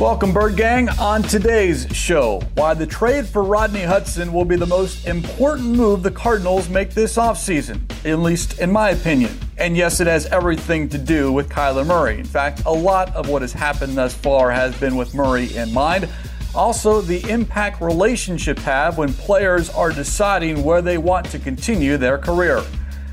Welcome, 0.00 0.32
Bird 0.32 0.56
Gang. 0.56 0.88
On 0.98 1.22
today's 1.22 1.86
show, 1.92 2.40
why 2.54 2.72
the 2.72 2.86
trade 2.86 3.26
for 3.26 3.42
Rodney 3.42 3.82
Hudson 3.82 4.32
will 4.32 4.46
be 4.46 4.56
the 4.56 4.64
most 4.64 5.06
important 5.06 5.68
move 5.76 6.02
the 6.02 6.10
Cardinals 6.10 6.70
make 6.70 6.94
this 6.94 7.18
offseason, 7.18 7.82
at 8.06 8.18
least 8.20 8.60
in 8.60 8.72
my 8.72 8.90
opinion. 8.90 9.38
And 9.58 9.76
yes, 9.76 10.00
it 10.00 10.06
has 10.06 10.24
everything 10.24 10.88
to 10.88 10.96
do 10.96 11.30
with 11.30 11.50
Kyler 11.50 11.86
Murray. 11.86 12.18
In 12.18 12.24
fact, 12.24 12.62
a 12.64 12.72
lot 12.72 13.14
of 13.14 13.28
what 13.28 13.42
has 13.42 13.52
happened 13.52 13.94
thus 13.94 14.14
far 14.14 14.50
has 14.50 14.74
been 14.80 14.96
with 14.96 15.12
Murray 15.12 15.54
in 15.54 15.70
mind. 15.74 16.08
Also, 16.54 17.02
the 17.02 17.20
impact 17.28 17.82
relationships 17.82 18.62
have 18.62 18.96
when 18.96 19.12
players 19.12 19.68
are 19.68 19.92
deciding 19.92 20.64
where 20.64 20.80
they 20.80 20.96
want 20.96 21.26
to 21.26 21.38
continue 21.38 21.98
their 21.98 22.16
career. 22.16 22.64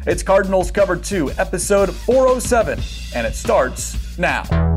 It's 0.06 0.24
Cardinals 0.24 0.72
Cover 0.72 0.96
2, 0.96 1.32
episode 1.32 1.94
407, 1.94 2.80
and 3.14 3.28
it 3.28 3.36
starts 3.36 4.18
now. 4.18 4.77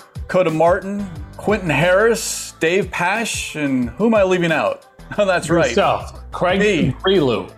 Coda 0.31 0.49
Martin, 0.49 1.05
Quentin 1.35 1.69
Harris, 1.69 2.53
Dave 2.61 2.89
Pasch, 2.89 3.57
and 3.57 3.89
who 3.89 4.05
am 4.05 4.15
I 4.15 4.23
leaving 4.23 4.53
out? 4.53 4.87
Oh, 5.17 5.25
that's 5.25 5.49
right. 5.49 5.67
Yourself, 5.67 6.31
Craig 6.31 6.95
Grialou. 6.99 7.53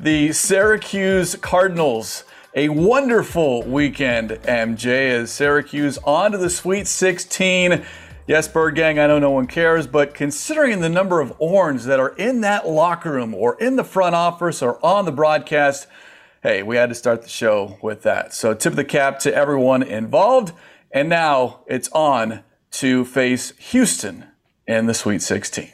The 0.00 0.32
Syracuse 0.32 1.36
Cardinals. 1.36 2.24
A 2.56 2.68
wonderful 2.68 3.62
weekend, 3.62 4.30
MJ, 4.30 5.10
as 5.10 5.30
Syracuse 5.30 5.98
on 5.98 6.32
to 6.32 6.38
the 6.38 6.50
Sweet 6.50 6.88
16. 6.88 7.86
Yes, 8.26 8.48
Bird 8.48 8.74
Gang, 8.74 8.98
I 8.98 9.06
know 9.06 9.20
no 9.20 9.30
one 9.30 9.46
cares, 9.46 9.86
but 9.86 10.14
considering 10.14 10.80
the 10.80 10.88
number 10.88 11.20
of 11.20 11.32
orange 11.38 11.84
that 11.84 12.00
are 12.00 12.16
in 12.16 12.40
that 12.40 12.66
locker 12.66 13.12
room 13.12 13.34
or 13.34 13.56
in 13.60 13.76
the 13.76 13.84
front 13.84 14.16
office 14.16 14.62
or 14.62 14.84
on 14.84 15.04
the 15.04 15.12
broadcast, 15.12 15.86
hey, 16.42 16.64
we 16.64 16.74
had 16.74 16.88
to 16.88 16.96
start 16.96 17.22
the 17.22 17.28
show 17.28 17.78
with 17.82 18.02
that. 18.02 18.34
So, 18.34 18.52
tip 18.52 18.72
of 18.72 18.76
the 18.76 18.84
cap 18.84 19.20
to 19.20 19.32
everyone 19.32 19.84
involved. 19.84 20.52
And 20.96 21.10
now 21.10 21.60
it's 21.66 21.90
on 21.90 22.42
to 22.70 23.04
face 23.04 23.52
Houston 23.58 24.28
in 24.66 24.86
the 24.86 24.94
Sweet 24.94 25.20
16. 25.20 25.68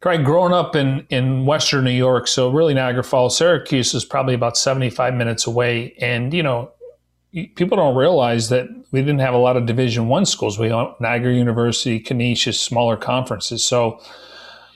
Craig, 0.00 0.24
growing 0.24 0.52
up 0.52 0.76
in, 0.76 1.08
in 1.10 1.44
Western 1.44 1.82
New 1.82 1.90
York, 1.90 2.28
so 2.28 2.52
really 2.52 2.72
Niagara 2.72 3.02
Falls, 3.02 3.36
Syracuse 3.36 3.92
is 3.92 4.04
probably 4.04 4.34
about 4.34 4.56
75 4.56 5.14
minutes 5.14 5.44
away. 5.44 5.96
And, 6.00 6.32
you 6.32 6.40
know, 6.40 6.70
people 7.32 7.76
don't 7.76 7.96
realize 7.96 8.48
that 8.50 8.68
we 8.92 9.00
didn't 9.00 9.18
have 9.18 9.34
a 9.34 9.38
lot 9.38 9.56
of 9.56 9.66
Division 9.66 10.06
One 10.06 10.24
schools. 10.24 10.56
We 10.56 10.68
had 10.68 10.94
Niagara 11.00 11.34
University, 11.34 11.98
Canisius, 11.98 12.60
smaller 12.60 12.96
conferences. 12.96 13.64
So, 13.64 14.00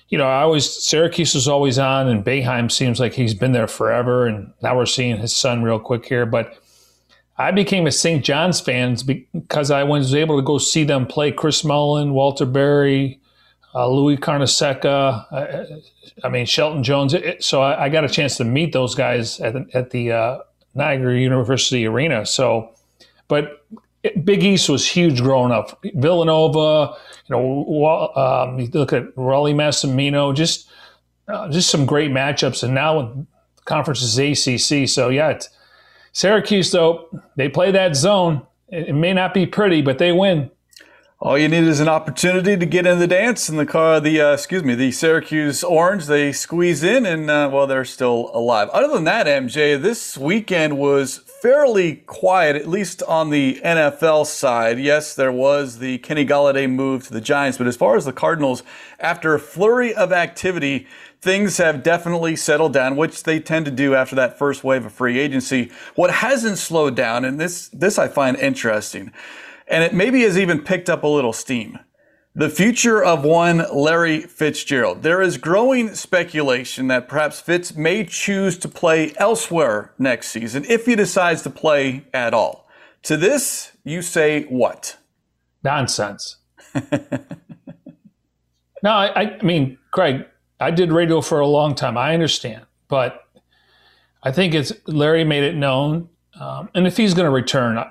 you 0.09 0.19
know, 0.19 0.27
I 0.27 0.43
always 0.43 0.69
Syracuse 0.69 1.37
was 1.37 1.47
always 1.47 1.78
on, 1.78 2.09
and 2.09 2.25
Boeheim 2.25 2.69
seems 2.69 2.99
like 2.99 3.12
he's 3.12 3.34
been 3.34 3.53
there 3.53 3.69
forever. 3.69 4.27
And 4.27 4.53
now 4.61 4.77
we're 4.77 4.87
seeing 4.87 5.19
his 5.19 5.37
son 5.37 5.62
real 5.62 5.78
quick 5.78 6.05
here, 6.05 6.27
but 6.27 6.59
I 7.37 7.51
became 7.51 7.87
a 7.87 7.93
St. 7.93 8.25
John's 8.25 8.61
fan 8.61 8.97
because 9.05 9.71
I 9.71 9.83
was 9.83 10.15
able 10.15 10.37
to 10.37 10.43
go 10.43 10.59
see 10.59 10.85
them 10.85 11.07
play 11.07 11.33
Chris 11.33 11.65
Mullin, 11.65 12.12
Walter 12.12 12.47
Berry, 12.47 13.21
uh, 13.75 13.89
Louis 13.89 14.17
Carnesecca, 14.17 15.27
uh, 15.33 15.65
I 16.23 16.28
mean, 16.28 16.47
Shelton 16.47 16.84
Jones. 16.84 17.15
So 17.41 17.61
I, 17.61 17.87
I, 17.87 17.89
got 17.89 18.05
a 18.05 18.09
chance 18.09 18.37
to 18.37 18.44
meet 18.44 18.73
those 18.73 18.94
guys 18.94 19.41
at 19.41 19.55
the, 19.55 19.67
at 19.75 19.91
the 19.91 20.12
uh, 20.12 20.39
Niagara 20.77 21.19
University 21.19 21.84
Arena. 21.87 22.25
So, 22.25 22.73
but 23.27 23.67
Big 24.23 24.44
East 24.44 24.69
was 24.69 24.89
huge 24.89 25.21
growing 25.21 25.50
up. 25.50 25.83
Villanova, 25.94 26.97
you 27.27 27.34
know, 27.34 28.12
um, 28.15 28.61
you 28.61 28.69
look 28.73 28.93
at 28.93 29.12
Rollie 29.17 29.55
Massimino, 29.55 30.34
just 30.34 30.69
uh, 31.27 31.49
just 31.49 31.71
some 31.71 31.84
great 31.87 32.12
matchups. 32.12 32.62
And 32.62 32.75
now 32.75 33.03
the 33.03 33.62
conference 33.65 34.03
is 34.03 34.19
ACC. 34.19 34.89
So, 34.89 35.09
yeah, 35.09 35.31
it's, 35.31 35.49
Syracuse, 36.14 36.70
though, 36.70 37.08
they 37.36 37.48
play 37.48 37.72
that 37.72 37.97
zone. 37.97 38.47
It 38.69 38.94
may 38.94 39.12
not 39.12 39.34
be 39.34 39.47
pretty, 39.47 39.82
but 39.82 39.98
they 39.98 40.12
win. 40.12 40.50
All 41.20 41.36
you 41.36 41.48
need 41.48 41.64
is 41.64 41.80
an 41.80 41.88
opportunity 41.88 42.56
to 42.56 42.66
get 42.66 42.86
in 42.86 43.00
the 43.00 43.06
dance, 43.08 43.48
and 43.48 43.58
the 43.58 43.66
car, 43.66 43.98
the 43.98 44.20
uh, 44.20 44.32
excuse 44.34 44.62
me, 44.62 44.76
the 44.76 44.92
Syracuse 44.92 45.64
Orange, 45.64 46.06
they 46.06 46.32
squeeze 46.32 46.84
in, 46.84 47.04
and 47.04 47.28
uh, 47.28 47.50
well, 47.52 47.66
they're 47.66 47.84
still 47.84 48.30
alive. 48.32 48.69
Other 48.69 48.94
than 48.94 49.04
that, 49.04 49.26
MJ, 49.26 49.80
this 49.80 50.16
weekend 50.16 50.78
was 50.78 51.19
fairly 51.19 51.97
quiet, 51.97 52.54
at 52.56 52.69
least 52.69 53.02
on 53.04 53.31
the 53.31 53.60
NFL 53.64 54.26
side. 54.26 54.78
Yes, 54.78 55.14
there 55.14 55.32
was 55.32 55.78
the 55.78 55.98
Kenny 55.98 56.25
Golladay 56.25 56.70
move 56.70 57.06
to 57.06 57.12
the 57.12 57.20
Giants, 57.20 57.58
but 57.58 57.66
as 57.66 57.76
far 57.76 57.96
as 57.96 58.04
the 58.04 58.12
Cardinals, 58.12 58.62
after 59.00 59.34
a 59.34 59.41
flurry 59.41 59.94
of 59.94 60.12
activity, 60.12 60.86
things 61.25 61.57
have 61.57 61.83
definitely 61.83 62.37
settled 62.37 62.75
down, 62.75 62.97
which 62.97 63.23
they 63.23 63.41
tend 63.41 63.65
to 63.65 63.73
do 63.73 63.95
after 63.95 64.15
that 64.15 64.39
first 64.39 64.62
wave 64.62 64.85
of 64.85 64.93
free 64.93 65.19
agency. 65.19 65.73
What 65.95 66.11
hasn't 66.11 66.59
slowed 66.59 66.95
down, 66.95 67.25
and 67.25 67.41
this 67.41 67.71
this 67.71 67.99
I 67.99 68.07
find 68.07 68.37
interesting, 68.37 69.11
and 69.67 69.83
it 69.83 69.95
maybe 69.95 70.21
has 70.21 70.39
even 70.39 70.61
picked 70.61 70.91
up 70.91 71.03
a 71.03 71.09
little 71.09 71.33
steam. 71.33 71.79
The 72.37 72.51
future 72.51 73.03
of 73.03 73.25
one 73.25 73.65
Larry 73.73 74.21
Fitzgerald. 74.21 75.03
There 75.03 75.23
is 75.23 75.39
growing 75.39 75.95
speculation 75.95 76.89
that 76.89 77.09
perhaps 77.09 77.41
Fitz 77.41 77.77
may 77.77 78.05
choose 78.05 78.59
to 78.59 78.69
play 78.69 79.15
elsewhere 79.17 79.95
next 79.99 80.29
season 80.29 80.65
if 80.69 80.85
he 80.85 80.97
decides 80.97 81.43
to 81.43 81.51
play 81.51 82.05
at 82.12 82.35
all. 82.35 82.69
To 83.05 83.17
this, 83.17 83.73
you 83.85 84.03
say 84.03 84.43
what? 84.45 84.99
Nonsense. 85.62 86.39
no, 86.75 86.81
I, 88.91 89.39
I 89.39 89.43
mean, 89.43 89.79
Craig, 89.93 90.27
I 90.64 90.70
did 90.70 90.91
radio 90.91 91.20
for 91.20 91.41
a 91.41 91.47
long 91.47 91.75
time. 91.75 91.98
I 91.98 92.14
understand, 92.14 92.64
but 92.88 93.28
I 94.22 94.32
think 94.32 94.54
it's 94.54 94.72
Larry 94.86 95.22
made 95.22 95.44
it 95.44 95.54
known. 95.54 96.08
Um, 96.41 96.70
and 96.75 96.86
if 96.86 96.97
he's 96.97 97.14
going 97.14 97.26
to 97.26 97.30
return, 97.30 97.82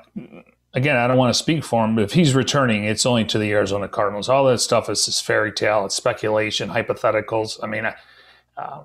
again, 0.74 0.98
I 0.98 1.08
don't 1.08 1.18
want 1.18 1.34
to 1.34 1.38
speak 1.38 1.64
for 1.64 1.86
him, 1.86 1.96
but 1.96 2.04
if 2.04 2.14
he's 2.14 2.34
returning, 2.34 2.84
it's 2.84 3.06
only 3.06 3.26
to 3.26 3.38
the 3.38 3.52
Arizona 3.52 3.88
Cardinals. 3.88 4.28
All 4.28 4.46
that 4.46 4.60
stuff 4.60 4.90
is 4.90 5.06
just 5.06 5.24
fairy 5.24 5.52
tale, 5.52 5.86
it's 5.86 5.96
speculation, 5.96 6.70
hypotheticals. 6.70 7.60
I 7.64 7.68
mean, 7.68 7.88
uh, 8.58 8.84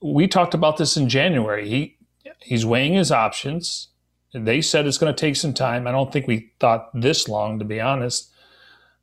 we 0.00 0.26
talked 0.26 0.54
about 0.54 0.76
this 0.76 0.96
in 0.96 1.08
January. 1.08 1.68
He 1.68 1.96
he's 2.40 2.66
weighing 2.66 2.94
his 2.94 3.12
options. 3.12 3.88
They 4.34 4.60
said 4.60 4.86
it's 4.86 4.98
going 4.98 5.14
to 5.14 5.18
take 5.18 5.36
some 5.36 5.54
time. 5.54 5.86
I 5.86 5.92
don't 5.92 6.12
think 6.12 6.26
we 6.26 6.50
thought 6.60 6.90
this 6.92 7.28
long, 7.28 7.58
to 7.60 7.64
be 7.64 7.80
honest 7.80 8.30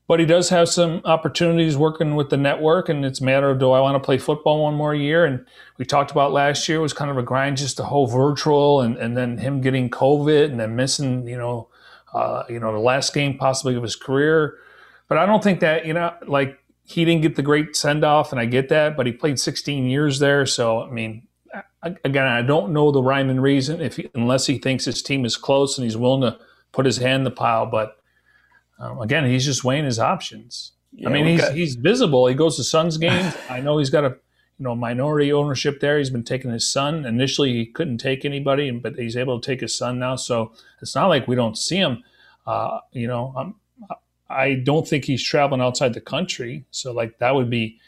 but 0.08 0.20
he 0.20 0.26
does 0.26 0.50
have 0.50 0.68
some 0.68 1.02
opportunities 1.06 1.78
working 1.78 2.16
with 2.16 2.30
the 2.30 2.38
network 2.38 2.90
and 2.90 3.06
it's 3.06 3.22
a 3.22 3.24
matter 3.24 3.50
of 3.50 3.60
do 3.60 3.72
i 3.72 3.80
want 3.80 3.96
to 3.96 4.06
play 4.06 4.18
football 4.18 4.64
one 4.64 4.74
more 4.74 4.94
year? 4.94 5.26
And 5.26 5.46
we 5.78 5.86
talked 5.86 6.12
about 6.12 6.32
last 6.32 6.68
year 6.68 6.82
was 6.82 6.94
kind 6.94 7.10
of 7.10 7.18
a 7.18 7.24
grind 7.24 7.58
just 7.58 7.78
the 7.78 7.86
whole 7.86 8.08
virtual 8.08 8.82
and, 8.82 8.98
and 8.98 9.16
then 9.16 9.38
him 9.38 9.62
getting 9.62 9.90
covid 9.90 10.46
and 10.46 10.60
then 10.60 10.76
missing 10.76 11.28
you 11.28 11.38
know 11.38 11.70
uh, 12.14 12.44
you 12.48 12.60
know 12.60 12.72
the 12.72 12.80
last 12.80 13.14
game 13.14 13.38
possibly 13.38 13.76
of 13.76 13.84
his 13.84 13.96
career. 13.96 14.58
But 15.08 15.18
i 15.18 15.26
don't 15.26 15.44
think 15.44 15.60
that 15.62 15.86
you 15.86 15.94
know 15.94 16.14
like 16.28 16.60
he 16.86 17.06
didn't 17.06 17.22
get 17.22 17.36
the 17.36 17.42
great 17.42 17.76
send 17.76 18.04
off 18.04 18.32
and 18.32 18.42
i 18.42 18.46
get 18.46 18.68
that 18.70 18.98
but 18.98 19.06
he 19.06 19.14
played 19.14 19.40
16 19.40 19.86
years 19.86 20.20
there. 20.20 20.46
So 20.46 20.82
i 20.82 20.90
mean 20.90 21.28
again 22.04 22.26
i 22.26 22.42
don't 22.42 22.74
know 22.74 22.92
the 22.92 23.04
rhyme 23.04 23.30
and 23.30 23.42
reason 23.42 23.82
if 23.82 24.00
unless 24.16 24.48
he 24.48 24.58
thinks 24.58 24.86
his 24.86 25.02
team 25.02 25.26
is 25.26 25.36
close 25.36 25.78
and 25.78 25.86
he's 25.86 25.98
willing 25.98 26.22
to 26.22 26.40
put 26.72 26.86
his 26.86 26.98
hand 26.98 27.22
in 27.22 27.24
the 27.24 27.32
pile 27.32 27.66
but 27.66 27.98
um, 28.80 29.00
again, 29.02 29.26
he's 29.26 29.46
just 29.46 29.64
weighing 29.64 29.86
his 29.86 30.00
options. 30.00 30.72
Yeah, 30.92 31.10
I 31.10 31.12
mean, 31.12 31.26
he's 31.26 31.48
he's 31.50 31.76
visible. 31.76 32.28
He 32.28 32.36
goes 32.36 32.58
to 32.58 32.64
Suns 32.64 32.98
games. 32.98 33.36
I 33.50 33.62
know 33.62 33.78
he's 33.78 33.90
got 33.90 34.04
a 34.04 34.10
you 34.10 34.64
know 34.64 34.76
minority 34.76 35.34
ownership 35.34 35.80
there. 35.80 35.98
He's 35.98 36.10
been 36.10 36.24
taking 36.24 36.52
his 36.52 36.72
son. 36.72 37.06
Initially, 37.06 37.54
he 37.54 37.66
couldn't 37.66 37.98
take 37.98 38.26
anybody, 38.26 38.70
but 38.72 38.96
he's 38.96 39.18
able 39.18 39.40
to 39.40 39.46
take 39.46 39.62
his 39.62 39.76
son 39.76 40.00
now. 40.00 40.16
So 40.16 40.52
it's 40.82 40.96
not 40.96 41.08
like 41.08 41.28
we 41.28 41.36
don't 41.36 41.58
see 41.58 41.78
him. 41.78 42.04
Uh, 42.46 42.80
you 42.92 43.08
know, 43.08 43.34
I'm, 43.36 43.56
I 44.30 44.56
don't 44.56 44.88
think 44.88 45.06
he's 45.06 45.24
traveling 45.24 45.62
outside 45.62 45.94
the 45.94 46.02
country. 46.02 46.66
So 46.72 46.92
like 46.92 47.18
that 47.20 47.36
would 47.36 47.50
be 47.50 47.80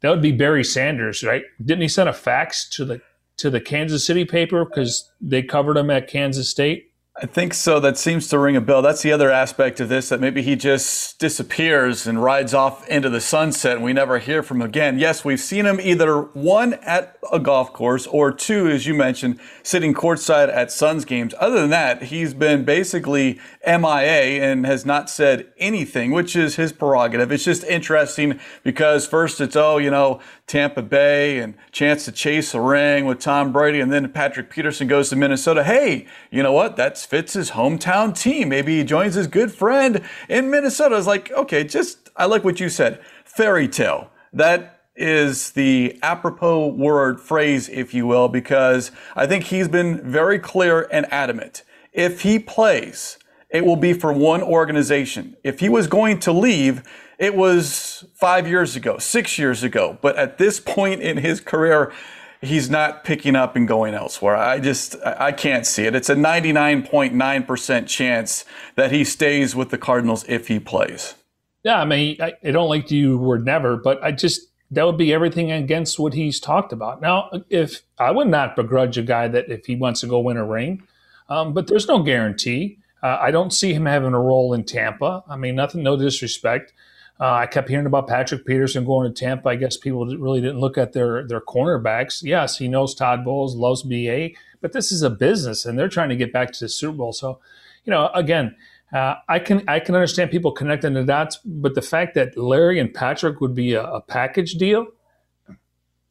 that 0.00 0.10
would 0.10 0.22
be 0.22 0.32
Barry 0.32 0.64
Sanders, 0.64 1.22
right? 1.22 1.44
Didn't 1.64 1.82
he 1.82 1.88
send 1.88 2.08
a 2.08 2.12
fax 2.12 2.68
to 2.70 2.84
the 2.84 3.00
to 3.38 3.50
the 3.50 3.60
Kansas 3.60 4.04
City 4.04 4.24
paper 4.24 4.64
because 4.64 5.10
they 5.20 5.42
covered 5.42 5.76
him 5.76 5.90
at 5.90 6.08
Kansas 6.08 6.50
State? 6.50 6.89
I 7.22 7.26
think 7.26 7.52
so. 7.52 7.80
That 7.80 7.98
seems 7.98 8.28
to 8.28 8.38
ring 8.38 8.56
a 8.56 8.62
bell. 8.62 8.80
That's 8.80 9.02
the 9.02 9.12
other 9.12 9.30
aspect 9.30 9.78
of 9.78 9.90
this 9.90 10.08
that 10.08 10.20
maybe 10.20 10.40
he 10.40 10.56
just 10.56 11.18
disappears 11.18 12.06
and 12.06 12.22
rides 12.22 12.54
off 12.54 12.88
into 12.88 13.10
the 13.10 13.20
sunset 13.20 13.76
and 13.76 13.84
we 13.84 13.92
never 13.92 14.18
hear 14.18 14.42
from 14.42 14.62
him 14.62 14.68
again. 14.68 14.98
Yes, 14.98 15.22
we've 15.22 15.38
seen 15.38 15.66
him 15.66 15.78
either 15.82 16.22
one 16.22 16.74
at 16.80 17.18
a 17.30 17.38
golf 17.38 17.74
course 17.74 18.06
or 18.06 18.32
two, 18.32 18.68
as 18.68 18.86
you 18.86 18.94
mentioned, 18.94 19.38
sitting 19.62 19.92
courtside 19.92 20.48
at 20.48 20.72
Suns 20.72 21.04
games. 21.04 21.34
Other 21.38 21.60
than 21.60 21.68
that, 21.68 22.04
he's 22.04 22.32
been 22.32 22.64
basically 22.64 23.38
MIA 23.66 24.42
and 24.42 24.64
has 24.64 24.86
not 24.86 25.10
said 25.10 25.52
anything, 25.58 26.12
which 26.12 26.34
is 26.34 26.56
his 26.56 26.72
prerogative. 26.72 27.30
It's 27.30 27.44
just 27.44 27.64
interesting 27.64 28.40
because 28.62 29.06
first 29.06 29.42
it's, 29.42 29.56
oh, 29.56 29.76
you 29.76 29.90
know, 29.90 30.20
Tampa 30.46 30.82
Bay 30.82 31.38
and 31.38 31.54
chance 31.70 32.06
to 32.06 32.12
chase 32.12 32.54
a 32.54 32.60
ring 32.60 33.04
with 33.04 33.20
Tom 33.20 33.52
Brady. 33.52 33.80
And 33.80 33.92
then 33.92 34.10
Patrick 34.10 34.48
Peterson 34.48 34.88
goes 34.88 35.10
to 35.10 35.16
Minnesota. 35.16 35.62
Hey, 35.64 36.06
you 36.30 36.42
know 36.42 36.52
what? 36.52 36.76
That's 36.76 37.04
fits 37.10 37.32
his 37.32 37.50
hometown 37.50 38.16
team. 38.16 38.50
Maybe 38.50 38.78
he 38.78 38.84
joins 38.84 39.14
his 39.14 39.26
good 39.26 39.52
friend 39.52 40.00
in 40.28 40.48
Minnesota. 40.48 40.94
I 40.94 40.98
was 40.98 41.08
like, 41.08 41.32
okay, 41.32 41.64
just, 41.64 42.08
I 42.14 42.26
like 42.26 42.44
what 42.44 42.60
you 42.60 42.68
said. 42.68 43.00
Fairy 43.24 43.66
tale. 43.66 44.12
That 44.32 44.82
is 44.94 45.50
the 45.50 45.98
apropos 46.04 46.68
word 46.68 47.20
phrase, 47.20 47.68
if 47.68 47.92
you 47.92 48.06
will, 48.06 48.28
because 48.28 48.92
I 49.16 49.26
think 49.26 49.44
he's 49.44 49.66
been 49.66 50.08
very 50.08 50.38
clear 50.38 50.86
and 50.92 51.12
adamant. 51.12 51.64
If 51.92 52.20
he 52.20 52.38
plays, 52.38 53.18
it 53.50 53.66
will 53.66 53.74
be 53.74 53.92
for 53.92 54.12
one 54.12 54.40
organization. 54.40 55.36
If 55.42 55.58
he 55.58 55.68
was 55.68 55.88
going 55.88 56.20
to 56.20 56.32
leave, 56.32 56.84
it 57.18 57.34
was 57.34 58.04
five 58.14 58.46
years 58.46 58.76
ago, 58.76 58.98
six 58.98 59.36
years 59.36 59.64
ago. 59.64 59.98
But 60.00 60.14
at 60.16 60.38
this 60.38 60.60
point 60.60 61.02
in 61.02 61.16
his 61.16 61.40
career, 61.40 61.92
he's 62.42 62.70
not 62.70 63.04
picking 63.04 63.36
up 63.36 63.56
and 63.56 63.68
going 63.68 63.94
elsewhere. 63.94 64.36
I 64.36 64.58
just, 64.60 64.96
I 65.04 65.32
can't 65.32 65.66
see 65.66 65.84
it. 65.84 65.94
It's 65.94 66.08
a 66.08 66.14
99.9% 66.14 67.86
chance 67.86 68.44
that 68.76 68.92
he 68.92 69.04
stays 69.04 69.54
with 69.54 69.70
the 69.70 69.78
Cardinals 69.78 70.24
if 70.28 70.48
he 70.48 70.58
plays. 70.58 71.14
Yeah, 71.62 71.78
I 71.78 71.84
mean, 71.84 72.16
I, 72.20 72.32
don't 72.50 72.68
like 72.68 72.86
to 72.86 72.96
use 72.96 73.18
word 73.18 73.44
never, 73.44 73.76
but 73.76 74.02
I 74.02 74.12
just, 74.12 74.40
that 74.70 74.84
would 74.84 74.96
be 74.96 75.12
everything 75.12 75.52
against 75.52 75.98
what 75.98 76.14
he's 76.14 76.40
talked 76.40 76.72
about. 76.72 77.02
Now, 77.02 77.30
if 77.50 77.82
I 77.98 78.10
would 78.10 78.28
not 78.28 78.56
begrudge 78.56 78.96
a 78.96 79.02
guy 79.02 79.28
that 79.28 79.50
if 79.50 79.66
he 79.66 79.76
wants 79.76 80.00
to 80.00 80.06
go 80.06 80.20
win 80.20 80.38
a 80.38 80.46
ring, 80.46 80.82
um, 81.28 81.52
but 81.52 81.66
there's 81.66 81.88
no 81.88 82.02
guarantee. 82.02 82.78
Uh, 83.02 83.18
I 83.20 83.30
don't 83.30 83.52
see 83.52 83.74
him 83.74 83.86
having 83.86 84.14
a 84.14 84.20
role 84.20 84.54
in 84.54 84.64
Tampa. 84.64 85.22
I 85.28 85.36
mean, 85.36 85.54
nothing, 85.56 85.82
no 85.82 85.96
disrespect. 85.96 86.72
Uh, 87.20 87.32
I 87.32 87.46
kept 87.46 87.68
hearing 87.68 87.84
about 87.84 88.06
Patrick 88.06 88.46
Peterson 88.46 88.84
going 88.86 89.12
to 89.12 89.20
Tampa. 89.20 89.50
I 89.50 89.56
guess 89.56 89.76
people 89.76 90.06
really 90.06 90.40
didn't 90.40 90.58
look 90.58 90.78
at 90.78 90.94
their 90.94 91.26
their 91.26 91.40
cornerbacks. 91.40 92.22
Yes, 92.22 92.56
he 92.56 92.66
knows 92.66 92.94
Todd 92.94 93.26
Bowles, 93.26 93.54
loves 93.54 93.82
BA, 93.82 94.30
but 94.62 94.72
this 94.72 94.90
is 94.90 95.02
a 95.02 95.10
business, 95.10 95.66
and 95.66 95.78
they're 95.78 95.88
trying 95.88 96.08
to 96.08 96.16
get 96.16 96.32
back 96.32 96.50
to 96.52 96.60
the 96.60 96.68
Super 96.68 96.96
Bowl. 96.96 97.12
So, 97.12 97.38
you 97.84 97.90
know, 97.90 98.10
again, 98.14 98.56
uh, 98.94 99.16
I 99.28 99.38
can 99.38 99.68
I 99.68 99.80
can 99.80 99.94
understand 99.94 100.30
people 100.30 100.52
connecting 100.52 100.94
the 100.94 101.04
dots, 101.04 101.36
but 101.44 101.74
the 101.74 101.82
fact 101.82 102.14
that 102.14 102.38
Larry 102.38 102.78
and 102.78 102.92
Patrick 102.92 103.42
would 103.42 103.54
be 103.54 103.74
a, 103.74 103.84
a 103.84 104.00
package 104.00 104.54
deal, 104.54 104.86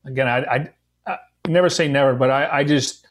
again, 0.05 0.27
I, 0.27 0.44
I, 0.44 0.69
I, 1.07 1.17
never 1.47 1.69
say 1.69 1.88
never, 1.88 2.13
but 2.13 2.29
I, 2.29 2.59
I 2.59 2.63
just 2.63 3.07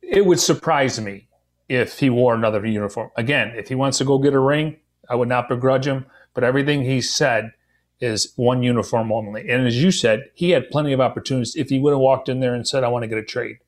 it 0.00 0.24
would 0.24 0.38
surprise 0.38 1.00
me 1.00 1.26
if 1.68 1.98
he 1.98 2.10
wore 2.10 2.34
another 2.36 2.64
uniform. 2.64 3.10
Again, 3.16 3.54
if 3.56 3.68
he 3.68 3.74
wants 3.74 3.98
to 3.98 4.04
go 4.04 4.18
get 4.18 4.34
a 4.34 4.38
ring, 4.38 4.76
I 5.08 5.16
would 5.16 5.28
not 5.28 5.48
begrudge 5.48 5.88
him 5.88 6.06
but 6.34 6.44
everything 6.44 6.82
he 6.82 7.00
said 7.00 7.52
is 8.00 8.32
one 8.36 8.62
uniform 8.62 9.12
only. 9.12 9.48
And 9.48 9.66
as 9.66 9.82
you 9.82 9.90
said, 9.90 10.30
he 10.34 10.50
had 10.50 10.70
plenty 10.70 10.92
of 10.92 11.00
opportunities 11.00 11.54
if 11.56 11.68
he 11.68 11.78
would 11.78 11.92
have 11.92 12.00
walked 12.00 12.28
in 12.28 12.40
there 12.40 12.54
and 12.54 12.66
said, 12.66 12.82
I 12.82 12.88
want 12.88 13.02
to 13.02 13.08
get 13.08 13.18
a 13.18 13.24
trade. 13.24 13.58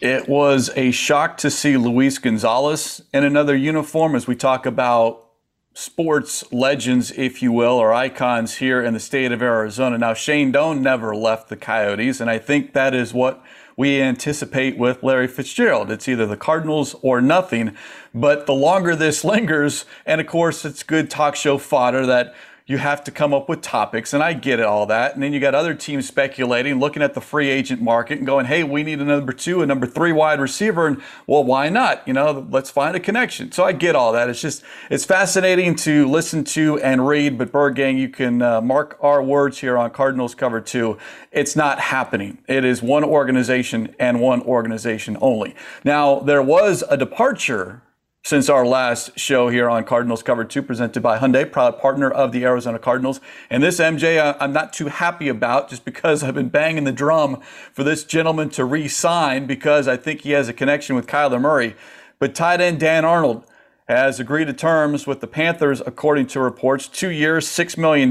It 0.00 0.28
was 0.28 0.70
a 0.76 0.90
shock 0.92 1.36
to 1.38 1.50
see 1.50 1.76
Luis 1.76 2.18
Gonzalez 2.18 3.02
in 3.12 3.24
another 3.24 3.56
uniform 3.56 4.14
as 4.14 4.26
we 4.26 4.36
talk 4.36 4.66
about 4.66 5.26
sports 5.74 6.44
legends, 6.52 7.10
if 7.12 7.42
you 7.42 7.52
will, 7.52 7.74
or 7.74 7.92
icons 7.92 8.56
here 8.56 8.82
in 8.82 8.92
the 8.94 9.00
state 9.00 9.32
of 9.32 9.42
Arizona. 9.42 9.98
Now, 9.98 10.14
Shane 10.14 10.52
Doan 10.52 10.82
never 10.82 11.14
left 11.14 11.48
the 11.48 11.56
Coyotes, 11.56 12.20
and 12.20 12.30
I 12.30 12.38
think 12.38 12.72
that 12.72 12.94
is 12.94 13.14
what 13.14 13.42
we 13.80 13.98
anticipate 14.02 14.76
with 14.76 15.02
Larry 15.02 15.26
Fitzgerald. 15.26 15.90
It's 15.90 16.06
either 16.06 16.26
the 16.26 16.36
Cardinals 16.36 16.94
or 17.00 17.22
nothing. 17.22 17.74
But 18.12 18.44
the 18.44 18.52
longer 18.52 18.94
this 18.94 19.24
lingers, 19.24 19.86
and 20.04 20.20
of 20.20 20.26
course, 20.26 20.66
it's 20.66 20.82
good 20.82 21.08
talk 21.08 21.34
show 21.34 21.56
fodder 21.56 22.04
that 22.04 22.34
you 22.70 22.78
have 22.78 23.02
to 23.02 23.10
come 23.10 23.34
up 23.34 23.48
with 23.48 23.60
topics, 23.62 24.14
and 24.14 24.22
I 24.22 24.32
get 24.32 24.60
it, 24.60 24.64
all 24.64 24.86
that. 24.86 25.14
And 25.14 25.22
then 25.24 25.32
you 25.32 25.40
got 25.40 25.56
other 25.56 25.74
teams 25.74 26.06
speculating, 26.06 26.78
looking 26.78 27.02
at 27.02 27.14
the 27.14 27.20
free 27.20 27.50
agent 27.50 27.82
market 27.82 28.18
and 28.18 28.26
going, 28.26 28.46
hey, 28.46 28.62
we 28.62 28.84
need 28.84 29.00
a 29.00 29.04
number 29.04 29.32
two, 29.32 29.60
a 29.60 29.66
number 29.66 29.88
three 29.88 30.12
wide 30.12 30.38
receiver. 30.38 30.86
And 30.86 31.02
well, 31.26 31.42
why 31.42 31.68
not? 31.68 32.06
You 32.06 32.12
know, 32.12 32.46
let's 32.48 32.70
find 32.70 32.94
a 32.94 33.00
connection. 33.00 33.50
So 33.50 33.64
I 33.64 33.72
get 33.72 33.96
all 33.96 34.12
that. 34.12 34.30
It's 34.30 34.40
just, 34.40 34.62
it's 34.88 35.04
fascinating 35.04 35.74
to 35.76 36.06
listen 36.06 36.44
to 36.44 36.78
and 36.78 37.08
read. 37.08 37.38
But 37.38 37.50
Bird 37.50 37.74
Gang, 37.74 37.98
you 37.98 38.08
can 38.08 38.40
uh, 38.40 38.60
mark 38.60 38.96
our 39.00 39.20
words 39.20 39.58
here 39.58 39.76
on 39.76 39.90
Cardinals 39.90 40.36
cover 40.36 40.60
two. 40.60 40.96
It's 41.32 41.56
not 41.56 41.80
happening. 41.80 42.38
It 42.46 42.64
is 42.64 42.82
one 42.82 43.02
organization 43.02 43.96
and 43.98 44.20
one 44.20 44.42
organization 44.42 45.18
only. 45.20 45.56
Now, 45.82 46.20
there 46.20 46.40
was 46.40 46.84
a 46.88 46.96
departure 46.96 47.82
since 48.22 48.48
our 48.48 48.66
last 48.66 49.18
show 49.18 49.48
here 49.48 49.68
on 49.68 49.82
Cardinals 49.84 50.22
Cover 50.22 50.44
2, 50.44 50.62
presented 50.62 51.02
by 51.02 51.18
Hyundai, 51.18 51.50
proud 51.50 51.78
partner 51.80 52.10
of 52.10 52.32
the 52.32 52.44
Arizona 52.44 52.78
Cardinals. 52.78 53.20
And 53.48 53.62
this 53.62 53.80
MJ, 53.80 54.18
uh, 54.18 54.36
I'm 54.38 54.52
not 54.52 54.72
too 54.72 54.86
happy 54.86 55.28
about 55.28 55.70
just 55.70 55.84
because 55.84 56.22
I've 56.22 56.34
been 56.34 56.50
banging 56.50 56.84
the 56.84 56.92
drum 56.92 57.40
for 57.72 57.82
this 57.82 58.04
gentleman 58.04 58.50
to 58.50 58.64
re 58.64 58.88
sign 58.88 59.46
because 59.46 59.88
I 59.88 59.96
think 59.96 60.20
he 60.20 60.32
has 60.32 60.48
a 60.48 60.52
connection 60.52 60.96
with 60.96 61.06
Kyler 61.06 61.40
Murray. 61.40 61.74
But 62.18 62.34
tight 62.34 62.60
end 62.60 62.78
Dan 62.80 63.04
Arnold 63.04 63.44
has 63.88 64.20
agreed 64.20 64.44
to 64.44 64.52
terms 64.52 65.06
with 65.06 65.20
the 65.20 65.26
Panthers, 65.26 65.82
according 65.84 66.26
to 66.28 66.40
reports. 66.40 66.86
Two 66.86 67.10
years, 67.10 67.48
$6 67.48 67.76
million. 67.76 68.10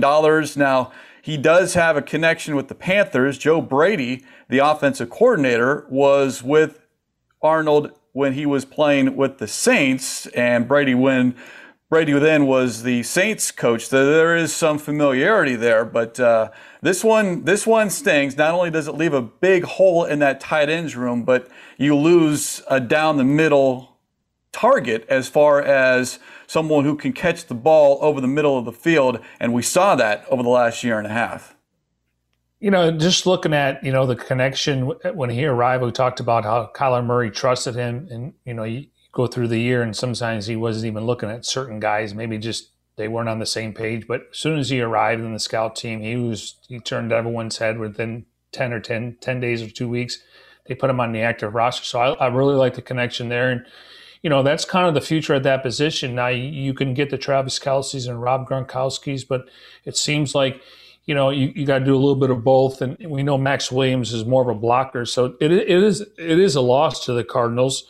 Now, 0.57 0.91
he 1.21 1.37
does 1.37 1.75
have 1.75 1.95
a 1.95 2.01
connection 2.01 2.55
with 2.55 2.67
the 2.67 2.75
Panthers. 2.75 3.37
Joe 3.37 3.61
Brady, 3.61 4.25
the 4.49 4.57
offensive 4.57 5.09
coordinator, 5.09 5.85
was 5.89 6.43
with 6.43 6.81
Arnold 7.41 7.91
when 8.19 8.33
he 8.33 8.45
was 8.45 8.65
playing 8.65 9.15
with 9.15 9.37
the 9.37 9.47
Saints, 9.47 10.27
and 10.27 10.67
Brady 10.67 10.93
when 10.93 11.35
Brady 11.89 12.11
then 12.11 12.45
was 12.45 12.83
the 12.83 13.01
Saints 13.01 13.49
coach. 13.49 13.87
There 13.87 14.35
is 14.35 14.53
some 14.53 14.77
familiarity 14.77 15.55
there, 15.55 15.85
but 15.85 16.19
uh, 16.19 16.51
this 16.81 17.01
one 17.01 17.45
this 17.45 17.65
one 17.65 17.89
stings. 17.89 18.35
Not 18.35 18.53
only 18.53 18.71
does 18.71 18.89
it 18.89 18.95
leave 18.95 19.13
a 19.13 19.21
big 19.21 19.63
hole 19.63 20.03
in 20.03 20.19
that 20.19 20.41
tight 20.41 20.69
ends 20.69 20.97
room, 20.97 21.23
but 21.23 21.47
you 21.77 21.95
lose 21.95 22.61
a 22.67 22.81
down 22.81 23.15
the 23.15 23.23
middle 23.23 23.97
target 24.51 25.05
as 25.07 25.29
far 25.29 25.61
as 25.61 26.19
someone 26.45 26.83
who 26.83 26.97
can 26.97 27.13
catch 27.13 27.45
the 27.45 27.55
ball 27.55 27.99
over 28.01 28.19
the 28.19 28.27
middle 28.27 28.57
of 28.57 28.65
the 28.65 28.73
field, 28.73 29.19
and 29.39 29.53
we 29.53 29.61
saw 29.61 29.95
that 29.95 30.25
over 30.29 30.43
the 30.43 30.49
last 30.49 30.83
year 30.83 30.97
and 30.97 31.07
a 31.07 31.11
half 31.11 31.55
you 32.59 32.71
know, 32.71 32.91
just 32.91 33.25
looking 33.25 33.53
at 33.53 33.83
you 33.83 33.91
know 33.91 34.05
the 34.05 34.15
connection 34.15 34.91
uh, 35.03 35.11
when 35.11 35.29
he 35.29 35.45
arrived, 35.45 35.83
we 35.83 35.91
talked 35.91 36.19
about 36.19 36.43
how 36.43 36.71
Kyler 36.75 37.05
Murray 37.05 37.31
trusted 37.31 37.75
him, 37.75 38.07
and 38.11 38.33
you 38.45 38.53
know, 38.53 38.63
you 38.63 38.87
go 39.11 39.27
through 39.27 39.47
the 39.47 39.59
year, 39.59 39.81
and 39.81 39.95
sometimes 39.95 40.47
he 40.47 40.55
wasn't 40.55 40.85
even 40.85 41.05
looking 41.05 41.29
at 41.29 41.45
certain 41.45 41.79
guys, 41.79 42.13
maybe 42.13 42.37
just 42.37 42.71
they 42.97 43.07
weren't 43.07 43.29
on 43.29 43.39
the 43.39 43.45
same 43.45 43.73
page. 43.73 44.07
But 44.07 44.27
as 44.31 44.37
soon 44.37 44.59
as 44.59 44.69
he 44.69 44.81
arrived 44.81 45.21
in 45.21 45.33
the 45.33 45.39
scout 45.39 45.75
team, 45.75 46.01
he 46.01 46.17
was 46.17 46.55
he 46.67 46.79
turned 46.79 47.13
everyone's 47.13 47.57
head 47.57 47.79
within 47.79 48.25
ten 48.51 48.73
or 48.73 48.79
10, 48.79 49.17
10 49.21 49.39
days 49.39 49.61
or 49.61 49.69
two 49.69 49.87
weeks. 49.87 50.19
They 50.67 50.75
put 50.75 50.89
him 50.89 50.99
on 50.99 51.13
the 51.13 51.21
active 51.21 51.55
roster, 51.55 51.85
so 51.85 51.99
I, 51.99 52.25
I 52.25 52.27
really 52.27 52.55
like 52.55 52.75
the 52.75 52.81
connection 52.81 53.29
there, 53.29 53.49
and 53.51 53.65
you 54.21 54.29
know 54.29 54.43
that's 54.43 54.65
kind 54.65 54.85
of 54.85 54.93
the 54.93 55.01
future 55.01 55.35
at 55.35 55.43
that 55.43 55.63
position. 55.63 56.13
Now 56.13 56.27
you 56.27 56.73
can 56.73 56.93
get 56.93 57.09
the 57.09 57.17
Travis 57.17 57.57
Kelce's 57.57 58.05
and 58.05 58.21
Rob 58.21 58.49
Gronkowski's, 58.49 59.23
but 59.23 59.47
it 59.85 59.95
seems 59.95 60.35
like 60.35 60.61
you 61.05 61.15
know, 61.15 61.29
you, 61.29 61.51
you 61.55 61.65
got 61.65 61.79
to 61.79 61.85
do 61.85 61.95
a 61.95 61.97
little 61.97 62.15
bit 62.15 62.29
of 62.29 62.43
both. 62.43 62.81
And 62.81 62.97
we 62.99 63.23
know 63.23 63.37
Max 63.37 63.71
Williams 63.71 64.13
is 64.13 64.25
more 64.25 64.41
of 64.41 64.47
a 64.47 64.59
blocker. 64.59 65.05
So 65.05 65.35
it, 65.39 65.51
it 65.51 65.69
is 65.69 66.01
it 66.01 66.39
is 66.39 66.55
a 66.55 66.61
loss 66.61 67.05
to 67.05 67.13
the 67.13 67.23
Cardinals. 67.23 67.85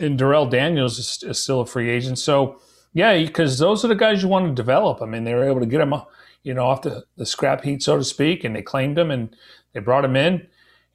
And 0.00 0.18
Darrell 0.18 0.46
Daniels 0.46 0.98
is, 0.98 1.22
is 1.22 1.40
still 1.40 1.60
a 1.60 1.66
free 1.66 1.88
agent. 1.90 2.18
So, 2.18 2.60
yeah, 2.92 3.16
because 3.16 3.58
those 3.58 3.84
are 3.84 3.88
the 3.88 3.94
guys 3.94 4.22
you 4.22 4.28
want 4.28 4.48
to 4.48 4.52
develop. 4.52 5.00
I 5.00 5.06
mean, 5.06 5.24
they 5.24 5.34
were 5.34 5.48
able 5.48 5.60
to 5.60 5.66
get 5.66 5.80
him, 5.80 5.94
you 6.42 6.54
know, 6.54 6.64
off 6.64 6.82
the, 6.82 7.04
the 7.16 7.26
scrap 7.26 7.62
heap, 7.62 7.82
so 7.82 7.96
to 7.96 8.04
speak, 8.04 8.42
and 8.42 8.56
they 8.56 8.62
claimed 8.62 8.98
him 8.98 9.12
and 9.12 9.36
they 9.72 9.80
brought 9.80 10.04
him 10.04 10.16
in. 10.16 10.46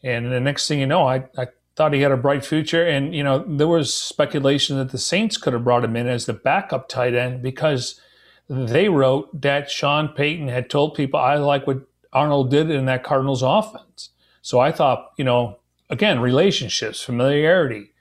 And 0.04 0.32
the 0.32 0.42
next 0.42 0.68
thing 0.68 0.80
you 0.80 0.88
know, 0.88 1.08
I, 1.08 1.24
I 1.38 1.48
thought 1.78 1.94
he 1.94 2.02
had 2.02 2.12
a 2.12 2.18
bright 2.18 2.44
future. 2.44 2.86
And, 2.86 3.16
you 3.16 3.24
know, 3.24 3.46
there 3.48 3.68
was 3.68 3.94
speculation 3.94 4.78
that 4.78 4.92
the 4.92 4.98
Saints 4.98 5.38
could 5.38 5.54
have 5.54 5.64
brought 5.64 5.86
him 5.86 5.96
in 5.96 6.08
as 6.08 6.26
the 6.26 6.34
backup 6.34 6.90
tight 6.90 7.16
end 7.16 7.42
because– 7.42 8.02
they 8.50 8.90
wrote 8.90 9.42
that 9.42 9.70
Sean 9.70 10.10
Payton 10.10 10.48
had 10.48 10.70
told 10.70 10.96
people, 10.96 11.20
I 11.20 11.36
like 11.36 11.68
what 11.68 11.82
Arnold 12.12 12.50
did 12.50 12.72
in 12.72 12.86
that 12.86 13.04
Cardinals 13.04 13.44
offense. 13.44 14.10
So 14.42 14.60
I 14.60 14.72
thought, 14.72 15.12
you 15.18 15.24
know, 15.24 15.60
again, 15.90 16.20
relationships, 16.20 17.02
familiarity. 17.02 17.92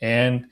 And, 0.00 0.46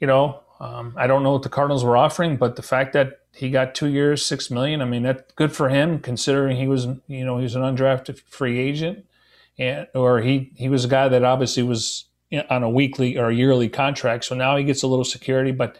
you 0.00 0.06
know, 0.06 0.40
um, 0.58 0.94
I 0.96 1.06
don't 1.06 1.22
know 1.22 1.32
what 1.32 1.42
the 1.42 1.48
Cardinals 1.48 1.84
were 1.84 1.96
offering, 1.96 2.36
but 2.36 2.56
the 2.56 2.62
fact 2.62 2.94
that 2.94 3.20
he 3.32 3.50
got 3.50 3.74
two 3.74 3.88
years, 3.88 4.24
six 4.24 4.50
million, 4.50 4.80
I 4.80 4.86
mean, 4.86 5.02
that's 5.02 5.32
good 5.34 5.52
for 5.52 5.68
him 5.68 5.98
considering 5.98 6.56
he 6.56 6.66
was, 6.66 6.86
you 7.06 7.24
know, 7.24 7.36
he 7.36 7.44
was 7.44 7.54
an 7.54 7.62
undrafted 7.62 8.18
free 8.20 8.58
agent. 8.58 9.04
And, 9.58 9.86
or 9.94 10.20
he, 10.20 10.52
he 10.56 10.68
was 10.68 10.86
a 10.86 10.88
guy 10.88 11.08
that 11.08 11.24
obviously 11.24 11.62
was 11.62 12.06
on 12.48 12.62
a 12.62 12.70
weekly 12.70 13.18
or 13.18 13.28
a 13.28 13.34
yearly 13.34 13.68
contract. 13.68 14.24
So 14.24 14.34
now 14.34 14.56
he 14.56 14.64
gets 14.64 14.82
a 14.82 14.86
little 14.86 15.04
security, 15.04 15.52
but 15.52 15.78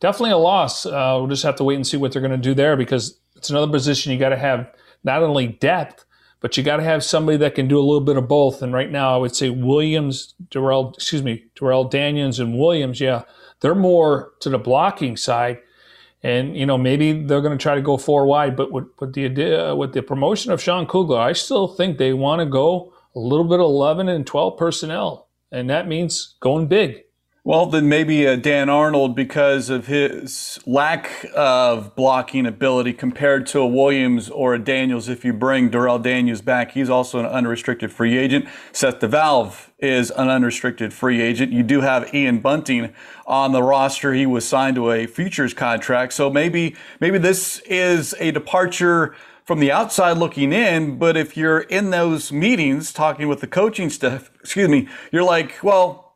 definitely 0.00 0.32
a 0.32 0.38
loss. 0.38 0.86
Uh, 0.86 1.16
we'll 1.18 1.28
just 1.28 1.42
have 1.42 1.56
to 1.56 1.64
wait 1.64 1.76
and 1.76 1.86
see 1.86 1.96
what 1.96 2.12
they're 2.12 2.22
going 2.22 2.32
to 2.32 2.36
do 2.36 2.54
there 2.54 2.76
because 2.76 3.18
it's 3.36 3.50
another 3.50 3.70
position 3.70 4.12
you 4.12 4.18
got 4.18 4.30
to 4.30 4.36
have 4.36 4.70
not 5.04 5.22
only 5.22 5.46
depth, 5.46 6.04
but 6.40 6.56
you 6.56 6.62
got 6.62 6.78
to 6.78 6.82
have 6.82 7.04
somebody 7.04 7.36
that 7.38 7.54
can 7.54 7.68
do 7.68 7.78
a 7.78 7.82
little 7.82 8.00
bit 8.00 8.16
of 8.16 8.26
both. 8.26 8.62
And 8.62 8.72
right 8.72 8.90
now, 8.90 9.14
I 9.14 9.18
would 9.18 9.36
say 9.36 9.50
Williams, 9.50 10.34
Darrell, 10.50 10.94
excuse 10.94 11.22
me, 11.22 11.44
Darrell 11.58 11.84
Daniels 11.84 12.38
and 12.38 12.58
Williams, 12.58 13.00
yeah, 13.00 13.22
they're 13.60 13.74
more 13.74 14.32
to 14.40 14.48
the 14.48 14.58
blocking 14.58 15.16
side. 15.16 15.58
And 16.22 16.54
you 16.54 16.66
know 16.66 16.76
maybe 16.76 17.12
they're 17.12 17.40
going 17.40 17.56
to 17.56 17.62
try 17.62 17.74
to 17.74 17.80
go 17.80 17.96
four 17.96 18.26
wide, 18.26 18.54
but 18.54 18.70
with, 18.70 18.84
with 18.98 19.14
the 19.14 19.24
idea, 19.24 19.74
with 19.74 19.94
the 19.94 20.02
promotion 20.02 20.52
of 20.52 20.60
Sean 20.60 20.86
Kugler, 20.86 21.18
I 21.18 21.32
still 21.32 21.68
think 21.68 21.96
they 21.96 22.12
want 22.12 22.40
to 22.40 22.46
go 22.46 22.92
a 23.14 23.18
little 23.18 23.46
bit 23.46 23.58
of 23.58 23.64
11 23.64 24.08
and 24.08 24.26
12 24.26 24.58
personnel, 24.58 25.28
and 25.50 25.70
that 25.70 25.88
means 25.88 26.36
going 26.40 26.66
big. 26.66 27.04
Well, 27.50 27.66
then 27.66 27.88
maybe 27.88 28.28
uh, 28.28 28.36
Dan 28.36 28.68
Arnold 28.68 29.16
because 29.16 29.70
of 29.70 29.88
his 29.88 30.60
lack 30.66 31.26
of 31.34 31.96
blocking 31.96 32.46
ability 32.46 32.92
compared 32.92 33.44
to 33.48 33.58
a 33.58 33.66
Williams 33.66 34.30
or 34.30 34.54
a 34.54 34.58
Daniels. 34.60 35.08
If 35.08 35.24
you 35.24 35.32
bring 35.32 35.68
Darrell 35.68 35.98
Daniels 35.98 36.42
back, 36.42 36.70
he's 36.70 36.88
also 36.88 37.18
an 37.18 37.26
unrestricted 37.26 37.90
free 37.90 38.16
agent. 38.16 38.46
Seth 38.70 39.00
DeValve 39.00 39.70
is 39.80 40.12
an 40.12 40.28
unrestricted 40.28 40.94
free 40.94 41.20
agent. 41.20 41.50
You 41.50 41.64
do 41.64 41.80
have 41.80 42.14
Ian 42.14 42.38
Bunting 42.38 42.94
on 43.26 43.50
the 43.50 43.64
roster. 43.64 44.14
He 44.14 44.26
was 44.26 44.46
signed 44.46 44.76
to 44.76 44.92
a 44.92 45.08
futures 45.08 45.52
contract. 45.52 46.12
So 46.12 46.30
maybe, 46.30 46.76
maybe 47.00 47.18
this 47.18 47.58
is 47.66 48.14
a 48.20 48.30
departure 48.30 49.16
from 49.44 49.58
the 49.58 49.72
outside 49.72 50.18
looking 50.18 50.52
in. 50.52 50.98
But 50.98 51.16
if 51.16 51.36
you're 51.36 51.62
in 51.62 51.90
those 51.90 52.30
meetings 52.30 52.92
talking 52.92 53.26
with 53.26 53.40
the 53.40 53.48
coaching 53.48 53.90
staff, 53.90 54.30
excuse 54.40 54.68
me, 54.68 54.88
you're 55.10 55.24
like, 55.24 55.58
well, 55.64 56.09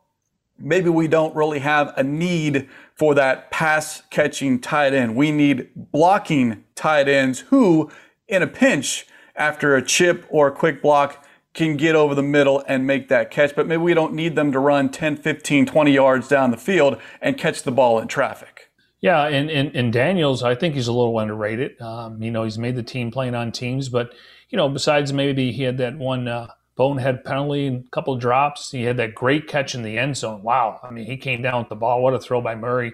maybe 0.58 0.88
we 0.88 1.08
don't 1.08 1.34
really 1.34 1.58
have 1.61 1.92
a 1.96 2.02
need 2.02 2.68
for 2.94 3.14
that 3.14 3.50
pass 3.50 4.02
catching 4.11 4.61
tight 4.61 4.94
end. 4.94 5.16
We 5.16 5.32
need 5.32 5.68
blocking 5.75 6.64
tight 6.75 7.08
ends 7.08 7.40
who, 7.40 7.90
in 8.28 8.42
a 8.42 8.46
pinch, 8.46 9.06
after 9.37 9.75
a 9.75 9.84
chip 9.84 10.26
or 10.28 10.49
a 10.49 10.52
quick 10.52 10.80
block, 10.80 11.25
can 11.54 11.76
get 11.76 11.94
over 11.94 12.14
the 12.14 12.23
middle 12.23 12.64
and 12.66 12.87
make 12.87 13.08
that 13.08 13.30
catch. 13.30 13.54
But 13.54 13.66
maybe 13.66 13.82
we 13.82 13.94
don't 13.94 14.14
need 14.14 14.37
them 14.37 14.52
to 14.52 14.58
run 14.58 14.90
10, 14.90 15.16
15, 15.16 15.66
20 15.66 15.92
yards 15.92 16.28
down 16.28 16.50
the 16.50 16.56
field 16.56 17.00
and 17.20 17.38
catch 17.38 17.62
the 17.62 17.73
ball 17.73 17.99
in 17.99 18.08
traffic. 18.08 18.70
Yeah, 19.00 19.26
and, 19.26 19.50
and, 19.50 19.75
and 19.76 19.92
Daniels, 19.92 20.42
I 20.42 20.54
think 20.54 20.75
he's 20.75 20.88
a 20.88 20.92
little 20.92 21.18
underrated. 21.18 21.80
Um, 21.80 22.23
you 22.23 22.30
know, 22.30 22.44
he's 22.44 22.58
made 22.58 22.75
the 22.75 22.82
team 22.82 23.11
playing 23.11 23.34
on 23.34 23.52
teams, 23.52 23.88
but, 23.88 24.14
you 24.49 24.56
know, 24.56 24.68
besides 24.68 25.12
maybe 25.12 25.52
he 25.52 25.62
had 25.62 25.78
that 25.78 25.96
one. 25.99 26.26
Uh, 26.26 26.49
bonehead 26.76 27.25
penalty 27.25 27.66
and 27.66 27.85
a 27.85 27.90
couple 27.90 28.16
drops. 28.16 28.71
He 28.71 28.83
had 28.83 28.97
that 28.97 29.14
great 29.14 29.47
catch 29.47 29.75
in 29.75 29.83
the 29.83 29.99
end 29.99 30.16
zone. 30.16 30.43
Wow. 30.43 30.81
I 30.83 30.90
mean, 30.90 31.07
he 31.07 31.16
came 31.16 31.43
down 31.43 31.61
with 31.61 31.69
the 31.69 31.76
ball. 31.76 32.02
What 32.02 32.14
a 32.14 32.19
throw 32.19 32.40
by 32.40 32.54
Murray. 32.54 32.93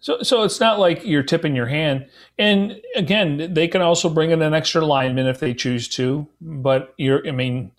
So, 0.00 0.22
so 0.22 0.42
it's 0.42 0.58
not 0.58 0.80
like 0.80 1.04
you're 1.04 1.22
tipping 1.22 1.54
your 1.54 1.66
hand. 1.66 2.06
And 2.38 2.80
again, 2.96 3.54
they 3.54 3.68
can 3.68 3.82
also 3.82 4.08
bring 4.08 4.32
in 4.32 4.42
an 4.42 4.52
extra 4.52 4.84
lineman 4.84 5.26
if 5.26 5.38
they 5.38 5.54
choose 5.54 5.88
to. 5.90 6.26
But 6.40 6.92
you're, 6.96 7.26
I 7.26 7.30
mean, 7.30 7.70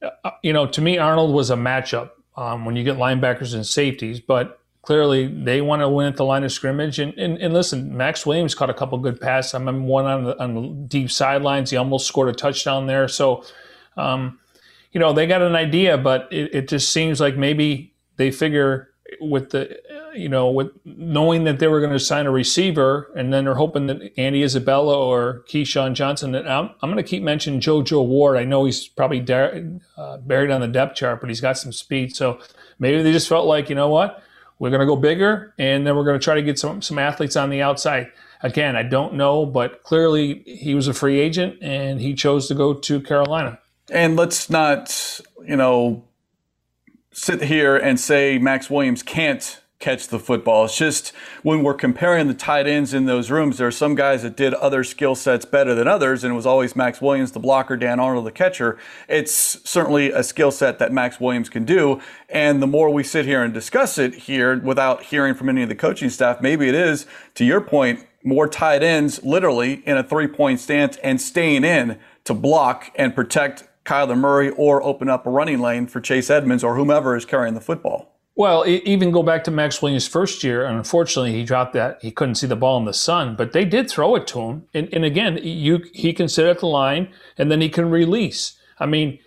uh, 0.00 0.30
you 0.42 0.52
know, 0.52 0.66
to 0.66 0.80
me, 0.80 0.98
Arnold 0.98 1.34
was 1.34 1.50
a 1.50 1.56
matchup 1.56 2.10
um, 2.36 2.64
when 2.64 2.76
you 2.76 2.84
get 2.84 2.96
linebackers 2.96 3.54
and 3.54 3.66
safeties. 3.66 4.20
But 4.20 4.60
clearly, 4.82 5.26
they 5.26 5.60
want 5.60 5.82
to 5.82 5.88
win 5.88 6.06
at 6.06 6.16
the 6.16 6.24
line 6.24 6.44
of 6.44 6.52
scrimmage. 6.52 7.00
And, 7.00 7.12
and, 7.18 7.38
and 7.38 7.52
listen, 7.52 7.96
Max 7.96 8.24
Williams 8.24 8.54
caught 8.54 8.70
a 8.70 8.74
couple 8.74 8.96
good 8.98 9.20
passes. 9.20 9.54
I 9.54 9.58
remember 9.58 9.84
one 9.84 10.04
on 10.04 10.24
the, 10.24 10.40
on 10.40 10.54
the 10.54 10.68
deep 10.86 11.10
sidelines. 11.10 11.70
He 11.70 11.76
almost 11.76 12.06
scored 12.06 12.28
a 12.28 12.32
touchdown 12.32 12.86
there. 12.86 13.08
So, 13.08 13.44
um, 13.96 14.38
you 14.92 15.00
know, 15.00 15.12
they 15.12 15.26
got 15.26 15.42
an 15.42 15.54
idea, 15.54 15.98
but 15.98 16.28
it, 16.32 16.54
it 16.54 16.68
just 16.68 16.92
seems 16.92 17.20
like 17.20 17.36
maybe 17.36 17.94
they 18.16 18.30
figure 18.30 18.90
with 19.20 19.50
the, 19.50 19.80
you 20.14 20.28
know, 20.28 20.50
with 20.50 20.70
knowing 20.84 21.44
that 21.44 21.58
they 21.58 21.68
were 21.68 21.80
going 21.80 21.92
to 21.92 21.98
sign 21.98 22.26
a 22.26 22.30
receiver, 22.30 23.10
and 23.16 23.32
then 23.32 23.44
they're 23.44 23.54
hoping 23.54 23.86
that 23.86 24.12
Andy 24.18 24.42
Isabella 24.42 24.98
or 24.98 25.44
KeeSean 25.48 25.94
Johnson. 25.94 26.34
And 26.34 26.48
I'm, 26.48 26.70
I'm 26.82 26.90
going 26.90 27.02
to 27.02 27.08
keep 27.08 27.22
mentioning 27.22 27.60
JoJo 27.60 28.06
Ward. 28.06 28.36
I 28.36 28.44
know 28.44 28.64
he's 28.64 28.86
probably 28.86 29.20
uh, 29.20 30.16
buried 30.18 30.50
on 30.50 30.60
the 30.60 30.68
depth 30.68 30.96
chart, 30.96 31.20
but 31.20 31.30
he's 31.30 31.40
got 31.40 31.56
some 31.56 31.72
speed. 31.72 32.14
So 32.14 32.38
maybe 32.78 33.02
they 33.02 33.12
just 33.12 33.28
felt 33.28 33.46
like, 33.46 33.70
you 33.70 33.74
know 33.74 33.88
what, 33.88 34.22
we're 34.58 34.70
going 34.70 34.80
to 34.80 34.86
go 34.86 34.96
bigger, 34.96 35.54
and 35.58 35.86
then 35.86 35.96
we're 35.96 36.04
going 36.04 36.18
to 36.18 36.24
try 36.24 36.34
to 36.34 36.42
get 36.42 36.58
some 36.58 36.82
some 36.82 36.98
athletes 36.98 37.36
on 37.36 37.48
the 37.48 37.62
outside. 37.62 38.12
Again, 38.42 38.76
I 38.76 38.82
don't 38.82 39.14
know, 39.14 39.46
but 39.46 39.82
clearly 39.84 40.42
he 40.44 40.74
was 40.74 40.86
a 40.86 40.94
free 40.94 41.18
agent, 41.18 41.62
and 41.62 42.00
he 42.00 42.14
chose 42.14 42.48
to 42.48 42.54
go 42.54 42.74
to 42.74 43.00
Carolina. 43.00 43.58
And 43.90 44.16
let's 44.16 44.50
not, 44.50 45.20
you 45.46 45.56
know, 45.56 46.04
sit 47.12 47.42
here 47.42 47.76
and 47.76 47.98
say 47.98 48.38
Max 48.38 48.68
Williams 48.70 49.02
can't 49.02 49.60
catch 49.78 50.08
the 50.08 50.18
football. 50.18 50.64
It's 50.64 50.76
just 50.76 51.10
when 51.42 51.62
we're 51.62 51.74
comparing 51.74 52.26
the 52.26 52.34
tight 52.34 52.66
ends 52.66 52.92
in 52.92 53.06
those 53.06 53.30
rooms, 53.30 53.58
there 53.58 53.68
are 53.68 53.72
some 53.72 53.94
guys 53.94 54.22
that 54.22 54.36
did 54.36 54.52
other 54.54 54.82
skill 54.82 55.14
sets 55.14 55.44
better 55.44 55.74
than 55.74 55.86
others, 55.86 56.24
and 56.24 56.32
it 56.32 56.36
was 56.36 56.46
always 56.46 56.74
Max 56.74 57.00
Williams, 57.00 57.30
the 57.30 57.38
blocker, 57.38 57.76
Dan 57.76 58.00
Arnold, 58.00 58.26
the 58.26 58.32
catcher. 58.32 58.76
It's 59.08 59.32
certainly 59.68 60.10
a 60.10 60.24
skill 60.24 60.50
set 60.50 60.80
that 60.80 60.92
Max 60.92 61.20
Williams 61.20 61.48
can 61.48 61.64
do. 61.64 62.00
And 62.28 62.60
the 62.60 62.66
more 62.66 62.90
we 62.90 63.04
sit 63.04 63.24
here 63.24 63.42
and 63.42 63.54
discuss 63.54 63.98
it 63.98 64.14
here 64.14 64.58
without 64.58 65.04
hearing 65.04 65.34
from 65.34 65.48
any 65.48 65.62
of 65.62 65.68
the 65.68 65.76
coaching 65.76 66.10
staff, 66.10 66.40
maybe 66.40 66.68
it 66.68 66.74
is, 66.74 67.06
to 67.34 67.44
your 67.44 67.60
point, 67.60 68.04
more 68.24 68.48
tight 68.48 68.82
ends 68.82 69.22
literally 69.22 69.74
in 69.86 69.96
a 69.96 70.02
three 70.02 70.26
point 70.26 70.58
stance 70.58 70.96
and 70.98 71.20
staying 71.20 71.62
in 71.62 71.98
to 72.24 72.34
block 72.34 72.90
and 72.96 73.14
protect 73.14 73.67
Kyler 73.88 74.18
Murray 74.18 74.50
or 74.50 74.82
open 74.82 75.08
up 75.08 75.26
a 75.26 75.30
running 75.30 75.60
lane 75.60 75.86
for 75.86 76.00
Chase 76.00 76.28
Edmonds 76.28 76.62
or 76.62 76.76
whomever 76.76 77.16
is 77.16 77.24
carrying 77.24 77.54
the 77.54 77.60
football. 77.60 78.14
Well, 78.34 78.64
even 78.68 79.10
go 79.10 79.24
back 79.24 79.42
to 79.44 79.50
Max 79.50 79.82
Williams' 79.82 80.06
first 80.06 80.44
year, 80.44 80.64
and 80.64 80.76
unfortunately, 80.76 81.32
he 81.32 81.42
dropped 81.42 81.72
that. 81.72 81.98
He 82.00 82.12
couldn't 82.12 82.36
see 82.36 82.46
the 82.46 82.54
ball 82.54 82.78
in 82.78 82.84
the 82.84 82.94
sun, 82.94 83.34
but 83.34 83.52
they 83.52 83.64
did 83.64 83.90
throw 83.90 84.14
it 84.14 84.28
to 84.28 84.40
him. 84.40 84.64
And, 84.72 84.88
and 84.92 85.04
again, 85.04 85.40
you 85.42 85.84
he 85.92 86.12
can 86.12 86.28
sit 86.28 86.46
at 86.46 86.60
the 86.60 86.66
line, 86.66 87.12
and 87.36 87.50
then 87.50 87.60
he 87.60 87.68
can 87.68 87.90
release. 87.90 88.56
I 88.78 88.86
mean, 88.86 89.18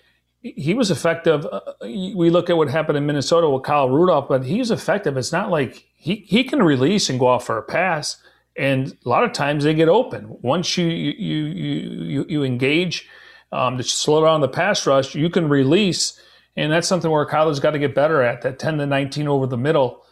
he 0.41 0.74
was 0.74 0.89
effective. 0.89 1.46
Uh, 1.46 1.60
we 1.82 2.30
look 2.30 2.50
at 2.50 2.56
what 2.56 2.70
happened 2.70 2.98
in 2.98 3.06
Minnesota 3.06 3.50
with 3.50 3.63
Kyle 3.63 3.89
Rudolph, 3.89 4.30
but 4.30 4.46
he's 4.46 4.72
effective. 4.72 5.18
It's 5.18 5.34
not 5.34 5.50
like 5.50 5.88
he, 5.94 6.24
he 6.27 6.46
can 6.46 6.63
release 6.63 7.10
and 7.10 7.20
go 7.20 7.27
off 7.27 7.46
for 7.46 7.58
a 7.58 7.63
pass, 7.63 8.15
and 8.56 8.96
a 9.06 9.10
lot 9.10 9.25
of 9.25 9.34
times 9.34 9.65
they 9.65 9.74
get 9.74 9.89
open. 9.89 10.38
Once 10.41 10.77
you 10.77 10.88
you 10.88 11.46
you 11.48 11.75
you, 12.13 12.25
you 12.30 12.44
engage 12.44 13.10
um, 13.51 13.77
to 13.77 13.84
slow 13.84 14.24
down 14.24 14.41
the 14.41 14.48
pass 14.48 14.86
rush, 14.88 15.15
you 15.15 15.29
can 15.29 15.50
release, 15.50 16.20
and 16.55 16.72
that's 16.72 16.88
something 16.88 17.12
where 17.12 17.25
Kyler's 17.25 17.60
got 17.60 17.72
to 17.72 17.79
get 17.79 17.96
better 17.96 18.22
at 18.22 18.41
that 18.41 18.60
10 18.60 18.77
to 18.77 18.86
19 18.86 19.27
over 19.27 19.48
the 19.48 19.58
middle. 19.58 20.03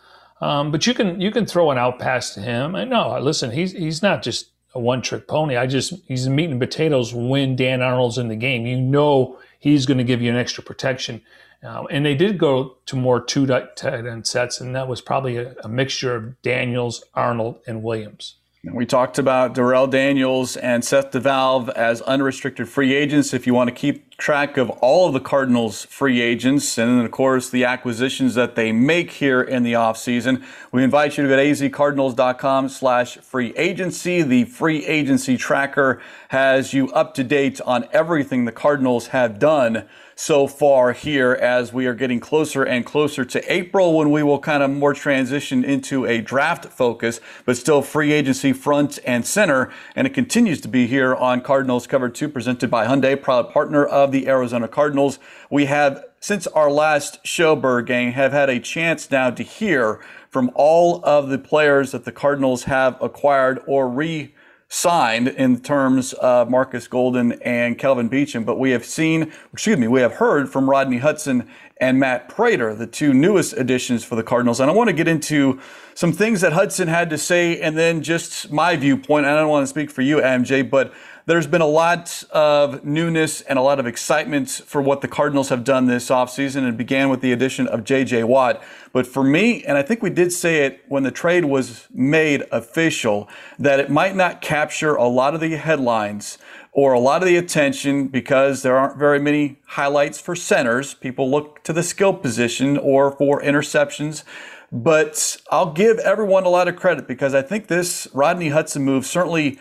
Um, 0.42 0.72
but 0.72 0.88
you 0.88 0.94
can 0.94 1.20
you 1.20 1.32
can 1.32 1.46
throw 1.46 1.70
an 1.72 1.78
out 1.78 2.00
pass 2.00 2.34
to 2.34 2.42
him. 2.42 2.76
And 2.76 2.90
no, 2.90 3.20
listen, 3.20 3.52
he's 3.52 3.74
he's 3.74 4.02
not 4.02 4.24
just 4.24 4.52
a 4.74 4.80
one 4.80 5.02
trick 5.02 5.28
pony. 5.28 5.58
I 5.58 5.68
just 5.68 5.94
he's 6.08 6.30
meat 6.30 6.50
and 6.50 6.60
potatoes 6.60 7.14
when 7.14 7.56
Dan 7.56 7.82
Arnold's 7.82 8.18
in 8.18 8.30
the 8.30 8.36
game. 8.36 8.66
You 8.66 8.80
know 8.80 9.40
he's 9.60 9.86
going 9.86 9.98
to 9.98 10.04
give 10.04 10.22
you 10.22 10.30
an 10.30 10.38
extra 10.38 10.64
protection. 10.64 11.22
Um, 11.62 11.88
and 11.92 12.06
they 12.06 12.16
did 12.16 12.38
go 12.38 12.78
to 12.86 12.96
more 12.96 13.22
two 13.22 13.46
tight 13.46 13.84
end 13.84 14.26
sets, 14.26 14.62
and 14.62 14.74
that 14.76 14.88
was 14.88 15.02
probably 15.02 15.38
a, 15.38 15.56
a 15.64 15.68
mixture 15.68 16.16
of 16.16 16.42
Daniels, 16.42 17.04
Arnold, 17.14 17.60
and 17.68 17.84
Williams. 17.84 18.36
We 18.64 18.86
talked 18.86 19.18
about 19.18 19.54
Darrell 19.56 19.88
Daniels 19.88 20.58
and 20.58 20.84
Seth 20.84 21.12
DeValve 21.12 21.70
as 21.70 22.02
unrestricted 22.02 22.68
free 22.68 22.94
agents. 22.94 23.34
If 23.34 23.48
you 23.48 23.54
want 23.54 23.70
to 23.70 23.74
keep 23.74 24.09
track 24.20 24.58
of 24.58 24.70
all 24.70 25.08
of 25.08 25.14
the 25.14 25.20
Cardinals 25.20 25.86
free 25.86 26.22
agents 26.22 26.78
and 26.78 27.00
then, 27.00 27.06
of 27.06 27.12
course, 27.12 27.50
the 27.50 27.64
acquisitions 27.64 28.36
that 28.36 28.56
they 28.56 28.72
make 28.72 29.12
here 29.12 29.42
in 29.42 29.64
the 29.64 29.74
offseason, 29.74 30.44
we 30.72 30.84
invite 30.84 31.18
you 31.18 31.24
to 31.24 31.30
go 31.30 31.36
to 31.36 31.44
azcardinals.com 31.44 32.70
slash 32.70 33.18
free 33.18 33.54
agency. 33.56 34.22
The 34.22 34.44
free 34.46 34.86
agency 34.86 35.38
tracker 35.38 36.02
has 36.28 36.74
you 36.74 36.92
up 36.92 37.14
to 37.16 37.24
date 37.24 37.60
on 37.62 37.88
everything 37.92 38.46
the 38.46 38.52
Cardinals 38.52 39.08
have 39.08 39.40
done 39.40 39.88
so 40.20 40.48
far 40.48 40.92
here 40.92 41.32
as 41.32 41.72
we 41.72 41.86
are 41.86 41.94
getting 41.94 42.20
closer 42.20 42.62
and 42.62 42.86
closer 42.86 43.24
to 43.24 43.52
April 43.52 43.98
when 43.98 44.12
we 44.12 44.22
will 44.22 44.38
kind 44.38 44.62
of 44.62 44.70
more 44.70 44.94
transition 44.94 45.64
into 45.64 46.06
a 46.06 46.20
draft 46.20 46.66
focus, 46.66 47.22
but 47.46 47.56
still 47.56 47.82
free 47.82 48.12
agency 48.12 48.52
front 48.52 49.00
and 49.06 49.26
center. 49.26 49.72
And 49.96 50.06
it 50.06 50.14
continues 50.14 50.60
to 50.60 50.68
be 50.68 50.88
here 50.88 51.16
on 51.16 51.40
Cardinals 51.40 51.88
Cover 51.88 52.10
2 52.10 52.28
presented 52.28 52.70
by 52.70 52.86
Hyundai, 52.86 53.20
proud 53.22 53.50
partner 53.50 53.86
of 53.86 54.09
the 54.12 54.28
Arizona 54.28 54.68
Cardinals. 54.68 55.20
We 55.50 55.66
have, 55.66 56.06
since 56.20 56.48
our 56.48 56.72
last 56.72 57.26
show, 57.26 57.56
Bird 57.56 57.90
have 57.90 58.32
had 58.32 58.50
a 58.50 58.60
chance 58.60 59.10
now 59.10 59.30
to 59.32 59.44
hear 59.44 60.02
from 60.30 60.52
all 60.56 61.04
of 61.04 61.30
the 61.30 61.38
players 61.38 61.92
that 61.92 62.06
the 62.06 62.12
Cardinals 62.12 62.64
have 62.64 63.02
acquired 63.02 63.62
or 63.68 63.90
re 63.90 64.34
signed 64.72 65.28
in 65.28 65.60
terms 65.60 66.14
of 66.14 66.50
Marcus 66.50 66.88
Golden 66.88 67.34
and 67.42 67.78
Kelvin 67.78 68.08
Beachum, 68.08 68.46
but 68.46 68.60
we 68.60 68.70
have 68.70 68.86
seen, 68.86 69.34
excuse 69.52 69.80
me, 69.80 69.88
we 69.88 70.00
have 70.02 70.14
heard 70.14 70.48
from 70.48 70.70
Rodney 70.70 71.00
Hudson 71.00 71.50
and 71.82 72.00
Matt 72.00 72.30
Prater, 72.30 72.76
the 72.76 72.86
two 72.86 73.12
newest 73.12 73.54
additions 73.54 74.04
for 74.04 74.16
the 74.16 74.22
Cardinals. 74.22 74.60
And 74.60 74.70
I 74.70 74.74
want 74.74 74.90
to 74.90 74.94
get 74.94 75.08
into 75.08 75.60
some 75.96 76.14
things 76.14 76.42
that 76.42 76.54
Hudson 76.54 76.88
had 76.88 77.10
to 77.10 77.18
say 77.18 77.60
and 77.60 77.76
then 77.76 78.04
just 78.04 78.52
my 78.52 78.76
viewpoint. 78.76 79.26
I 79.26 79.34
don't 79.36 79.50
want 79.50 79.64
to 79.64 79.68
speak 79.68 79.90
for 79.90 80.04
you, 80.04 80.18
MJ, 80.18 80.70
but 80.70 80.94
there's 81.30 81.46
been 81.46 81.62
a 81.62 81.68
lot 81.68 82.24
of 82.32 82.84
newness 82.84 83.42
and 83.42 83.60
a 83.60 83.62
lot 83.62 83.80
of 83.80 83.86
excitement 83.86 84.50
for 84.50 84.82
what 84.82 85.02
the 85.02 85.08
Cardinals 85.08 85.50
have 85.50 85.64
done 85.64 85.86
this 85.86 86.10
offseason 86.10 86.68
and 86.68 86.76
began 86.76 87.08
with 87.08 87.22
the 87.22 87.32
addition 87.32 87.68
of 87.68 87.84
J.J. 87.84 88.24
Watt. 88.24 88.64
But 88.94 89.06
for 89.06 89.24
me, 89.24 89.64
and 89.64 89.78
I 89.78 89.84
think 89.84 90.02
we 90.02 90.10
did 90.10 90.32
say 90.32 90.66
it 90.66 90.84
when 90.88 91.04
the 91.04 91.12
trade 91.12 91.46
was 91.46 91.88
made 91.94 92.46
official, 92.52 93.30
that 93.60 93.80
it 93.80 93.92
might 93.92 94.16
not 94.16 94.42
capture 94.42 94.96
a 94.96 95.08
lot 95.08 95.36
of 95.36 95.40
the 95.40 95.56
headlines 95.56 96.40
or 96.72 96.94
a 96.94 97.00
lot 97.00 97.22
of 97.22 97.28
the 97.28 97.36
attention 97.36 98.08
because 98.08 98.64
there 98.64 98.76
aren't 98.76 98.98
very 98.98 99.20
many 99.20 99.60
highlights 99.68 100.20
for 100.20 100.36
centers. 100.36 100.96
People 100.96 101.30
look 101.30 101.64
to 101.64 101.72
the 101.72 101.84
skill 101.84 102.16
position 102.16 102.76
or 102.76 103.12
for 103.12 103.40
interceptions. 103.40 104.24
But 104.72 105.38
I'll 105.52 105.74
give 105.74 106.00
everyone 106.00 106.46
a 106.46 106.50
lot 106.50 106.68
of 106.68 106.76
credit 106.76 107.08
because 107.08 107.36
I 107.36 107.44
think 107.44 107.68
this 107.68 108.08
Rodney 108.16 108.50
Hudson 108.50 108.82
move 108.84 109.06
certainly 109.06 109.60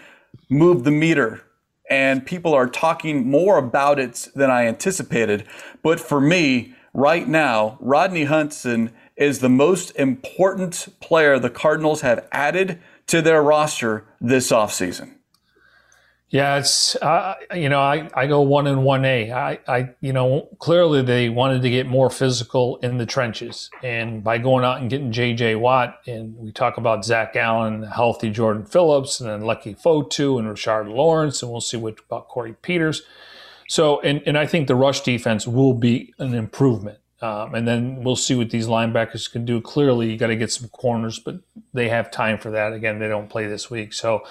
moved 0.48 0.86
the 0.86 0.90
meter 0.90 1.42
and 1.88 2.24
people 2.24 2.54
are 2.54 2.68
talking 2.68 3.28
more 3.28 3.58
about 3.58 3.98
it 3.98 4.28
than 4.34 4.50
I 4.50 4.66
anticipated. 4.66 5.44
But 5.82 6.00
for 6.00 6.20
me, 6.20 6.74
right 6.92 7.26
now, 7.26 7.78
Rodney 7.80 8.24
Hudson 8.24 8.92
is 9.16 9.40
the 9.40 9.48
most 9.48 9.90
important 9.96 10.88
player 11.00 11.38
the 11.38 11.50
Cardinals 11.50 12.02
have 12.02 12.26
added 12.30 12.80
to 13.08 13.22
their 13.22 13.42
roster 13.42 14.04
this 14.20 14.50
offseason. 14.50 15.17
Yeah, 16.30 16.58
it's 16.58 16.94
uh, 16.96 17.36
you 17.54 17.70
know 17.70 17.80
I, 17.80 18.10
I 18.12 18.26
go 18.26 18.42
one 18.42 18.66
and 18.66 18.84
one 18.84 19.06
A. 19.06 19.32
I, 19.32 19.58
I 19.66 19.90
you 20.02 20.12
know 20.12 20.48
clearly 20.58 21.00
they 21.00 21.30
wanted 21.30 21.62
to 21.62 21.70
get 21.70 21.86
more 21.86 22.10
physical 22.10 22.76
in 22.78 22.98
the 22.98 23.06
trenches, 23.06 23.70
and 23.82 24.22
by 24.22 24.36
going 24.36 24.62
out 24.62 24.78
and 24.82 24.90
getting 24.90 25.10
J.J. 25.10 25.54
Watt, 25.54 26.00
and 26.06 26.36
we 26.36 26.52
talk 26.52 26.76
about 26.76 27.02
Zach 27.02 27.34
Allen, 27.34 27.82
healthy 27.82 28.28
Jordan 28.28 28.66
Phillips, 28.66 29.20
and 29.20 29.30
then 29.30 29.40
Leki 29.40 29.80
Fotu 29.80 30.38
and 30.38 30.46
Rashard 30.46 30.94
Lawrence, 30.94 31.42
and 31.42 31.50
we'll 31.50 31.62
see 31.62 31.78
what 31.78 31.98
about 32.00 32.28
Corey 32.28 32.54
Peters. 32.60 33.02
So, 33.66 34.00
and 34.02 34.22
and 34.26 34.36
I 34.36 34.44
think 34.44 34.68
the 34.68 34.76
rush 34.76 35.00
defense 35.00 35.46
will 35.46 35.72
be 35.72 36.12
an 36.18 36.34
improvement, 36.34 36.98
um, 37.22 37.54
and 37.54 37.66
then 37.66 38.04
we'll 38.04 38.16
see 38.16 38.34
what 38.34 38.50
these 38.50 38.66
linebackers 38.66 39.32
can 39.32 39.46
do. 39.46 39.62
Clearly, 39.62 40.10
you 40.10 40.18
got 40.18 40.26
to 40.26 40.36
get 40.36 40.52
some 40.52 40.68
corners, 40.68 41.18
but 41.18 41.36
they 41.72 41.88
have 41.88 42.10
time 42.10 42.36
for 42.36 42.50
that. 42.50 42.74
Again, 42.74 42.98
they 42.98 43.08
don't 43.08 43.30
play 43.30 43.46
this 43.46 43.70
week, 43.70 43.94
so. 43.94 44.26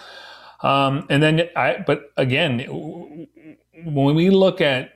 Um, 0.61 1.05
and 1.09 1.21
then 1.21 1.49
I, 1.55 1.83
but 1.85 2.11
again, 2.17 3.27
when 3.85 4.15
we 4.15 4.29
look 4.29 4.59
at 4.61 4.93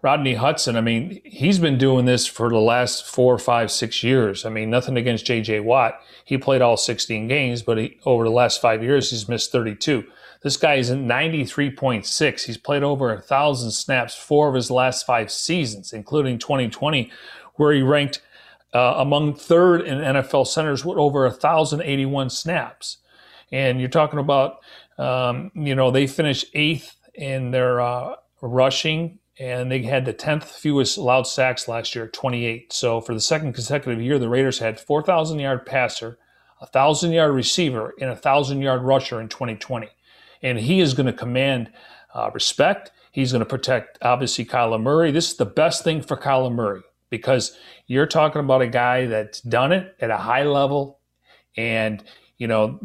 Rodney 0.00 0.34
Hudson, 0.34 0.76
I 0.76 0.80
mean, 0.80 1.20
he's 1.24 1.58
been 1.58 1.76
doing 1.76 2.04
this 2.04 2.26
for 2.26 2.48
the 2.48 2.58
last 2.58 3.04
four, 3.04 3.36
five, 3.38 3.70
six 3.70 4.02
years. 4.02 4.46
I 4.46 4.48
mean, 4.48 4.70
nothing 4.70 4.96
against 4.96 5.26
J.J. 5.26 5.60
Watt. 5.60 6.00
He 6.24 6.38
played 6.38 6.62
all 6.62 6.76
16 6.76 7.26
games, 7.26 7.62
but 7.62 7.78
he, 7.78 7.98
over 8.06 8.24
the 8.24 8.30
last 8.30 8.60
five 8.60 8.82
years, 8.82 9.10
he's 9.10 9.28
missed 9.28 9.50
32. 9.50 10.04
This 10.42 10.56
guy 10.56 10.74
is 10.74 10.90
at 10.90 10.98
93.6. 10.98 12.44
He's 12.44 12.56
played 12.56 12.84
over 12.84 13.12
a 13.12 13.20
thousand 13.20 13.72
snaps 13.72 14.14
four 14.14 14.48
of 14.48 14.54
his 14.54 14.70
last 14.70 15.04
five 15.04 15.32
seasons, 15.32 15.92
including 15.92 16.38
2020, 16.38 17.10
where 17.54 17.72
he 17.72 17.82
ranked 17.82 18.22
uh, 18.72 18.94
among 18.98 19.34
third 19.34 19.80
in 19.80 19.98
NFL 19.98 20.46
centers 20.46 20.84
with 20.84 20.96
over 20.96 21.22
1,081 21.22 22.30
snaps. 22.30 22.98
And 23.52 23.80
you're 23.80 23.88
talking 23.88 24.18
about, 24.18 24.58
um, 24.98 25.50
you 25.54 25.74
know, 25.74 25.90
they 25.90 26.06
finished 26.06 26.46
eighth 26.54 26.96
in 27.14 27.50
their 27.50 27.80
uh, 27.80 28.16
rushing, 28.40 29.18
and 29.38 29.70
they 29.70 29.82
had 29.82 30.04
the 30.04 30.14
10th 30.14 30.44
fewest 30.44 30.98
allowed 30.98 31.26
sacks 31.26 31.68
last 31.68 31.94
year, 31.94 32.08
28. 32.08 32.72
So 32.72 33.00
for 33.00 33.14
the 33.14 33.20
second 33.20 33.52
consecutive 33.54 34.00
year, 34.00 34.18
the 34.18 34.28
Raiders 34.28 34.58
had 34.58 34.80
4,000 34.80 35.38
yard 35.38 35.64
passer, 35.64 36.18
a 36.60 36.64
1,000 36.64 37.12
yard 37.12 37.34
receiver, 37.34 37.94
and 38.00 38.10
a 38.10 38.14
1,000 38.14 38.60
yard 38.60 38.82
rusher 38.82 39.20
in 39.20 39.28
2020. 39.28 39.88
And 40.42 40.58
he 40.58 40.80
is 40.80 40.94
going 40.94 41.06
to 41.06 41.12
command 41.12 41.70
uh, 42.14 42.30
respect. 42.32 42.92
He's 43.12 43.32
going 43.32 43.40
to 43.40 43.46
protect, 43.46 43.98
obviously, 44.02 44.44
Kyler 44.44 44.80
Murray. 44.80 45.10
This 45.10 45.30
is 45.30 45.36
the 45.36 45.46
best 45.46 45.82
thing 45.84 46.02
for 46.02 46.16
Kyler 46.16 46.52
Murray 46.52 46.82
because 47.10 47.56
you're 47.86 48.06
talking 48.06 48.40
about 48.40 48.62
a 48.62 48.66
guy 48.66 49.06
that's 49.06 49.40
done 49.40 49.72
it 49.72 49.96
at 50.00 50.10
a 50.10 50.16
high 50.16 50.44
level 50.44 51.00
and 51.56 52.04
you 52.38 52.46
know, 52.46 52.78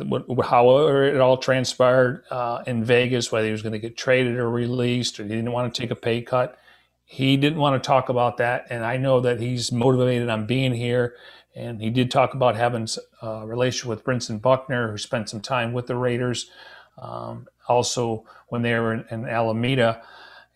however 0.43 1.05
it 1.05 1.21
all 1.21 1.37
transpired 1.37 2.23
uh, 2.31 2.63
in 2.65 2.83
Vegas, 2.83 3.31
whether 3.31 3.45
he 3.45 3.51
was 3.51 3.61
going 3.61 3.73
to 3.73 3.79
get 3.79 3.95
traded 3.95 4.35
or 4.35 4.49
released 4.49 5.19
or 5.19 5.23
he 5.23 5.29
didn't 5.29 5.51
want 5.51 5.73
to 5.73 5.81
take 5.81 5.91
a 5.91 5.95
pay 5.95 6.21
cut. 6.21 6.57
He 7.05 7.37
didn't 7.37 7.59
want 7.59 7.81
to 7.81 7.87
talk 7.87 8.09
about 8.09 8.37
that. 8.37 8.65
And 8.71 8.83
I 8.83 8.97
know 8.97 9.19
that 9.19 9.39
he's 9.39 9.71
motivated 9.71 10.27
on 10.29 10.47
being 10.47 10.73
here. 10.73 11.15
And 11.55 11.79
he 11.79 11.91
did 11.91 12.09
talk 12.09 12.33
about 12.33 12.55
having 12.55 12.87
a 13.21 13.27
uh, 13.27 13.45
relationship 13.45 13.89
with 13.89 14.03
Brentson 14.03 14.41
Buckner, 14.41 14.89
who 14.89 14.97
spent 14.97 15.29
some 15.29 15.39
time 15.39 15.71
with 15.71 15.85
the 15.85 15.95
Raiders. 15.95 16.49
Um, 16.97 17.47
also, 17.67 18.25
when 18.47 18.63
they 18.63 18.73
were 18.73 18.93
in, 18.93 19.05
in 19.11 19.27
Alameda, 19.27 20.01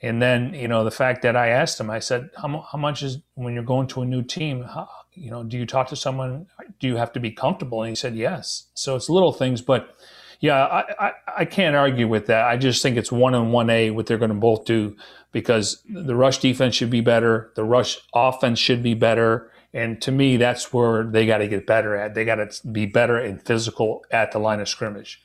and 0.02 0.22
then, 0.22 0.54
you 0.56 0.68
know, 0.68 0.84
the 0.84 0.92
fact 0.92 1.22
that 1.22 1.36
I 1.36 1.50
asked 1.50 1.80
him, 1.80 1.90
I 1.90 2.00
said, 2.00 2.30
how, 2.38 2.66
how 2.72 2.78
much 2.78 3.04
is 3.04 3.20
when 3.36 3.54
you're 3.54 3.64
going 3.64 3.88
to 3.88 4.02
a 4.02 4.06
new 4.06 4.24
team, 4.24 4.64
how, 4.64 4.90
you 5.18 5.32
know, 5.32 5.44
do 5.44 5.58
you 5.58 5.66
talk 5.66 5.88
to 5.90 5.96
someone? 5.96 6.48
Do 6.80 6.88
you 6.88 6.96
have 6.98 7.12
to 7.14 7.20
be 7.20 7.32
comfortable? 7.32 7.82
And 7.82 7.90
he 7.90 7.96
said, 7.96 8.16
yes. 8.16 8.68
So 8.74 8.96
it's 8.96 9.10
little 9.10 9.34
things, 9.34 9.62
but 9.62 9.96
yeah, 10.40 10.66
I, 10.66 11.08
I, 11.08 11.12
I 11.40 11.46
can't 11.46 11.76
argue 11.76 12.08
with 12.08 12.28
that. 12.28 12.46
I 12.46 12.58
just 12.58 12.84
think 12.84 12.96
it's 12.96 13.12
one 13.12 13.34
and 13.34 13.52
one 13.52 13.70
A 13.70 13.90
what 13.90 14.06
they're 14.06 14.20
going 14.20 14.30
to 14.30 14.36
both 14.36 14.66
do 14.66 14.96
because 15.32 15.84
the 15.90 16.16
rush 16.16 16.38
defense 16.38 16.76
should 16.76 16.92
be 16.92 17.02
better. 17.02 17.52
The 17.56 17.64
rush 17.64 17.98
offense 18.14 18.60
should 18.60 18.84
be 18.84 18.94
better. 18.94 19.52
And 19.74 20.02
to 20.04 20.12
me, 20.12 20.38
that's 20.38 20.72
where 20.72 21.04
they 21.04 21.26
got 21.26 21.40
to 21.40 21.48
get 21.48 21.68
better 21.68 21.96
at. 21.96 22.14
They 22.14 22.24
got 22.24 22.36
to 22.36 22.68
be 22.68 22.86
better 22.86 23.18
and 23.18 23.42
physical 23.42 24.06
at 24.12 24.32
the 24.32 24.40
line 24.40 24.60
of 24.60 24.70
scrimmage. 24.70 25.22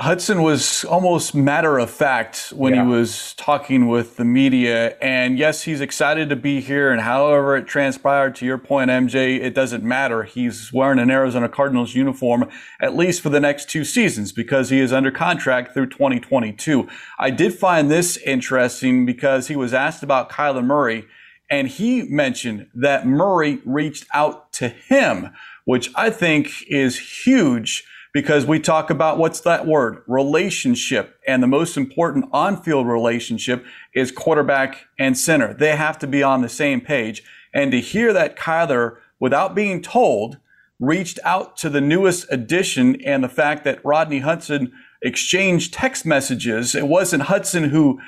Hudson 0.00 0.44
was 0.44 0.84
almost 0.84 1.34
matter 1.34 1.76
of 1.76 1.90
fact 1.90 2.52
when 2.54 2.72
yeah. 2.72 2.84
he 2.84 2.88
was 2.88 3.34
talking 3.34 3.88
with 3.88 4.16
the 4.16 4.24
media. 4.24 4.96
And 5.02 5.36
yes, 5.36 5.62
he's 5.64 5.80
excited 5.80 6.28
to 6.28 6.36
be 6.36 6.60
here. 6.60 6.92
And 6.92 7.00
however 7.00 7.56
it 7.56 7.66
transpired, 7.66 8.36
to 8.36 8.46
your 8.46 8.58
point, 8.58 8.92
MJ, 8.92 9.40
it 9.40 9.56
doesn't 9.56 9.82
matter. 9.82 10.22
He's 10.22 10.72
wearing 10.72 11.00
an 11.00 11.10
Arizona 11.10 11.48
Cardinals 11.48 11.96
uniform, 11.96 12.48
at 12.80 12.94
least 12.94 13.22
for 13.22 13.28
the 13.28 13.40
next 13.40 13.68
two 13.68 13.84
seasons, 13.84 14.30
because 14.30 14.70
he 14.70 14.78
is 14.78 14.92
under 14.92 15.10
contract 15.10 15.74
through 15.74 15.88
2022. 15.88 16.86
I 17.18 17.30
did 17.30 17.52
find 17.52 17.90
this 17.90 18.18
interesting 18.18 19.04
because 19.04 19.48
he 19.48 19.56
was 19.56 19.74
asked 19.74 20.04
about 20.04 20.30
Kyler 20.30 20.64
Murray. 20.64 21.06
And 21.50 21.66
he 21.66 22.02
mentioned 22.04 22.68
that 22.72 23.04
Murray 23.04 23.60
reached 23.64 24.06
out 24.14 24.52
to 24.52 24.68
him, 24.68 25.30
which 25.64 25.90
I 25.96 26.10
think 26.10 26.62
is 26.68 27.24
huge 27.24 27.84
because 28.18 28.44
we 28.44 28.58
talk 28.58 28.90
about 28.90 29.16
what's 29.16 29.38
that 29.42 29.64
word? 29.64 30.02
Relationship. 30.08 31.20
And 31.28 31.40
the 31.40 31.46
most 31.46 31.76
important 31.76 32.24
on 32.32 32.60
field 32.60 32.88
relationship 32.88 33.64
is 33.94 34.10
quarterback 34.10 34.86
and 34.98 35.16
center. 35.16 35.54
They 35.54 35.76
have 35.76 36.00
to 36.00 36.08
be 36.08 36.20
on 36.20 36.42
the 36.42 36.48
same 36.48 36.80
page. 36.80 37.22
And 37.54 37.70
to 37.70 37.80
hear 37.80 38.12
that 38.12 38.36
Kyler, 38.36 38.96
without 39.20 39.54
being 39.54 39.80
told, 39.80 40.38
reached 40.80 41.20
out 41.22 41.56
to 41.58 41.70
the 41.70 41.80
newest 41.80 42.26
addition 42.28 43.00
and 43.02 43.22
the 43.22 43.28
fact 43.28 43.62
that 43.62 43.84
Rodney 43.84 44.18
Hudson 44.18 44.72
exchanged 45.00 45.72
text 45.72 46.04
messages, 46.04 46.74
it 46.74 46.88
wasn't 46.88 47.22
Hudson 47.22 47.68
who 47.68 48.00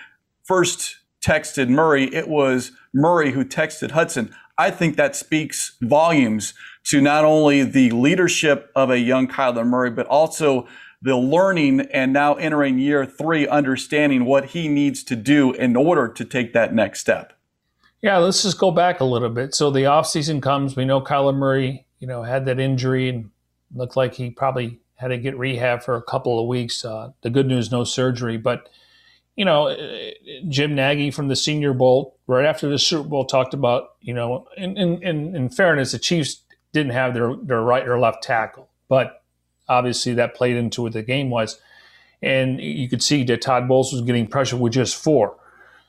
first 0.42 0.96
texted 1.24 1.68
Murray, 1.68 2.12
it 2.12 2.26
was 2.26 2.72
Murray 2.92 3.30
who 3.30 3.44
texted 3.44 3.92
Hudson. 3.92 4.34
I 4.58 4.72
think 4.72 4.96
that 4.96 5.14
speaks 5.14 5.76
volumes 5.80 6.52
to 6.84 7.00
not 7.00 7.24
only 7.24 7.62
the 7.62 7.90
leadership 7.90 8.70
of 8.74 8.90
a 8.90 8.98
young 8.98 9.28
Kyler 9.28 9.66
Murray, 9.66 9.90
but 9.90 10.06
also 10.06 10.66
the 11.02 11.16
learning 11.16 11.80
and 11.92 12.12
now 12.12 12.34
entering 12.34 12.78
year 12.78 13.06
three, 13.06 13.48
understanding 13.48 14.24
what 14.24 14.46
he 14.46 14.68
needs 14.68 15.02
to 15.04 15.16
do 15.16 15.52
in 15.52 15.76
order 15.76 16.08
to 16.08 16.24
take 16.24 16.52
that 16.52 16.74
next 16.74 17.00
step. 17.00 17.32
Yeah, 18.02 18.16
let's 18.18 18.42
just 18.42 18.58
go 18.58 18.70
back 18.70 19.00
a 19.00 19.04
little 19.04 19.28
bit. 19.28 19.54
So 19.54 19.70
the 19.70 19.80
offseason 19.80 20.42
comes. 20.42 20.74
We 20.74 20.84
know 20.84 21.00
Kyler 21.00 21.34
Murray, 21.34 21.86
you 21.98 22.06
know, 22.06 22.22
had 22.22 22.46
that 22.46 22.58
injury 22.58 23.08
and 23.08 23.30
looked 23.74 23.96
like 23.96 24.14
he 24.14 24.30
probably 24.30 24.80
had 24.96 25.08
to 25.08 25.18
get 25.18 25.38
rehab 25.38 25.82
for 25.82 25.96
a 25.96 26.02
couple 26.02 26.40
of 26.40 26.46
weeks. 26.46 26.84
Uh, 26.84 27.12
the 27.22 27.30
good 27.30 27.46
news, 27.46 27.70
no 27.70 27.84
surgery. 27.84 28.36
But, 28.36 28.68
you 29.36 29.44
know, 29.44 29.74
Jim 30.48 30.74
Nagy 30.74 31.10
from 31.10 31.28
the 31.28 31.36
Senior 31.36 31.72
Bowl, 31.72 32.16
right 32.26 32.44
after 32.44 32.68
the 32.68 32.78
Super 32.78 33.08
Bowl, 33.08 33.24
talked 33.24 33.54
about, 33.54 33.90
you 34.00 34.12
know, 34.12 34.46
in, 34.56 34.76
in, 34.76 35.02
in 35.02 35.48
fairness, 35.48 35.92
the 35.92 35.98
Chiefs 35.98 36.42
didn't 36.72 36.92
have 36.92 37.14
their, 37.14 37.34
their 37.36 37.62
right 37.62 37.86
or 37.86 37.98
left 37.98 38.22
tackle. 38.22 38.68
But 38.88 39.22
obviously 39.68 40.14
that 40.14 40.34
played 40.34 40.56
into 40.56 40.82
what 40.82 40.92
the 40.92 41.02
game 41.02 41.30
was. 41.30 41.60
And 42.22 42.60
you 42.60 42.88
could 42.88 43.02
see 43.02 43.24
that 43.24 43.40
Todd 43.40 43.66
Bowles 43.68 43.92
was 43.92 44.02
getting 44.02 44.26
pressure 44.26 44.56
with 44.56 44.74
just 44.74 45.02
four. 45.02 45.36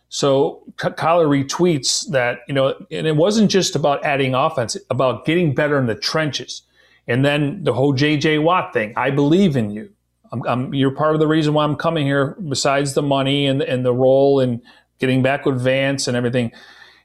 So 0.07 0.63
Kyler 0.77 1.27
retweets 1.27 2.09
that, 2.09 2.39
you 2.47 2.53
know, 2.53 2.75
and 2.91 3.07
it 3.07 3.15
wasn't 3.15 3.49
just 3.49 3.75
about 3.75 4.03
adding 4.03 4.35
offense, 4.35 4.77
about 4.89 5.25
getting 5.25 5.55
better 5.55 5.77
in 5.77 5.85
the 5.85 5.95
trenches. 5.95 6.63
And 7.07 7.25
then 7.25 7.63
the 7.63 7.73
whole 7.73 7.93
JJ 7.93 8.43
Watt 8.43 8.73
thing. 8.73 8.93
I 8.95 9.09
believe 9.09 9.55
in 9.55 9.71
you. 9.71 9.91
I'm, 10.31 10.43
I'm, 10.47 10.73
you're 10.73 10.91
part 10.91 11.13
of 11.13 11.19
the 11.19 11.27
reason 11.27 11.53
why 11.53 11.63
I'm 11.63 11.75
coming 11.75 12.05
here, 12.05 12.37
besides 12.47 12.93
the 12.93 13.01
money 13.01 13.47
and, 13.47 13.61
and 13.61 13.85
the 13.85 13.93
role 13.93 14.39
and 14.39 14.61
getting 14.99 15.21
back 15.21 15.45
with 15.45 15.61
Vance 15.61 16.07
and 16.07 16.15
everything. 16.15 16.51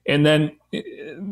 And 0.08 0.24
then, 0.24 0.56
eh, 0.72 0.82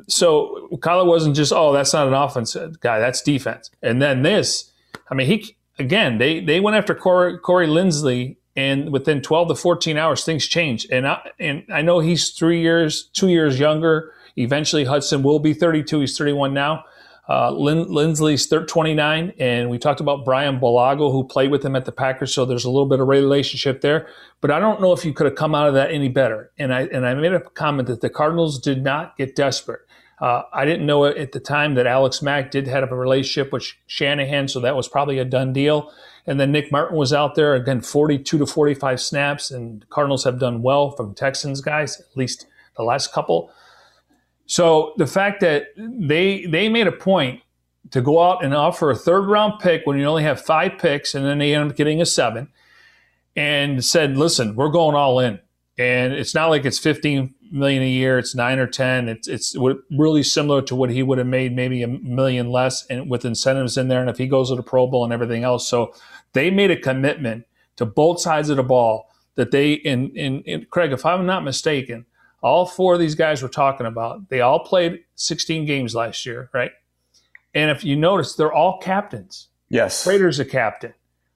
so 0.09 0.69
Kyler 0.75 1.07
wasn't 1.07 1.37
just, 1.37 1.53
oh, 1.53 1.73
that's 1.73 1.93
not 1.93 2.09
an 2.09 2.15
offense 2.15 2.57
eh, 2.57 2.69
guy, 2.81 2.99
that's 2.99 3.23
defense. 3.23 3.71
And 3.83 4.01
then 4.03 4.23
this, 4.23 4.73
I 5.11 5.15
mean, 5.15 5.27
he 5.27 5.57
again, 5.79 6.19
they 6.19 6.41
they 6.41 6.61
went 6.61 6.77
after 6.77 6.95
Corey, 6.95 7.39
Corey 7.39 7.67
Linsley 7.67 8.37
and 8.57 8.93
within 8.93 9.21
12 9.21 9.49
to 9.49 9.55
14 9.55 9.97
hours, 9.97 10.25
things 10.25 10.47
changed. 10.47 10.91
And 10.91 11.07
I, 11.09 11.31
and 11.41 11.65
I 11.73 11.83
know 11.83 11.99
he's 11.99 12.31
three 12.31 12.61
years, 12.61 13.09
two 13.13 13.29
years 13.29 13.59
younger. 13.59 14.13
Eventually, 14.37 14.85
Hudson 14.85 15.23
will 15.23 15.41
be 15.41 15.55
32. 15.55 16.01
He's 16.01 16.17
31 16.17 16.55
now. 16.55 16.85
Uh, 17.27 17.51
Lin- 17.51 17.87
Linsley's 17.87 18.47
29, 18.47 19.33
and 19.39 19.71
we 19.71 19.79
talked 19.79 20.01
about 20.01 20.25
Brian 20.25 20.61
Bulaga, 20.61 21.11
who 21.11 21.25
played 21.25 21.51
with 21.51 21.65
him 21.65 21.75
at 21.75 21.87
the 21.87 21.93
Packers. 21.93 22.35
So 22.35 22.45
there's 22.45 22.67
a 22.67 22.71
little 22.71 22.89
bit 22.89 23.01
of 23.01 23.09
relationship 23.09 23.81
there. 23.81 24.07
But 24.43 24.51
I 24.51 24.59
don't 24.59 24.81
know 24.81 24.93
if 24.93 25.05
you 25.05 25.15
could 25.15 25.25
have 25.25 25.35
come 25.35 25.55
out 25.55 25.67
of 25.67 25.75
that 25.75 25.91
any 25.91 26.09
better. 26.09 26.51
And 26.59 26.73
I 26.75 26.83
and 26.83 27.07
I 27.07 27.15
made 27.15 27.33
a 27.33 27.41
comment 27.41 27.89
that 27.89 28.03
the 28.03 28.11
Cardinals 28.11 28.59
did 28.59 28.85
not 28.85 29.17
get 29.17 29.35
desperate. 29.35 29.81
Uh, 30.21 30.43
I 30.53 30.65
didn't 30.65 30.87
know 30.87 31.07
at 31.07 31.33
the 31.33 31.41
time 31.41 31.75
that 31.75 31.87
Alex 31.87 32.23
Mack 32.23 32.51
did 32.51 32.67
have 32.69 32.93
a 32.93 32.97
relationship 32.97 33.53
with 33.53 33.65
Shanahan, 33.87 34.49
so 34.49 34.61
that 34.61 34.77
was 34.77 34.89
probably 34.89 35.19
a 35.19 35.25
done 35.25 35.53
deal. 35.53 35.93
And 36.27 36.39
then 36.39 36.53
Nick 36.53 36.71
Martin 36.71 36.97
was 36.97 37.13
out 37.13 37.35
there 37.35 37.55
again, 37.55 37.81
42 37.81 38.39
to 38.39 38.47
45 38.47 39.01
snaps, 39.01 39.51
and 39.51 39.89
Cardinals 39.91 40.25
have 40.25 40.39
done 40.39 40.63
well 40.63 40.91
from 40.91 41.15
Texans 41.15 41.61
guys, 41.61 42.01
at 42.01 42.17
least 42.17 42.47
the 42.77 42.83
last 42.83 43.13
couple. 43.13 43.51
So 44.47 44.93
the 44.97 45.07
fact 45.07 45.41
that 45.41 45.69
they 45.77 46.47
they 46.47 46.69
made 46.69 46.87
a 46.87 46.93
point 46.93 47.41
to 47.91 48.01
go 48.01 48.23
out 48.23 48.45
and 48.45 48.55
offer 48.55 48.91
a 48.91 48.97
third 48.97 49.27
round 49.27 49.61
pick 49.61 49.83
when 49.87 49.99
you 49.99 50.05
only 50.05 50.23
have 50.23 50.41
five 50.41 50.79
picks, 50.79 51.15
and 51.15 51.25
then 51.25 51.39
they 51.39 51.55
end 51.55 51.71
up 51.71 51.77
getting 51.77 52.01
a 52.01 52.07
seven, 52.07 52.49
and 53.37 53.85
said, 53.85 54.17
"Listen, 54.17 54.55
we're 54.55 54.71
going 54.71 54.95
all 54.95 55.19
in." 55.19 55.41
And 55.77 56.13
it's 56.13 56.35
not 56.35 56.51
like 56.51 56.65
it's 56.65 56.79
15 56.79 57.35
million 57.51 57.83
a 57.83 57.89
year; 57.89 58.19
it's 58.19 58.35
nine 58.35 58.59
or 58.59 58.67
ten. 58.67 59.09
It's 59.09 59.29
it's 59.29 59.57
really 59.91 60.23
similar 60.23 60.61
to 60.63 60.75
what 60.75 60.91
he 60.91 61.03
would 61.03 61.19
have 61.19 61.27
made, 61.27 61.55
maybe 61.57 61.83
a 61.83 61.89
million 61.89 62.51
less, 62.51 62.87
and 62.87 63.11
with 63.11 63.25
incentives 63.25 63.79
in 63.79 63.89
there. 63.89 64.01
And 64.01 64.11
if 64.11 64.19
he 64.19 64.27
goes 64.27 64.51
to 64.51 64.57
the 64.57 64.63
Pro 64.63 64.87
Bowl 64.87 65.05
and 65.05 65.13
everything 65.13 65.43
else, 65.45 65.67
so 65.67 65.95
they 66.33 66.51
made 66.51 66.71
a 66.71 66.77
commitment 66.77 67.47
to 67.77 67.87
both 67.87 68.21
sides 68.21 68.51
of 68.51 68.57
the 68.57 68.63
ball 68.63 69.11
that 69.37 69.51
they 69.51 69.81
and, 69.85 70.17
in, 70.17 70.43
in 70.43 70.67
Craig, 70.71 70.93
if 70.93 71.07
I'm 71.07 71.27
not 71.27 71.45
mistaken 71.45 72.07
all 72.45 72.67
four 72.67 72.93
of 72.93 73.01
these 73.01 73.15
guys 73.15 73.43
we're 73.43 73.49
talking 73.49 73.87
about, 73.87 74.29
they 74.29 74.43
all 74.43 74.61
played 74.61 75.01
16 75.15 75.65
games 75.65 75.95
last 75.95 76.27
year, 76.27 76.51
right? 76.53 76.73
And 77.55 77.71
if 77.71 77.83
you 77.85 77.97
notice, 77.97 78.35
they're 78.35 78.53
all 78.53 78.79
captains. 78.81 79.49
Yes. 79.71 80.05
Prater's 80.05 80.39
a 80.39 80.45
captain. 80.45 80.93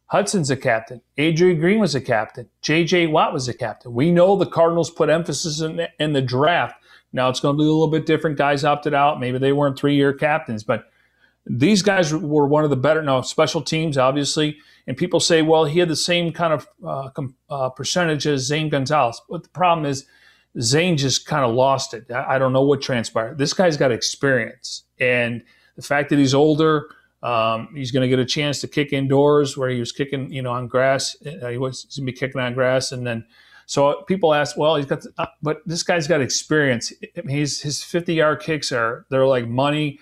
Hudson's 0.06 0.50
a 0.50 0.56
captain. 0.56 1.00
Adrian 1.16 1.60
Green 1.60 1.78
was 1.78 1.94
a 1.94 2.00
captain. 2.00 2.50
J.J. 2.60 3.06
Watt 3.06 3.32
was 3.32 3.48
a 3.48 3.54
captain. 3.54 3.94
We 3.94 4.10
know 4.10 4.36
the 4.36 4.46
Cardinals 4.46 4.90
put 4.90 5.08
emphasis 5.08 5.60
in 5.60 5.76
the, 5.76 5.88
in 5.98 6.12
the 6.12 6.20
draft. 6.20 6.76
Now 7.14 7.30
it's 7.30 7.40
going 7.40 7.56
to 7.56 7.58
be 7.58 7.64
a 7.64 7.72
little 7.72 7.88
bit 7.88 8.04
different. 8.04 8.36
Guys 8.36 8.62
opted 8.62 8.92
out. 8.92 9.18
Maybe 9.18 9.38
they 9.38 9.52
weren't 9.52 9.78
three-year 9.78 10.12
captains, 10.12 10.62
but 10.62 10.90
these 11.46 11.80
guys 11.80 12.12
were 12.12 12.46
one 12.46 12.64
of 12.64 12.70
the 12.70 12.76
better. 12.76 13.02
Now 13.02 13.22
special 13.22 13.62
teams, 13.62 13.96
obviously, 13.96 14.58
and 14.86 14.94
people 14.94 15.20
say, 15.20 15.40
well, 15.40 15.64
he 15.64 15.78
had 15.78 15.88
the 15.88 15.96
same 15.96 16.32
kind 16.32 16.52
of 16.52 16.68
uh, 16.86 17.08
uh, 17.48 17.70
percentage 17.70 18.26
as 18.26 18.42
Zane 18.46 18.68
Gonzalez. 18.68 19.22
But 19.30 19.44
the 19.44 19.48
problem 19.50 19.86
is 19.86 20.06
Zane 20.61 20.96
just 20.96 21.26
kind 21.26 21.44
of 21.44 21.54
lost 21.54 21.94
it. 21.94 22.11
I 22.11 22.38
don't 22.38 22.52
know 22.52 22.62
what 22.62 22.80
transpired. 22.80 23.38
This 23.38 23.52
guy's 23.52 23.76
got 23.76 23.92
experience, 23.92 24.84
and 24.98 25.42
the 25.76 25.82
fact 25.82 26.11
that 26.11 26.18
he's 26.18 26.34
older, 26.34 26.88
um, 27.22 27.68
he's 27.74 27.90
going 27.90 28.02
to 28.02 28.08
get 28.08 28.18
a 28.18 28.24
chance 28.24 28.61
to 28.61 28.68
kick 28.68 28.92
indoors 28.92 29.56
where 29.56 29.68
he 29.68 29.78
was 29.78 29.92
kicking, 29.92 30.32
you 30.32 30.42
know, 30.42 30.52
on 30.52 30.66
grass. 30.66 31.16
Uh, 31.24 31.48
he 31.48 31.58
was 31.58 31.84
going 31.84 32.06
to 32.06 32.12
be 32.12 32.12
kicking 32.12 32.40
on 32.40 32.54
grass, 32.54 32.92
and 32.92 33.06
then 33.06 33.24
so 33.68 34.02
people 34.08 34.32
ask, 34.32 34.56
well, 34.56 34.76
he's 34.76 34.87
got, 34.87 35.02
the, 35.02 35.12
uh, 35.18 35.26
but 35.42 35.61
this 35.66 35.82
guy's 35.82 36.08
got 36.08 36.22
experience. 36.22 36.90
I 37.02 37.20
mean, 37.20 37.37
he's, 37.37 37.61
his 37.61 37.84
50 37.84 38.14
yard 38.14 38.40
kicks 38.40 38.72
are 38.72 39.04
they're 39.11 39.26
like 39.26 39.46
money. 39.46 40.00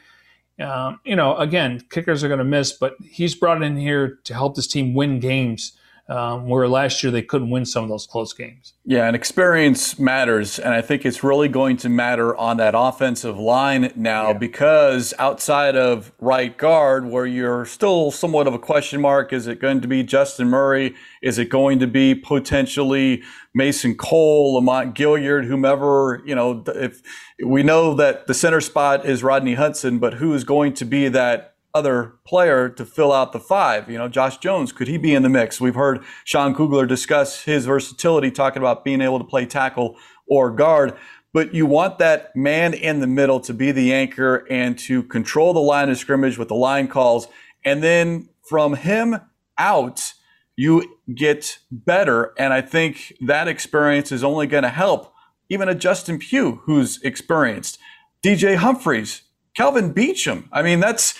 Um, 0.60 1.00
you 1.04 1.16
know, 1.16 1.36
again, 1.36 1.82
kickers 1.90 2.22
are 2.22 2.28
going 2.28 2.38
to 2.38 2.44
miss, 2.44 2.72
but 2.72 2.94
he's 3.02 3.34
brought 3.34 3.64
in 3.64 3.76
here 3.76 4.20
to 4.22 4.34
help 4.34 4.54
this 4.54 4.68
team 4.68 4.94
win 4.94 5.18
games 5.18 5.76
um, 6.08 6.48
where 6.48 6.68
last 6.68 7.02
year 7.02 7.10
they 7.10 7.22
couldn't 7.22 7.50
win 7.50 7.64
some 7.64 7.82
of 7.82 7.90
those 7.90 8.06
close 8.06 8.32
games. 8.32 8.74
Yeah, 8.84 9.06
and 9.06 9.16
experience 9.16 9.98
matters. 9.98 10.58
And 10.58 10.72
I 10.72 10.80
think 10.80 11.04
it's 11.04 11.24
really 11.24 11.48
going 11.48 11.76
to 11.78 11.88
matter 11.88 12.36
on 12.36 12.58
that 12.58 12.74
offensive 12.76 13.38
line 13.38 13.92
now 13.96 14.28
yeah. 14.28 14.38
because 14.38 15.12
outside 15.18 15.74
of 15.74 16.12
right 16.20 16.56
guard, 16.56 17.06
where 17.06 17.26
you're 17.26 17.64
still 17.64 18.12
somewhat 18.12 18.46
of 18.46 18.54
a 18.54 18.58
question 18.58 19.00
mark, 19.00 19.32
is 19.32 19.48
it 19.48 19.60
going 19.60 19.80
to 19.80 19.88
be 19.88 20.04
Justin 20.04 20.48
Murray? 20.48 20.94
Is 21.22 21.38
it 21.38 21.48
going 21.48 21.80
to 21.80 21.88
be 21.88 22.14
potentially 22.14 23.22
Mason 23.52 23.96
Cole, 23.96 24.54
Lamont 24.54 24.94
Gaillard, 24.94 25.46
whomever? 25.46 26.22
You 26.24 26.36
know, 26.36 26.62
if 26.68 27.02
we 27.44 27.64
know 27.64 27.94
that 27.94 28.28
the 28.28 28.34
center 28.34 28.60
spot 28.60 29.04
is 29.04 29.24
Rodney 29.24 29.54
Hudson, 29.54 29.98
but 29.98 30.14
who 30.14 30.32
is 30.34 30.44
going 30.44 30.74
to 30.74 30.84
be 30.84 31.08
that 31.08 31.55
other 31.76 32.14
player 32.24 32.70
to 32.70 32.86
fill 32.86 33.12
out 33.12 33.32
the 33.32 33.38
five. 33.38 33.90
You 33.90 33.98
know, 33.98 34.08
Josh 34.08 34.38
Jones, 34.38 34.72
could 34.72 34.88
he 34.88 34.96
be 34.96 35.14
in 35.14 35.22
the 35.22 35.28
mix? 35.28 35.60
We've 35.60 35.74
heard 35.74 36.02
Sean 36.24 36.54
Kugler 36.54 36.86
discuss 36.86 37.42
his 37.42 37.66
versatility, 37.66 38.30
talking 38.30 38.62
about 38.62 38.82
being 38.82 39.02
able 39.02 39.18
to 39.18 39.24
play 39.24 39.44
tackle 39.44 39.96
or 40.26 40.50
guard. 40.50 40.96
But 41.34 41.52
you 41.52 41.66
want 41.66 41.98
that 41.98 42.34
man 42.34 42.72
in 42.72 43.00
the 43.00 43.06
middle 43.06 43.40
to 43.40 43.52
be 43.52 43.70
the 43.70 43.92
anchor 43.92 44.46
and 44.48 44.78
to 44.80 45.02
control 45.02 45.52
the 45.52 45.60
line 45.60 45.90
of 45.90 45.98
scrimmage 45.98 46.38
with 46.38 46.48
the 46.48 46.54
line 46.54 46.88
calls. 46.88 47.28
And 47.62 47.82
then 47.82 48.30
from 48.48 48.74
him 48.74 49.20
out, 49.58 50.14
you 50.56 50.98
get 51.14 51.58
better. 51.70 52.32
And 52.38 52.54
I 52.54 52.62
think 52.62 53.12
that 53.20 53.48
experience 53.48 54.10
is 54.10 54.24
only 54.24 54.46
going 54.46 54.62
to 54.62 54.70
help 54.70 55.12
even 55.50 55.68
a 55.68 55.74
Justin 55.74 56.18
Pugh 56.18 56.62
who's 56.64 57.02
experienced. 57.02 57.78
DJ 58.24 58.56
Humphries, 58.56 59.22
Kelvin 59.54 59.92
Beachum. 59.92 60.48
I 60.52 60.62
mean, 60.62 60.80
that's 60.80 61.14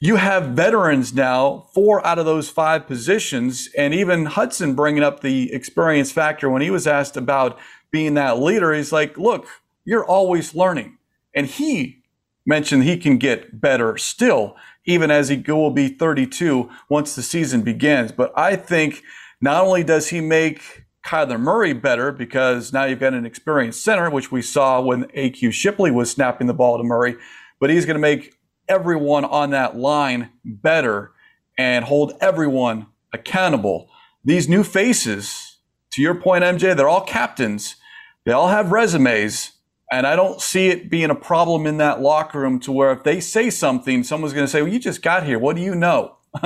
you 0.00 0.16
have 0.16 0.50
veterans 0.50 1.12
now, 1.12 1.66
four 1.74 2.06
out 2.06 2.18
of 2.18 2.24
those 2.24 2.48
five 2.48 2.86
positions, 2.86 3.68
and 3.76 3.92
even 3.92 4.26
Hudson 4.26 4.74
bringing 4.74 5.02
up 5.02 5.20
the 5.20 5.52
experience 5.52 6.12
factor 6.12 6.48
when 6.48 6.62
he 6.62 6.70
was 6.70 6.86
asked 6.86 7.16
about 7.16 7.58
being 7.90 8.14
that 8.14 8.38
leader. 8.38 8.72
He's 8.72 8.92
like, 8.92 9.18
look, 9.18 9.48
you're 9.84 10.04
always 10.04 10.54
learning. 10.54 10.98
And 11.34 11.46
he 11.46 12.02
mentioned 12.46 12.84
he 12.84 12.96
can 12.96 13.18
get 13.18 13.60
better 13.60 13.96
still, 13.96 14.56
even 14.84 15.10
as 15.10 15.28
he 15.30 15.42
will 15.48 15.70
be 15.70 15.88
32 15.88 16.70
once 16.88 17.16
the 17.16 17.22
season 17.22 17.62
begins. 17.62 18.12
But 18.12 18.32
I 18.36 18.54
think 18.54 19.02
not 19.40 19.64
only 19.64 19.82
does 19.82 20.08
he 20.08 20.20
make 20.20 20.84
Kyler 21.04 21.40
Murray 21.40 21.72
better 21.72 22.12
because 22.12 22.72
now 22.72 22.84
you've 22.84 23.00
got 23.00 23.14
an 23.14 23.26
experienced 23.26 23.82
center, 23.82 24.10
which 24.10 24.30
we 24.30 24.42
saw 24.42 24.80
when 24.80 25.04
AQ 25.06 25.52
Shipley 25.52 25.90
was 25.90 26.10
snapping 26.10 26.46
the 26.46 26.54
ball 26.54 26.78
to 26.78 26.84
Murray, 26.84 27.16
but 27.60 27.70
he's 27.70 27.84
going 27.84 27.96
to 27.96 28.00
make 28.00 28.37
everyone 28.68 29.24
on 29.24 29.50
that 29.50 29.76
line 29.76 30.30
better 30.44 31.12
and 31.56 31.84
hold 31.84 32.12
everyone 32.20 32.86
accountable. 33.12 33.90
These 34.24 34.48
new 34.48 34.62
faces, 34.62 35.58
to 35.92 36.02
your 36.02 36.14
point, 36.14 36.44
MJ, 36.44 36.76
they're 36.76 36.88
all 36.88 37.04
captains. 37.04 37.76
They 38.24 38.32
all 38.32 38.48
have 38.48 38.72
resumes. 38.72 39.52
And 39.90 40.06
I 40.06 40.16
don't 40.16 40.40
see 40.40 40.68
it 40.68 40.90
being 40.90 41.10
a 41.10 41.14
problem 41.14 41.66
in 41.66 41.78
that 41.78 42.00
locker 42.00 42.40
room 42.40 42.60
to 42.60 42.72
where 42.72 42.92
if 42.92 43.04
they 43.04 43.20
say 43.20 43.48
something, 43.48 44.04
someone's 44.04 44.34
going 44.34 44.44
to 44.44 44.50
say, 44.50 44.60
Well, 44.62 44.72
you 44.72 44.78
just 44.78 45.02
got 45.02 45.24
here. 45.24 45.38
What 45.38 45.56
do 45.56 45.62
you 45.62 45.74
know? 45.74 46.16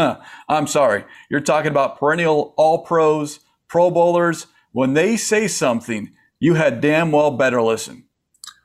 I'm 0.49 0.67
sorry. 0.69 1.05
You're 1.29 1.41
talking 1.41 1.71
about 1.71 1.99
perennial 1.99 2.55
all 2.57 2.85
pros, 2.85 3.41
pro 3.69 3.91
bowlers. 3.91 4.47
When 4.71 4.95
they 4.95 5.17
say 5.17 5.49
something, 5.49 6.13
you 6.39 6.55
had 6.55 6.81
damn 6.81 7.11
well 7.11 7.33
better 7.33 7.61
listen. 7.61 8.05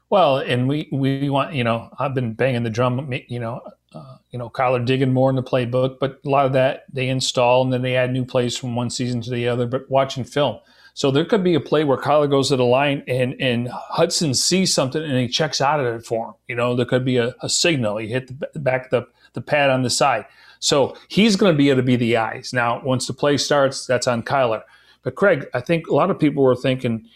Well, 0.09 0.37
and 0.37 0.69
we, 0.69 0.87
we 0.91 1.29
want, 1.29 1.53
you 1.53 1.63
know, 1.63 1.89
I've 1.99 2.13
been 2.13 2.33
banging 2.33 2.63
the 2.63 2.69
drum, 2.69 3.11
you 3.27 3.39
know, 3.39 3.61
uh, 3.93 4.17
you 4.31 4.39
know, 4.39 4.49
Kyler 4.49 4.85
digging 4.85 5.13
more 5.13 5.29
in 5.29 5.35
the 5.35 5.43
playbook, 5.43 5.99
but 5.99 6.19
a 6.25 6.29
lot 6.29 6.45
of 6.45 6.53
that 6.53 6.85
they 6.91 7.09
install 7.09 7.61
and 7.63 7.73
then 7.73 7.81
they 7.81 7.95
add 7.95 8.11
new 8.11 8.25
plays 8.25 8.57
from 8.57 8.75
one 8.75 8.89
season 8.89 9.21
to 9.21 9.31
the 9.31 9.47
other, 9.47 9.65
but 9.65 9.89
watching 9.89 10.23
film. 10.23 10.59
So 10.93 11.11
there 11.11 11.25
could 11.25 11.43
be 11.43 11.55
a 11.55 11.59
play 11.59 11.83
where 11.83 11.97
Kyler 11.97 12.29
goes 12.29 12.49
to 12.49 12.55
the 12.55 12.65
line 12.65 13.03
and, 13.07 13.35
and 13.39 13.67
Hudson 13.69 14.33
sees 14.33 14.73
something 14.73 15.03
and 15.03 15.17
he 15.17 15.27
checks 15.27 15.61
out 15.61 15.79
of 15.79 15.85
it 15.85 16.05
for 16.05 16.29
him. 16.29 16.33
You 16.47 16.55
know, 16.55 16.75
there 16.75 16.85
could 16.85 17.05
be 17.05 17.17
a, 17.17 17.35
a 17.41 17.49
signal. 17.49 17.97
He 17.97 18.07
hit 18.07 18.27
the 18.53 18.59
back 18.59 18.89
the, 18.89 19.07
the 19.33 19.41
pad 19.41 19.69
on 19.69 19.83
the 19.83 19.89
side. 19.89 20.25
So 20.59 20.97
he's 21.07 21.35
going 21.35 21.53
to 21.53 21.57
be 21.57 21.69
able 21.69 21.81
to 21.81 21.85
be 21.85 21.97
the 21.97 22.17
eyes. 22.17 22.51
Now, 22.51 22.81
once 22.83 23.05
the 23.05 23.13
play 23.13 23.37
starts, 23.37 23.85
that's 23.85 24.07
on 24.07 24.23
Kyler. 24.23 24.63
But 25.03 25.15
Craig, 25.15 25.45
I 25.53 25.61
think 25.61 25.87
a 25.87 25.93
lot 25.93 26.09
of 26.09 26.17
people 26.17 26.43
were 26.43 26.55
thinking, 26.55 27.07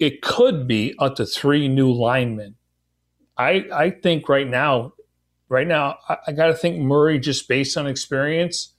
it 0.00 0.22
could 0.22 0.66
be 0.66 0.94
up 0.98 1.16
to 1.16 1.26
three 1.26 1.68
new 1.68 1.92
linemen. 1.92 2.56
I 3.36 3.66
I 3.72 3.90
think 3.90 4.28
right 4.28 4.48
now, 4.48 4.94
right 5.48 5.66
now, 5.66 5.98
I, 6.08 6.16
I 6.28 6.32
got 6.32 6.46
to 6.46 6.54
think 6.54 6.80
Murray 6.80 7.20
just 7.20 7.46
based 7.46 7.76
on 7.76 7.86
experience. 7.86 8.70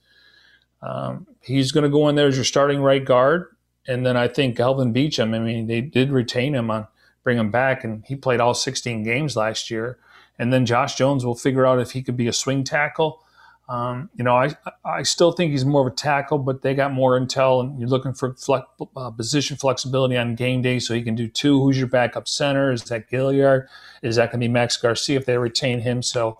Um, 0.82 1.28
he's 1.40 1.72
going 1.72 1.84
to 1.84 1.90
go 1.90 2.08
in 2.08 2.16
there 2.16 2.26
as 2.26 2.36
your 2.36 2.44
starting 2.44 2.80
right 2.80 3.04
guard, 3.04 3.56
and 3.86 4.04
then 4.04 4.16
I 4.16 4.28
think 4.28 4.56
Kelvin 4.56 4.92
Beachum. 4.92 5.34
I 5.34 5.38
mean, 5.38 5.68
they 5.68 5.80
did 5.80 6.10
retain 6.10 6.54
him 6.54 6.70
on 6.70 6.88
bring 7.22 7.38
him 7.38 7.50
back, 7.50 7.84
and 7.84 8.04
he 8.06 8.16
played 8.16 8.40
all 8.40 8.54
16 8.54 9.04
games 9.04 9.36
last 9.36 9.70
year. 9.70 9.98
And 10.38 10.52
then 10.52 10.66
Josh 10.66 10.96
Jones 10.96 11.24
will 11.24 11.34
figure 11.36 11.66
out 11.66 11.78
if 11.78 11.92
he 11.92 12.02
could 12.02 12.16
be 12.16 12.26
a 12.26 12.32
swing 12.32 12.64
tackle. 12.64 13.21
Um, 13.68 14.10
you 14.16 14.24
know, 14.24 14.36
I 14.36 14.54
I 14.84 15.02
still 15.04 15.32
think 15.32 15.52
he's 15.52 15.64
more 15.64 15.86
of 15.86 15.92
a 15.92 15.96
tackle, 15.96 16.38
but 16.38 16.62
they 16.62 16.74
got 16.74 16.92
more 16.92 17.18
intel, 17.18 17.60
and 17.60 17.80
you're 17.80 17.88
looking 17.88 18.12
for 18.14 18.34
flex, 18.34 18.66
uh, 18.96 19.10
position 19.10 19.56
flexibility 19.56 20.16
on 20.16 20.34
game 20.34 20.62
day, 20.62 20.78
so 20.78 20.94
he 20.94 21.02
can 21.02 21.14
do 21.14 21.28
two. 21.28 21.60
Who's 21.62 21.78
your 21.78 21.88
backup 21.88 22.28
center? 22.28 22.72
Is 22.72 22.84
that 22.84 23.08
Gaillard? 23.10 23.68
Is 24.02 24.16
that 24.16 24.30
going 24.32 24.40
to 24.40 24.48
be 24.48 24.52
Max 24.52 24.76
Garcia 24.76 25.18
if 25.18 25.26
they 25.26 25.38
retain 25.38 25.80
him? 25.80 26.02
So, 26.02 26.38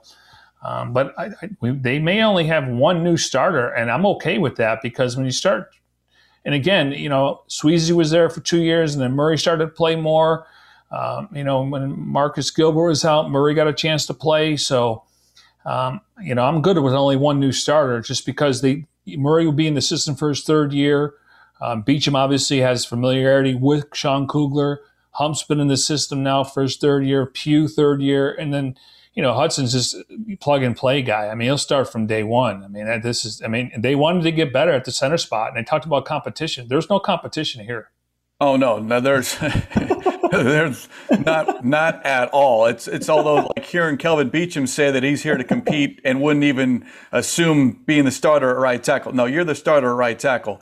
um, 0.64 0.92
but 0.92 1.14
I, 1.18 1.26
I, 1.42 1.50
we, 1.60 1.70
they 1.72 1.98
may 2.00 2.22
only 2.22 2.46
have 2.46 2.68
one 2.68 3.04
new 3.04 3.16
starter, 3.16 3.68
and 3.68 3.90
I'm 3.90 4.06
okay 4.06 4.38
with 4.38 4.56
that 4.56 4.80
because 4.82 5.16
when 5.16 5.24
you 5.26 5.32
start 5.32 5.68
And 6.44 6.54
again, 6.54 6.92
you 6.92 7.08
know, 7.08 7.42
Sweezy 7.48 7.92
was 7.92 8.10
there 8.10 8.28
for 8.30 8.40
two 8.40 8.62
years, 8.62 8.94
and 8.94 9.02
then 9.02 9.12
Murray 9.12 9.38
started 9.38 9.64
to 9.66 9.70
play 9.70 9.96
more. 9.96 10.46
Um, 10.90 11.28
you 11.32 11.44
know, 11.44 11.62
when 11.62 11.98
Marcus 11.98 12.50
Gilbert 12.50 12.88
was 12.88 13.04
out, 13.04 13.30
Murray 13.30 13.54
got 13.54 13.68
a 13.68 13.72
chance 13.72 14.06
to 14.06 14.14
play. 14.14 14.56
So, 14.56 15.04
um, 15.64 16.00
you 16.20 16.34
know, 16.34 16.44
I'm 16.44 16.62
good 16.62 16.78
with 16.78 16.94
only 16.94 17.16
one 17.16 17.40
new 17.40 17.52
starter, 17.52 18.00
just 18.00 18.26
because 18.26 18.60
they 18.60 18.86
Murray 19.06 19.44
will 19.44 19.52
be 19.52 19.66
in 19.66 19.74
the 19.74 19.82
system 19.82 20.14
for 20.14 20.28
his 20.28 20.44
third 20.44 20.72
year. 20.72 21.14
Um, 21.60 21.82
Beachum 21.82 22.14
obviously 22.14 22.60
has 22.60 22.84
familiarity 22.84 23.54
with 23.54 23.86
Sean 23.94 24.26
Kugler. 24.26 24.80
Hump's 25.12 25.42
been 25.42 25.60
in 25.60 25.68
the 25.68 25.76
system 25.76 26.22
now 26.22 26.44
for 26.44 26.62
his 26.62 26.76
third 26.76 27.04
year. 27.04 27.26
Pugh 27.26 27.68
third 27.68 28.00
year, 28.00 28.32
and 28.32 28.52
then 28.52 28.76
you 29.14 29.22
know, 29.22 29.34
Hudson's 29.34 29.72
just 29.72 29.96
plug 30.40 30.62
and 30.62 30.76
play 30.76 31.02
guy. 31.02 31.28
I 31.28 31.34
mean, 31.34 31.46
he'll 31.46 31.58
start 31.58 31.90
from 31.92 32.06
day 32.06 32.22
one. 32.22 32.64
I 32.64 32.68
mean, 32.68 33.02
this 33.02 33.24
is, 33.24 33.42
I 33.42 33.48
mean, 33.48 33.70
they 33.76 33.94
wanted 33.94 34.22
to 34.22 34.32
get 34.32 34.52
better 34.52 34.72
at 34.72 34.84
the 34.84 34.92
center 34.92 35.18
spot 35.18 35.48
and 35.48 35.56
they 35.56 35.62
talked 35.68 35.84
about 35.84 36.06
competition. 36.06 36.68
There's 36.68 36.88
no 36.88 36.98
competition 36.98 37.64
here. 37.64 37.90
Oh 38.40 38.56
no, 38.56 38.78
no, 38.78 39.00
there's, 39.00 39.36
there's 40.30 40.88
not, 41.24 41.64
not 41.64 42.04
at 42.06 42.28
all. 42.30 42.66
It's, 42.66 42.86
it's 42.88 43.08
although 43.08 43.50
like 43.56 43.64
hearing 43.64 43.96
Kelvin 43.96 44.30
Beachum 44.30 44.68
say 44.68 44.90
that 44.90 45.02
he's 45.02 45.22
here 45.22 45.36
to 45.36 45.44
compete 45.44 46.00
and 46.04 46.20
wouldn't 46.20 46.44
even 46.44 46.86
assume 47.10 47.82
being 47.86 48.04
the 48.04 48.10
starter 48.10 48.50
at 48.50 48.56
right 48.56 48.82
tackle. 48.82 49.12
No, 49.12 49.26
you're 49.26 49.44
the 49.44 49.54
starter 49.54 49.90
at 49.90 49.96
right 49.96 50.18
tackle. 50.18 50.60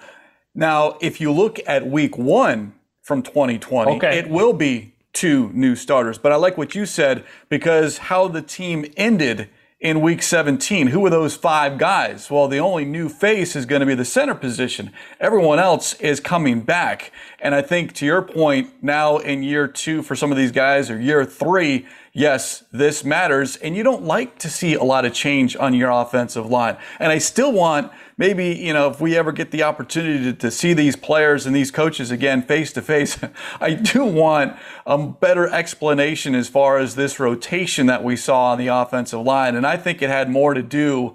Now, 0.54 0.96
if 1.00 1.20
you 1.20 1.32
look 1.32 1.60
at 1.66 1.86
week 1.86 2.18
one 2.18 2.74
from 3.02 3.22
2020, 3.22 3.96
okay. 3.96 4.18
it 4.18 4.28
will 4.28 4.52
be 4.52 4.94
two 5.12 5.50
new 5.52 5.76
starters. 5.76 6.18
But 6.18 6.32
I 6.32 6.36
like 6.36 6.56
what 6.56 6.74
you 6.74 6.86
said 6.86 7.24
because 7.48 7.98
how 7.98 8.28
the 8.28 8.42
team 8.42 8.86
ended 8.96 9.48
in 9.80 10.02
week 10.02 10.22
17. 10.22 10.88
Who 10.88 11.04
are 11.06 11.10
those 11.10 11.34
five 11.34 11.78
guys? 11.78 12.30
Well, 12.30 12.48
the 12.48 12.58
only 12.58 12.84
new 12.84 13.08
face 13.08 13.56
is 13.56 13.64
going 13.64 13.80
to 13.80 13.86
be 13.86 13.94
the 13.94 14.04
center 14.04 14.34
position. 14.34 14.92
Everyone 15.18 15.58
else 15.58 15.94
is 15.94 16.20
coming 16.20 16.60
back. 16.60 17.12
And 17.40 17.54
I 17.54 17.62
think 17.62 17.94
to 17.94 18.06
your 18.06 18.20
point, 18.20 18.70
now 18.82 19.16
in 19.16 19.42
year 19.42 19.66
two 19.66 20.02
for 20.02 20.14
some 20.14 20.30
of 20.30 20.36
these 20.36 20.52
guys 20.52 20.90
or 20.90 21.00
year 21.00 21.24
three, 21.24 21.86
yes, 22.12 22.62
this 22.70 23.04
matters. 23.04 23.56
And 23.56 23.74
you 23.74 23.82
don't 23.82 24.04
like 24.04 24.38
to 24.40 24.50
see 24.50 24.74
a 24.74 24.84
lot 24.84 25.06
of 25.06 25.14
change 25.14 25.56
on 25.56 25.72
your 25.72 25.90
offensive 25.90 26.44
line. 26.44 26.76
And 26.98 27.10
I 27.10 27.16
still 27.16 27.52
want 27.52 27.90
maybe, 28.20 28.48
you 28.48 28.74
know, 28.74 28.90
if 28.90 29.00
we 29.00 29.16
ever 29.16 29.32
get 29.32 29.50
the 29.50 29.62
opportunity 29.62 30.22
to, 30.24 30.32
to 30.34 30.50
see 30.50 30.74
these 30.74 30.94
players 30.94 31.46
and 31.46 31.56
these 31.56 31.70
coaches 31.70 32.10
again 32.10 32.42
face 32.42 32.70
to 32.70 32.82
face, 32.82 33.18
I 33.60 33.72
do 33.72 34.04
want 34.04 34.56
a 34.84 34.98
better 34.98 35.48
explanation 35.48 36.34
as 36.34 36.46
far 36.46 36.76
as 36.76 36.96
this 36.96 37.18
rotation 37.18 37.86
that 37.86 38.04
we 38.04 38.16
saw 38.16 38.52
on 38.52 38.58
the 38.58 38.66
offensive 38.66 39.22
line. 39.22 39.56
And 39.56 39.66
I 39.66 39.78
think 39.78 40.02
it 40.02 40.10
had 40.10 40.28
more 40.28 40.52
to 40.52 40.62
do 40.62 41.14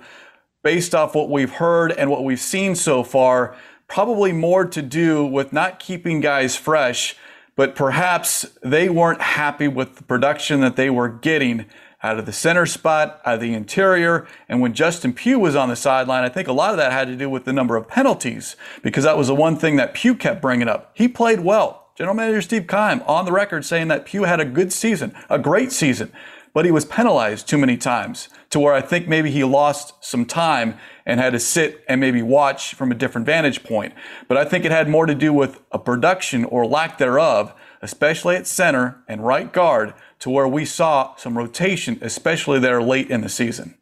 based 0.64 0.96
off 0.96 1.14
what 1.14 1.30
we've 1.30 1.52
heard 1.52 1.92
and 1.92 2.10
what 2.10 2.24
we've 2.24 2.40
seen 2.40 2.74
so 2.74 3.04
far, 3.04 3.56
probably 3.88 4.32
more 4.32 4.66
to 4.66 4.82
do 4.82 5.24
with 5.24 5.54
not 5.54 5.78
keeping 5.78 6.22
guys 6.22 6.56
fresh, 6.56 7.16
but 7.56 7.76
perhaps 7.76 8.48
they 8.64 8.90
weren't 8.90 9.22
happy 9.22 9.68
with 9.68 9.98
the 9.98 10.04
production 10.04 10.62
that 10.62 10.76
they 10.76 10.90
were 10.90 11.10
getting 11.10 11.68
out 12.06 12.20
of 12.20 12.28
the 12.28 12.32
center 12.32 12.68
spot, 12.68 13.20
out 13.26 13.36
of 13.36 13.40
the 13.42 13.54
interior. 13.54 14.28
And 14.48 14.62
when 14.62 14.74
Justin 14.74 15.12
Pugh 15.12 15.40
was 15.40 15.56
on 15.56 15.70
the 15.70 15.76
sideline, 15.76 16.24
I 16.24 16.30
think 16.30 16.48
a 16.48 16.54
lot 16.54 16.70
of 16.70 16.78
that 16.78 16.92
had 16.92 17.08
to 17.08 17.16
do 17.16 17.30
with 17.30 17.46
the 17.46 17.54
number 17.54 17.76
of 17.76 17.88
penalties 17.88 18.56
because 18.84 19.04
that 19.06 19.18
was 19.18 19.28
the 19.28 19.36
one 19.36 19.58
thing 19.58 19.76
that 19.78 19.96
Pugh 19.96 20.16
kept 20.16 20.40
bringing 20.40 20.68
up. 20.68 20.92
He 20.94 21.08
played 21.08 21.40
well. 21.40 21.90
General 21.96 22.16
Manager 22.16 22.42
Steve 22.44 22.68
Keim 22.68 23.02
on 23.08 23.26
the 23.26 23.32
record 23.32 23.66
saying 23.66 23.88
that 23.88 24.06
Pugh 24.06 24.24
had 24.24 24.40
a 24.40 24.46
good 24.46 24.72
season, 24.72 25.16
a 25.30 25.40
great 25.40 25.72
season, 25.72 26.12
but 26.54 26.66
he 26.66 26.72
was 26.72 26.86
penalized 26.86 27.48
too 27.48 27.58
many 27.58 27.76
times 27.76 28.30
to 28.52 28.60
where 28.60 28.74
I 28.74 28.82
think 28.82 29.08
maybe 29.08 29.32
he 29.32 29.44
lost 29.44 29.94
some 30.02 30.26
time 30.26 30.78
and 31.08 31.20
had 31.20 31.34
to 31.34 31.40
sit 31.40 31.84
and 31.88 32.00
maybe 32.00 32.22
watch 32.22 32.76
from 32.76 32.92
a 32.92 32.96
different 32.96 33.26
vantage 33.26 33.64
point. 33.64 33.94
But 34.28 34.38
I 34.38 34.46
think 34.46 34.64
it 34.64 34.72
had 34.72 34.88
more 34.88 35.06
to 35.06 35.16
do 35.16 35.34
with 35.34 35.60
a 35.72 35.80
production 35.80 36.46
or 36.46 36.68
lack 36.68 36.98
thereof, 36.98 37.54
especially 37.82 38.36
at 38.36 38.46
center 38.46 39.04
and 39.08 39.26
right 39.26 39.52
guard, 39.52 39.94
to 40.20 40.30
where 40.30 40.48
we 40.48 40.66
saw 40.66 41.16
some 41.16 41.38
rotation, 41.38 41.98
especially 42.02 42.60
there 42.60 42.82
late 42.82 43.10
in 43.10 43.22
the 43.22 43.30
season. 43.30 43.78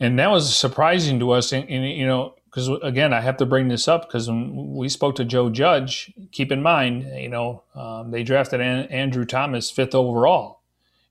And 0.00 0.18
that 0.18 0.30
was 0.30 0.56
surprising 0.56 1.18
to 1.20 1.32
us. 1.32 1.52
And, 1.52 1.68
and 1.68 1.84
you 1.90 2.06
know, 2.06 2.34
because 2.44 2.68
again, 2.82 3.12
I 3.12 3.20
have 3.20 3.36
to 3.38 3.46
bring 3.46 3.68
this 3.68 3.88
up 3.88 4.08
because 4.08 4.30
we 4.30 4.88
spoke 4.88 5.16
to 5.16 5.24
Joe 5.24 5.50
Judge, 5.50 6.12
keep 6.32 6.50
in 6.50 6.62
mind, 6.62 7.04
you 7.16 7.28
know, 7.28 7.62
um, 7.74 8.10
they 8.10 8.22
drafted 8.22 8.60
An- 8.60 8.86
Andrew 8.86 9.24
Thomas 9.24 9.70
fifth 9.70 9.94
overall. 9.94 10.60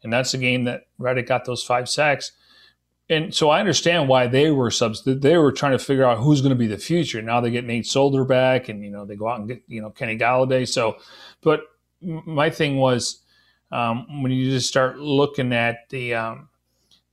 And 0.04 0.12
that's 0.12 0.32
the 0.32 0.38
game 0.38 0.64
that 0.66 0.88
Reddick 0.98 1.28
got 1.28 1.46
those 1.46 1.64
five 1.64 1.90
sacks. 1.90 2.32
And 3.10 3.34
so 3.34 3.50
I 3.50 3.60
understand 3.60 4.10
why 4.10 4.28
they 4.28 4.52
were 4.52 4.70
subs. 4.70 5.04
They 5.06 5.38
were 5.38 5.52
trying 5.52 5.72
to 5.72 5.80
figure 5.80 6.06
out 6.06 6.20
who's 6.20 6.42
going 6.42 6.50
to 6.50 6.56
be 6.56 6.68
the 6.68 6.78
future. 6.78 7.22
Now 7.22 7.40
they 7.40 7.52
get 7.52 7.66
Nate 7.66 7.86
Solder 7.86 8.26
back, 8.26 8.68
and 8.68 8.84
you 8.84 8.92
know 8.92 9.06
they 9.06 9.16
go 9.16 9.30
out 9.30 9.40
and 9.40 9.48
get 9.48 9.64
you 9.68 9.82
know 9.82 9.92
Kenny 9.92 10.18
Golladay. 10.18 10.68
So, 10.68 10.98
but 11.42 11.62
my 12.02 12.50
thing 12.50 12.78
was 12.78 13.22
um, 13.72 14.22
when 14.22 14.32
you 14.32 14.52
just 14.52 14.68
start 14.68 14.98
looking 14.98 15.54
at 15.54 15.90
the 15.90 16.16
um, 16.16 16.50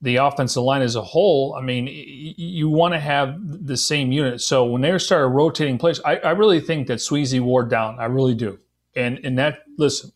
the 0.04 0.16
offensive 0.16 0.62
line 0.62 0.82
as 0.82 0.96
a 0.96 1.02
whole, 1.02 1.54
I 1.54 1.62
mean, 1.62 1.88
you 1.88 2.68
want 2.68 2.92
to 2.92 3.00
have 3.00 3.38
the 3.66 3.76
same 3.76 4.12
unit. 4.12 4.40
So 4.42 4.64
when 4.66 4.82
they 4.82 4.96
started 4.98 5.28
rotating 5.28 5.78
players, 5.78 5.98
I, 6.04 6.16
I, 6.16 6.30
really 6.32 6.60
think 6.60 6.88
that 6.88 6.98
Sweezy 6.98 7.40
wore 7.40 7.64
down. 7.64 7.98
I 7.98 8.04
really 8.04 8.34
do. 8.34 8.58
And 8.94 9.18
and 9.24 9.38
that 9.38 9.60
listen, 9.78 10.12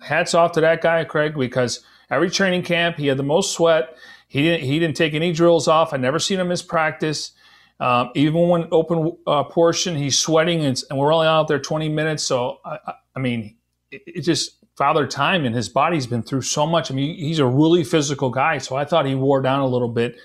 hats 0.00 0.32
off 0.34 0.52
to 0.52 0.60
that 0.62 0.80
guy, 0.80 1.04
Craig, 1.04 1.34
because 1.38 1.84
every 2.10 2.30
training 2.30 2.62
camp 2.62 2.96
he 2.96 3.06
had 3.08 3.18
the 3.18 3.22
most 3.22 3.52
sweat. 3.52 3.96
He 4.26 4.42
didn't 4.42 4.64
he 4.64 4.78
didn't 4.78 4.96
take 4.96 5.14
any 5.14 5.32
drills 5.32 5.68
off. 5.68 5.92
I 5.92 5.98
never 5.98 6.18
seen 6.18 6.40
him 6.40 6.48
miss 6.48 6.62
practice. 6.62 7.32
Um, 7.78 8.10
even 8.14 8.48
when 8.48 8.68
open 8.72 9.16
uh, 9.26 9.44
portion, 9.44 9.96
he's 9.96 10.18
sweating, 10.18 10.64
and, 10.64 10.82
and, 10.88 10.98
we're 10.98 11.12
only 11.12 11.26
out 11.26 11.46
there 11.46 11.58
20 11.58 11.90
minutes. 11.90 12.22
So 12.22 12.58
I, 12.64 12.94
I 13.14 13.18
mean, 13.20 13.56
it, 13.90 14.02
it 14.06 14.20
just 14.22 14.64
Father 14.76 15.06
Time 15.06 15.44
and 15.44 15.54
his 15.54 15.68
body's 15.68 16.06
been 16.06 16.22
through 16.22 16.42
so 16.42 16.66
much. 16.66 16.90
I 16.90 16.94
mean, 16.94 17.16
he's 17.16 17.38
a 17.38 17.46
really 17.46 17.82
physical 17.82 18.30
guy, 18.30 18.58
so 18.58 18.76
I 18.76 18.84
thought 18.84 19.06
he 19.06 19.14
wore 19.14 19.40
down 19.40 19.60
a 19.60 19.66
little 19.66 19.88
bit. 19.88 20.16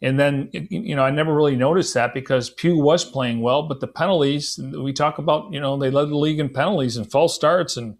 And 0.00 0.18
then, 0.18 0.50
you 0.52 0.96
know, 0.96 1.04
I 1.04 1.10
never 1.10 1.32
really 1.32 1.54
noticed 1.54 1.94
that 1.94 2.12
because 2.12 2.50
Pugh 2.50 2.76
was 2.76 3.04
playing 3.04 3.40
well, 3.40 3.62
but 3.62 3.78
the 3.78 3.86
penalties, 3.86 4.58
we 4.58 4.92
talk 4.92 5.18
about, 5.18 5.52
you 5.52 5.60
know, 5.60 5.76
they 5.76 5.90
led 5.90 6.08
the 6.08 6.16
league 6.16 6.40
in 6.40 6.48
penalties 6.48 6.96
and 6.96 7.08
false 7.08 7.36
starts 7.36 7.76
and, 7.76 7.96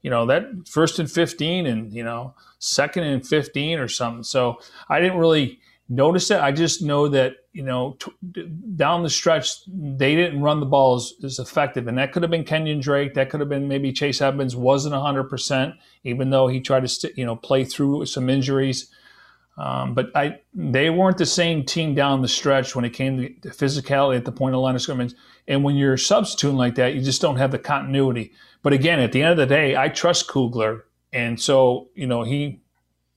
you 0.00 0.08
know, 0.08 0.24
that 0.24 0.66
first 0.66 0.98
and 0.98 1.10
15 1.10 1.66
and, 1.66 1.92
you 1.92 2.02
know, 2.02 2.32
second 2.58 3.04
and 3.04 3.26
15 3.26 3.78
or 3.78 3.88
something. 3.88 4.22
So 4.22 4.58
I 4.88 5.00
didn't 5.00 5.18
really 5.18 5.60
notice 5.92 6.30
it. 6.30 6.40
I 6.40 6.52
just 6.52 6.82
know 6.82 7.08
that 7.08 7.36
you 7.52 7.62
know 7.62 7.96
t- 7.98 8.48
down 8.76 9.02
the 9.02 9.10
stretch 9.10 9.64
they 9.66 10.16
didn't 10.16 10.40
run 10.40 10.60
the 10.60 10.66
ball 10.66 10.96
as, 10.96 11.12
as, 11.22 11.38
effective, 11.38 11.86
and 11.86 11.98
that 11.98 12.12
could 12.12 12.22
have 12.22 12.30
been 12.30 12.44
Kenyon 12.44 12.80
Drake. 12.80 13.14
That 13.14 13.30
could 13.30 13.40
have 13.40 13.48
been 13.48 13.68
maybe 13.68 13.92
Chase 13.92 14.20
Edmonds 14.20 14.56
wasn't 14.56 14.94
hundred 14.94 15.24
percent, 15.24 15.74
even 16.04 16.30
though 16.30 16.48
he 16.48 16.60
tried 16.60 16.80
to 16.80 16.88
st- 16.88 17.16
you 17.16 17.26
know 17.26 17.36
play 17.36 17.64
through 17.64 18.06
some 18.06 18.28
injuries. 18.30 18.90
Um, 19.58 19.92
but 19.92 20.10
I 20.14 20.40
they 20.54 20.88
weren't 20.88 21.18
the 21.18 21.26
same 21.26 21.64
team 21.64 21.94
down 21.94 22.22
the 22.22 22.28
stretch 22.28 22.74
when 22.74 22.84
it 22.84 22.90
came 22.90 23.18
to 23.18 23.48
physicality 23.50 24.16
at 24.16 24.24
the 24.24 24.32
point 24.32 24.54
of 24.54 24.62
line 24.62 24.74
of 24.74 24.82
scrimmage. 24.82 25.14
And 25.46 25.62
when 25.62 25.76
you're 25.76 25.98
substituting 25.98 26.56
like 26.56 26.76
that, 26.76 26.94
you 26.94 27.02
just 27.02 27.20
don't 27.20 27.36
have 27.36 27.50
the 27.50 27.58
continuity. 27.58 28.32
But 28.62 28.72
again, 28.72 28.98
at 29.00 29.12
the 29.12 29.22
end 29.22 29.32
of 29.32 29.36
the 29.36 29.46
day, 29.46 29.76
I 29.76 29.88
trust 29.88 30.28
Kugler, 30.28 30.86
and 31.12 31.38
so 31.38 31.88
you 31.94 32.06
know 32.06 32.22
he 32.22 32.61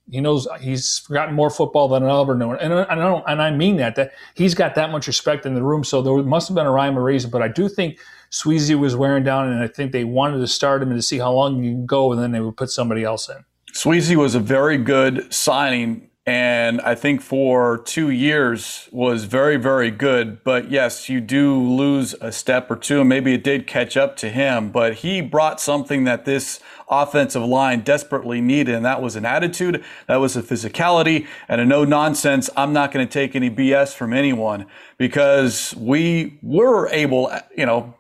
he 0.09 0.21
knows 0.21 0.47
he's 0.61 0.99
forgotten 0.99 1.33
more 1.33 1.49
football 1.49 1.87
than 1.87 2.03
I'll 2.03 2.21
ever 2.21 2.35
know, 2.35 2.53
and 2.53 2.73
I 2.73 2.95
don't, 2.95 3.23
and 3.27 3.41
I 3.41 3.51
mean 3.51 3.77
that 3.77 3.95
that 3.95 4.13
he's 4.35 4.53
got 4.53 4.75
that 4.75 4.91
much 4.91 5.07
respect 5.07 5.45
in 5.45 5.55
the 5.55 5.63
room. 5.63 5.83
So 5.83 6.01
there 6.01 6.15
must 6.23 6.47
have 6.47 6.55
been 6.55 6.67
a 6.67 6.71
rhyme 6.71 6.97
or 6.97 7.03
reason, 7.03 7.31
but 7.31 7.41
I 7.41 7.47
do 7.47 7.67
think 7.67 7.99
Sweezy 8.31 8.77
was 8.77 8.95
wearing 8.95 9.23
down, 9.23 9.51
and 9.51 9.63
I 9.63 9.67
think 9.67 9.91
they 9.91 10.03
wanted 10.03 10.39
to 10.39 10.47
start 10.47 10.81
him 10.81 10.91
and 10.91 10.97
to 10.97 11.01
see 11.01 11.17
how 11.17 11.31
long 11.31 11.63
he 11.63 11.71
can 11.71 11.85
go, 11.85 12.11
and 12.11 12.21
then 12.21 12.31
they 12.31 12.39
would 12.39 12.57
put 12.57 12.69
somebody 12.69 13.03
else 13.03 13.29
in. 13.29 13.43
Sweezy 13.73 14.15
was 14.15 14.35
a 14.35 14.39
very 14.39 14.77
good 14.77 15.33
signing 15.33 16.09
and 16.27 16.81
I 16.81 16.95
think 16.95 17.21
for 17.21 17.77
two 17.77 18.09
years 18.09 18.89
was 18.91 19.25
very, 19.25 19.57
very 19.57 19.91
good. 19.91 20.43
But 20.43 20.71
yes, 20.71 21.07
you 21.07 21.21
do 21.21 21.55
lose 21.55 22.15
a 22.19 22.31
step 22.31 22.71
or 22.71 22.75
two, 22.75 23.03
maybe 23.03 23.33
it 23.35 23.43
did 23.43 23.67
catch 23.67 23.95
up 23.95 24.15
to 24.17 24.29
him. 24.29 24.71
But 24.71 24.95
he 24.95 25.21
brought 25.21 25.61
something 25.61 26.03
that 26.05 26.25
this 26.25 26.59
offensive 26.89 27.43
line 27.43 27.81
desperately 27.81 28.41
needed, 28.41 28.73
and 28.73 28.83
that 28.85 29.03
was 29.03 29.15
an 29.15 29.25
attitude, 29.25 29.83
that 30.07 30.15
was 30.15 30.35
a 30.35 30.41
physicality, 30.41 31.27
and 31.47 31.61
a 31.61 31.65
no 31.65 31.85
nonsense. 31.85 32.49
I'm 32.57 32.73
not 32.73 32.91
going 32.91 33.07
to 33.07 33.11
take 33.11 33.35
any 33.35 33.51
BS 33.51 33.93
from 33.93 34.11
anyone 34.11 34.65
because 34.97 35.75
we 35.75 36.39
were 36.41 36.87
able, 36.89 37.31
you 37.55 37.67
know, 37.67 37.93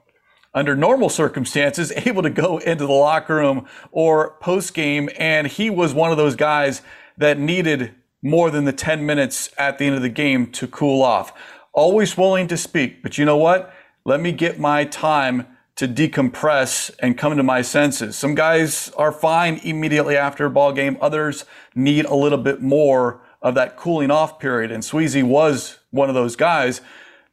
under 0.55 0.75
normal 0.75 1.09
circumstances, 1.09 1.91
able 1.95 2.23
to 2.23 2.31
go 2.31 2.57
into 2.57 2.87
the 2.87 2.93
locker 2.93 3.35
room 3.35 3.67
or 3.91 4.31
post 4.39 4.73
game, 4.73 5.11
and 5.19 5.45
he 5.45 5.69
was 5.69 5.93
one 5.93 6.09
of 6.09 6.17
those 6.17 6.35
guys 6.35 6.81
that 7.17 7.37
needed 7.37 7.93
more 8.25 8.49
than 8.49 8.65
the 8.65 8.73
10 8.73 9.05
minutes 9.05 9.51
at 9.55 9.77
the 9.77 9.85
end 9.85 9.95
of 9.95 10.01
the 10.01 10.09
game 10.09 10.47
to 10.47 10.65
cool 10.67 11.03
off. 11.03 11.31
Always 11.73 12.17
willing 12.17 12.47
to 12.47 12.57
speak, 12.57 13.03
but 13.03 13.19
you 13.19 13.23
know 13.23 13.37
what? 13.37 13.71
Let 14.03 14.19
me 14.19 14.31
get 14.31 14.59
my 14.59 14.83
time 14.83 15.45
to 15.75 15.87
decompress 15.87 16.89
and 16.97 17.19
come 17.19 17.37
to 17.37 17.43
my 17.43 17.61
senses. 17.61 18.15
Some 18.17 18.33
guys 18.33 18.89
are 18.97 19.11
fine 19.11 19.59
immediately 19.63 20.17
after 20.17 20.45
a 20.45 20.49
ball 20.49 20.73
game. 20.73 20.97
Others 21.01 21.45
need 21.75 22.05
a 22.05 22.15
little 22.15 22.39
bit 22.39 22.63
more 22.63 23.21
of 23.43 23.53
that 23.53 23.77
cooling 23.77 24.09
off 24.09 24.39
period. 24.39 24.71
And 24.71 24.81
Sweezy 24.81 25.21
was 25.21 25.77
one 25.91 26.09
of 26.09 26.15
those 26.15 26.35
guys, 26.35 26.81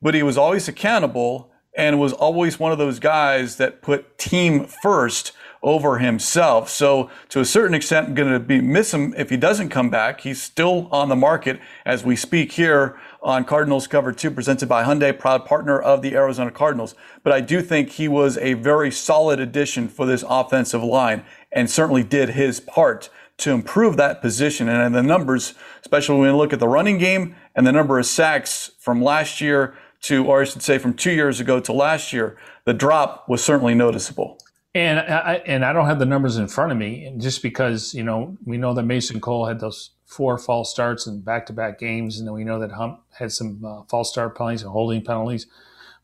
but 0.02 0.12
he 0.12 0.22
was 0.22 0.37
always 0.37 0.68
accountable 0.68 1.50
and 1.74 1.98
was 1.98 2.12
always 2.12 2.61
one 2.61 2.70
of 2.70 2.76
those 2.76 2.98
guys 2.98 3.57
that 3.57 3.81
put 3.81 4.18
team 4.18 4.66
first 4.66 5.33
over 5.62 5.98
himself. 5.98 6.68
So 6.68 7.11
to 7.29 7.40
a 7.40 7.44
certain 7.44 7.75
extent, 7.75 8.09
I'm 8.09 8.14
going 8.14 8.33
to 8.33 8.40
be 8.40 8.61
miss 8.61 8.92
him 8.92 9.14
if 9.16 9.31
he 9.31 9.37
doesn't 9.37 9.68
come 9.68 9.90
back. 9.90 10.22
He's 10.22 10.42
still 10.42 10.88
on 10.90 11.09
the 11.09 11.16
market 11.16 11.61
as 11.85 12.05
we 12.05 12.16
speak 12.16 12.53
here 12.53 12.98
on 13.22 13.44
Cardinals 13.44 13.87
Cover 13.87 14.12
2 14.12 14.31
presented 14.33 14.68
by 14.68 14.83
Hyundai, 14.83 15.16
proud 15.16 15.44
partner 15.46 15.81
of 15.81 16.03
the 16.03 16.14
Arizona 16.14 16.51
Cardinals. 16.51 16.94
But 17.22 17.33
I 17.33 17.40
do 17.40 17.62
think 17.62 17.90
he 17.90 18.09
was 18.09 18.37
a 18.38 18.55
very 18.55 18.90
solid 18.90 19.38
addition 19.38 19.88
for 19.88 20.05
this 20.05 20.25
offensive 20.29 20.83
line 20.83 21.25
and 21.53 21.70
certainly 21.70 22.03
did 22.03 22.31
his 22.31 22.59
part 22.59 23.09
to 23.38 23.53
improve 23.53 23.96
that 23.96 24.20
position. 24.20 24.68
And 24.68 24.94
the 24.94 25.03
numbers, 25.03 25.55
especially 25.81 26.18
when 26.18 26.33
we 26.33 26.37
look 26.37 26.53
at 26.53 26.61
the 26.61 26.68
running 26.68 26.98
game 26.98 27.37
and 27.55 27.66
the 27.66 27.72
number 27.72 27.98
of 27.98 28.07
sacks 28.07 28.72
from 28.79 29.03
last 29.03 29.40
year 29.40 29.75
to, 30.03 30.27
or 30.27 30.42
I 30.42 30.44
should 30.44 30.62
say 30.62 30.79
from 30.79 30.94
two 30.94 31.12
years 31.12 31.38
ago 31.40 31.61
to 31.61 31.72
last 31.72 32.12
year, 32.12 32.37
the 32.64 32.75
drop 32.75 33.29
was 33.29 33.42
certainly 33.42 33.75
noticeable. 33.75 34.38
And 34.74 35.00
I, 35.00 35.42
and 35.44 35.66
I 35.66 35.74
don't 35.74 35.87
have 35.87 35.98
the 35.98 36.06
numbers 36.06 36.38
in 36.38 36.48
front 36.48 36.72
of 36.72 36.78
me, 36.78 37.04
and 37.04 37.20
just 37.20 37.42
because 37.42 37.92
you 37.92 38.02
know 38.02 38.38
we 38.46 38.56
know 38.56 38.72
that 38.72 38.85
Mason 38.85 39.20
Cole 39.20 39.46
had 39.46 39.61
those 39.61 39.90
four 40.06 40.38
false 40.38 40.70
starts 40.70 41.06
in 41.06 41.20
back-to-back 41.20 41.78
games, 41.78 42.18
and 42.18 42.26
then 42.26 42.35
we 42.35 42.44
know 42.44 42.58
that 42.58 42.72
Hump 42.72 43.00
had 43.18 43.32
some 43.32 43.62
uh, 43.64 43.82
false 43.88 44.11
start 44.11 44.37
penalties 44.37 44.62
and 44.62 44.70
holding 44.70 45.02
penalties. 45.02 45.46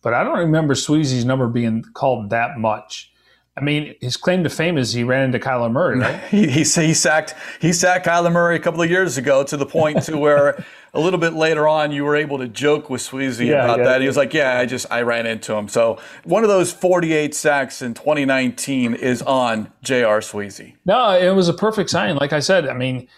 But 0.02 0.14
I 0.14 0.22
don't 0.22 0.38
remember 0.38 0.74
Sweezy's 0.74 1.24
number 1.24 1.48
being 1.48 1.82
called 1.94 2.30
that 2.30 2.58
much. 2.58 3.10
I 3.56 3.60
mean, 3.60 3.96
his 4.00 4.16
claim 4.16 4.44
to 4.44 4.50
fame 4.50 4.78
is 4.78 4.92
he 4.92 5.02
ran 5.02 5.24
into 5.24 5.40
Kyler 5.40 5.70
Murray, 5.70 5.98
right? 5.98 6.20
he, 6.30 6.46
he, 6.46 6.60
he 6.60 6.94
sacked 6.94 7.34
he 7.60 7.72
sacked 7.72 8.06
Kyler 8.06 8.32
Murray 8.32 8.56
a 8.56 8.60
couple 8.60 8.80
of 8.82 8.88
years 8.88 9.18
ago 9.18 9.42
to 9.44 9.56
the 9.56 9.66
point 9.66 10.02
to 10.04 10.16
where 10.16 10.64
a 10.94 11.00
little 11.00 11.18
bit 11.18 11.34
later 11.34 11.68
on 11.68 11.92
you 11.92 12.04
were 12.04 12.16
able 12.16 12.38
to 12.38 12.48
joke 12.48 12.88
with 12.90 13.00
Sweezy 13.00 13.46
yeah, 13.46 13.64
about 13.64 13.78
yeah, 13.78 13.84
that. 13.84 14.00
He 14.00 14.06
was 14.06 14.16
like, 14.16 14.32
"Yeah, 14.34 14.58
I 14.58 14.66
just 14.66 14.86
I 14.90 15.02
ran 15.02 15.26
into 15.26 15.54
him." 15.54 15.68
So 15.68 15.98
one 16.24 16.42
of 16.42 16.48
those 16.48 16.72
48 16.72 17.34
sacks 17.34 17.82
in 17.82 17.94
2019 17.94 18.94
is 18.94 19.22
on 19.22 19.72
J.R. 19.82 20.20
Sweezy. 20.20 20.74
No, 20.84 21.10
it 21.10 21.34
was 21.34 21.48
a 21.48 21.54
perfect 21.54 21.90
sign. 21.90 22.16
Like 22.16 22.32
I 22.32 22.40
said, 22.40 22.68
I 22.68 22.74
mean, 22.74 23.08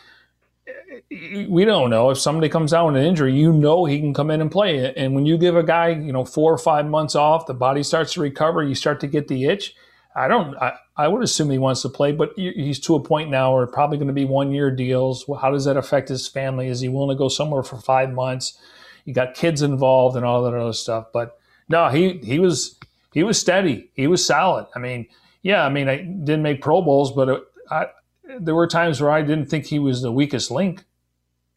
we 1.10 1.64
don't 1.64 1.90
know 1.90 2.10
if 2.10 2.18
somebody 2.18 2.48
comes 2.48 2.72
down 2.72 2.92
with 2.92 3.02
an 3.02 3.08
injury. 3.08 3.34
You 3.34 3.52
know 3.52 3.84
he 3.84 3.98
can 3.98 4.14
come 4.14 4.30
in 4.30 4.40
and 4.40 4.50
play. 4.50 4.92
And 4.94 5.14
when 5.14 5.26
you 5.26 5.38
give 5.38 5.56
a 5.56 5.62
guy, 5.62 5.88
you 5.88 6.12
know, 6.12 6.24
four 6.24 6.52
or 6.52 6.58
five 6.58 6.86
months 6.86 7.14
off, 7.14 7.46
the 7.46 7.54
body 7.54 7.82
starts 7.82 8.12
to 8.14 8.20
recover. 8.20 8.62
You 8.62 8.74
start 8.74 9.00
to 9.00 9.06
get 9.06 9.28
the 9.28 9.46
itch 9.46 9.74
I 10.14 10.28
don't. 10.28 10.56
I, 10.56 10.72
I 11.00 11.08
would 11.08 11.22
assume 11.22 11.48
he 11.48 11.56
wants 11.56 11.80
to 11.80 11.88
play, 11.88 12.12
but 12.12 12.32
he's 12.36 12.78
to 12.80 12.94
a 12.94 13.00
point 13.00 13.30
now 13.30 13.54
where 13.54 13.66
probably 13.66 13.96
going 13.96 14.08
to 14.08 14.12
be 14.12 14.26
one 14.26 14.52
year 14.52 14.70
deals. 14.70 15.24
How 15.40 15.50
does 15.50 15.64
that 15.64 15.78
affect 15.78 16.10
his 16.10 16.28
family? 16.28 16.68
Is 16.68 16.82
he 16.82 16.90
willing 16.90 17.16
to 17.16 17.18
go 17.18 17.28
somewhere 17.28 17.62
for 17.62 17.78
five 17.78 18.12
months? 18.12 18.58
You 19.06 19.14
got 19.14 19.34
kids 19.34 19.62
involved 19.62 20.14
and 20.14 20.26
all 20.26 20.42
that 20.42 20.54
other 20.54 20.74
stuff. 20.74 21.06
But 21.10 21.38
no, 21.70 21.88
he 21.88 22.18
he 22.18 22.38
was 22.38 22.78
he 23.14 23.22
was 23.22 23.40
steady. 23.40 23.90
He 23.94 24.08
was 24.08 24.24
solid. 24.24 24.66
I 24.76 24.78
mean, 24.78 25.06
yeah. 25.40 25.64
I 25.64 25.70
mean, 25.70 25.88
I 25.88 25.96
didn't 26.02 26.42
make 26.42 26.60
Pro 26.60 26.82
Bowls, 26.82 27.12
but 27.12 27.30
it, 27.30 27.42
I, 27.70 27.86
there 28.38 28.54
were 28.54 28.66
times 28.66 29.00
where 29.00 29.10
I 29.10 29.22
didn't 29.22 29.46
think 29.46 29.64
he 29.64 29.78
was 29.78 30.02
the 30.02 30.12
weakest 30.12 30.50
link. 30.50 30.84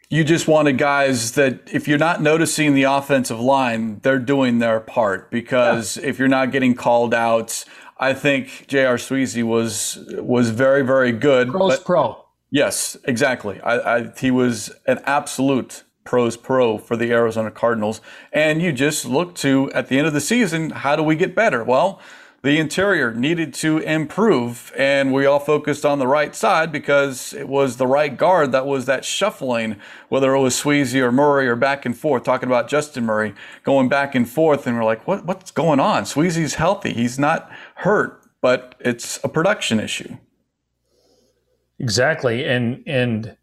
You 0.10 0.24
just 0.24 0.48
wanted 0.48 0.78
guys 0.78 1.32
that, 1.32 1.74
if 1.74 1.88
you're 1.88 1.98
not 1.98 2.22
noticing 2.22 2.76
the 2.76 2.84
offensive 2.84 3.40
line, 3.40 4.00
they're 4.04 4.20
doing 4.20 4.60
their 4.60 4.80
part 4.80 5.32
because 5.32 5.98
yeah. 5.98 6.06
if 6.06 6.20
you're 6.20 6.28
not 6.28 6.52
getting 6.52 6.76
called 6.76 7.16
out 7.16 7.66
I 7.98 8.14
think 8.14 8.66
J.R. 8.68 8.96
Sweezy 8.96 9.44
was 9.44 10.04
was 10.18 10.50
very 10.50 10.84
very 10.84 11.12
good. 11.12 11.50
Pros 11.50 11.80
pro. 11.80 12.24
Yes, 12.50 12.96
exactly. 13.06 13.60
I, 13.62 13.96
I, 13.96 14.12
he 14.16 14.30
was 14.30 14.72
an 14.86 15.02
absolute 15.06 15.84
pros 16.04 16.38
pro 16.38 16.78
for 16.78 16.96
the 16.96 17.12
Arizona 17.12 17.50
Cardinals. 17.50 18.02
And 18.32 18.62
you 18.62 18.72
just 18.72 19.06
look 19.06 19.36
to 19.36 19.72
at 19.74 19.88
the 19.88 19.98
end 19.98 20.08
of 20.08 20.14
the 20.14 20.22
season, 20.22 20.70
how 20.70 20.96
do 20.96 21.02
we 21.02 21.16
get 21.16 21.34
better? 21.34 21.64
Well, 21.64 22.00
the 22.44 22.60
interior 22.60 23.14
needed 23.14 23.54
to 23.54 23.78
improve, 23.78 24.74
and 24.78 25.14
we 25.14 25.26
all 25.26 25.40
focused 25.40 25.86
on 25.86 26.00
the 26.00 26.08
right 26.08 26.36
side 26.36 26.74
because 26.74 27.34
it 27.34 27.48
was 27.48 27.78
the 27.78 27.88
right 27.88 28.18
guard 28.18 28.52
that 28.52 28.66
was 28.66 28.86
that 28.86 29.06
shuffling, 29.06 29.78
whether 30.10 30.36
it 30.36 30.40
was 30.42 30.54
Sweezy 30.62 31.00
or 31.00 31.10
Murray 31.10 31.48
or 31.48 31.56
back 31.56 31.86
and 31.86 31.98
forth, 31.98 32.24
talking 32.24 32.50
about 32.50 32.68
Justin 32.68 33.06
Murray 33.06 33.34
going 33.64 33.88
back 33.88 34.14
and 34.14 34.30
forth, 34.30 34.68
and 34.68 34.76
we're 34.76 34.84
like, 34.84 35.08
what, 35.08 35.26
what's 35.26 35.52
going 35.52 35.80
on? 35.80 36.04
Sweezy's 36.04 36.56
healthy. 36.56 36.94
He's 36.94 37.18
not 37.18 37.50
hurt, 37.76 38.22
but 38.42 38.76
it's 38.82 39.24
a 39.24 39.30
production 39.30 39.80
issue. 39.80 40.18
Exactly. 41.80 42.44
And, 42.44 42.84
and, 42.86 43.38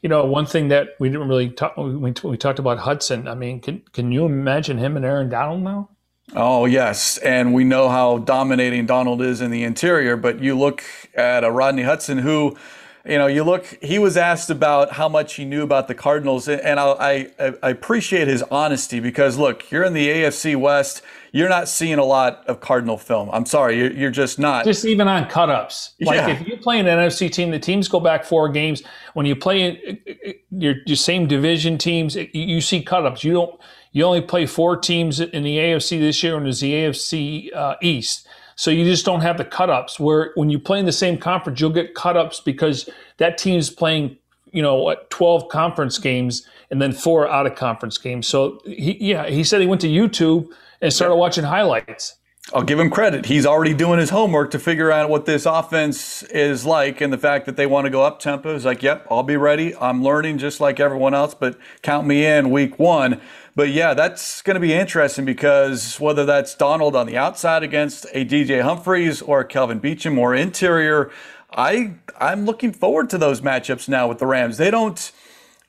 you 0.00 0.08
know, 0.08 0.24
one 0.24 0.46
thing 0.46 0.68
that 0.68 0.88
we 0.98 1.10
didn't 1.10 1.28
really 1.28 1.50
talk, 1.50 1.76
we, 1.76 2.14
we 2.24 2.36
talked 2.38 2.58
about 2.58 2.78
Hudson. 2.78 3.28
I 3.28 3.34
mean, 3.34 3.60
can, 3.60 3.82
can 3.92 4.10
you 4.10 4.24
imagine 4.24 4.78
him 4.78 4.96
and 4.96 5.04
Aaron 5.04 5.28
Donald 5.28 5.62
now? 5.62 5.90
Oh, 6.34 6.66
yes. 6.66 7.18
And 7.18 7.54
we 7.54 7.64
know 7.64 7.88
how 7.88 8.18
dominating 8.18 8.86
Donald 8.86 9.22
is 9.22 9.40
in 9.40 9.50
the 9.50 9.64
interior, 9.64 10.16
but 10.16 10.40
you 10.40 10.58
look 10.58 10.84
at 11.14 11.42
a 11.42 11.50
Rodney 11.50 11.82
Hudson 11.82 12.18
who, 12.18 12.56
you 13.04 13.16
know, 13.16 13.26
you 13.26 13.44
look, 13.44 13.66
he 13.82 13.98
was 13.98 14.16
asked 14.16 14.50
about 14.50 14.92
how 14.92 15.08
much 15.08 15.34
he 15.34 15.44
knew 15.44 15.62
about 15.62 15.88
the 15.88 15.94
Cardinals, 15.94 16.46
and 16.46 16.78
I, 16.78 17.30
I, 17.38 17.54
I 17.62 17.70
appreciate 17.70 18.28
his 18.28 18.42
honesty 18.44 19.00
because, 19.00 19.38
look, 19.38 19.70
you're 19.70 19.84
in 19.84 19.94
the 19.94 20.08
AFC 20.08 20.54
West 20.54 21.02
you're 21.32 21.48
not 21.48 21.68
seeing 21.68 21.98
a 21.98 22.04
lot 22.04 22.44
of 22.46 22.60
Cardinal 22.60 22.96
film. 22.96 23.28
I'm 23.32 23.46
sorry, 23.46 23.78
you're, 23.78 23.92
you're 23.92 24.10
just 24.10 24.38
not. 24.38 24.64
Just 24.64 24.84
even 24.84 25.08
on 25.08 25.28
cut 25.28 25.50
ups. 25.50 25.92
Like 26.00 26.16
yeah. 26.16 26.28
if 26.28 26.46
you 26.46 26.56
play 26.56 26.78
an 26.78 26.86
NFC 26.86 27.30
team, 27.30 27.50
the 27.50 27.58
teams 27.58 27.88
go 27.88 28.00
back 28.00 28.24
four 28.24 28.48
games. 28.48 28.82
When 29.14 29.26
you 29.26 29.36
play 29.36 29.70
uh, 29.70 29.92
uh, 29.92 30.12
uh, 30.28 30.32
your, 30.50 30.74
your 30.86 30.96
same 30.96 31.26
division 31.26 31.78
teams, 31.78 32.16
you 32.16 32.60
see 32.60 32.82
cut 32.82 33.04
ups. 33.04 33.24
You 33.24 33.32
don't 33.32 33.60
you 33.92 34.04
only 34.04 34.20
play 34.20 34.46
four 34.46 34.76
teams 34.76 35.20
in 35.20 35.42
the 35.42 35.56
AFC 35.56 35.98
this 36.00 36.22
year, 36.22 36.36
and 36.36 36.46
it's 36.46 36.60
the 36.60 36.72
AFC 36.72 37.54
uh, 37.54 37.76
East. 37.80 38.26
So 38.56 38.70
you 38.70 38.84
just 38.84 39.04
don't 39.04 39.20
have 39.20 39.38
the 39.38 39.44
cut 39.44 39.70
ups. 39.70 40.00
Where 40.00 40.32
when 40.34 40.50
you 40.50 40.58
play 40.58 40.80
in 40.80 40.86
the 40.86 40.92
same 40.92 41.16
conference, 41.16 41.60
you'll 41.60 41.70
get 41.70 41.94
cut 41.94 42.16
ups 42.16 42.40
because 42.40 42.88
that 43.18 43.38
team's 43.38 43.70
playing, 43.70 44.16
you 44.52 44.62
know, 44.62 44.74
what, 44.76 45.08
12 45.10 45.48
conference 45.48 45.98
games 45.98 46.46
and 46.70 46.82
then 46.82 46.92
four 46.92 47.28
out 47.28 47.46
of 47.46 47.54
conference 47.54 47.98
games. 47.98 48.26
So 48.26 48.60
he, 48.64 48.96
yeah, 49.00 49.28
he 49.28 49.44
said 49.44 49.60
he 49.60 49.66
went 49.66 49.80
to 49.82 49.88
YouTube 49.88 50.48
and 50.80 50.92
started 50.92 51.14
yeah. 51.14 51.20
watching 51.20 51.44
highlights. 51.44 52.16
I'll 52.54 52.62
give 52.62 52.80
him 52.80 52.88
credit. 52.88 53.26
He's 53.26 53.44
already 53.44 53.74
doing 53.74 53.98
his 53.98 54.08
homework 54.08 54.52
to 54.52 54.58
figure 54.58 54.90
out 54.90 55.10
what 55.10 55.26
this 55.26 55.44
offense 55.44 56.22
is 56.24 56.64
like 56.64 57.02
and 57.02 57.12
the 57.12 57.18
fact 57.18 57.44
that 57.44 57.56
they 57.56 57.66
want 57.66 57.84
to 57.84 57.90
go 57.90 58.02
up 58.02 58.20
tempo. 58.20 58.54
He's 58.54 58.64
like, 58.64 58.82
yep, 58.82 59.06
I'll 59.10 59.22
be 59.22 59.36
ready. 59.36 59.76
I'm 59.76 60.02
learning 60.02 60.38
just 60.38 60.58
like 60.58 60.80
everyone 60.80 61.12
else, 61.12 61.34
but 61.34 61.58
count 61.82 62.06
me 62.06 62.24
in 62.24 62.50
week 62.50 62.78
one. 62.78 63.20
But 63.58 63.70
yeah, 63.70 63.92
that's 63.92 64.40
going 64.42 64.54
to 64.54 64.60
be 64.60 64.72
interesting 64.72 65.24
because 65.24 65.98
whether 65.98 66.24
that's 66.24 66.54
Donald 66.54 66.94
on 66.94 67.08
the 67.08 67.16
outside 67.16 67.64
against 67.64 68.06
a 68.12 68.24
DJ 68.24 68.62
Humphries 68.62 69.20
or 69.20 69.42
Kelvin 69.42 69.80
Beachum 69.80 70.16
or 70.16 70.32
interior, 70.32 71.10
I 71.50 71.94
I'm 72.20 72.44
looking 72.44 72.72
forward 72.72 73.10
to 73.10 73.18
those 73.18 73.40
matchups 73.40 73.88
now 73.88 74.06
with 74.06 74.20
the 74.20 74.26
Rams. 74.26 74.58
They 74.58 74.70
don't 74.70 75.10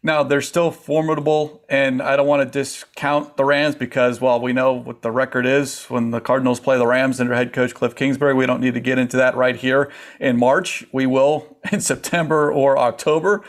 now 0.03 0.21
they're 0.21 0.39
still 0.39 0.69
formidable, 0.69 1.63
and 1.67 1.99
I 1.99 2.15
don't 2.15 2.27
want 2.27 2.43
to 2.43 2.59
discount 2.59 3.37
the 3.37 3.43
Rams 3.43 3.73
because, 3.73 4.21
well, 4.21 4.39
we 4.39 4.53
know 4.53 4.71
what 4.71 5.01
the 5.01 5.09
record 5.09 5.47
is 5.47 5.85
when 5.85 6.11
the 6.11 6.21
Cardinals 6.21 6.59
play 6.59 6.77
the 6.77 6.85
Rams 6.85 7.19
under 7.19 7.33
head 7.33 7.53
coach 7.53 7.73
Kliff 7.73 7.95
Kingsbury. 7.95 8.35
We 8.35 8.45
don't 8.45 8.61
need 8.61 8.75
to 8.75 8.79
get 8.79 8.99
into 8.99 9.17
that 9.17 9.35
right 9.35 9.55
here 9.55 9.91
in 10.19 10.37
March. 10.37 10.85
We 10.91 11.07
will 11.07 11.57
in 11.71 11.81
September 11.81 12.53
or 12.53 12.77
October. 12.77 13.41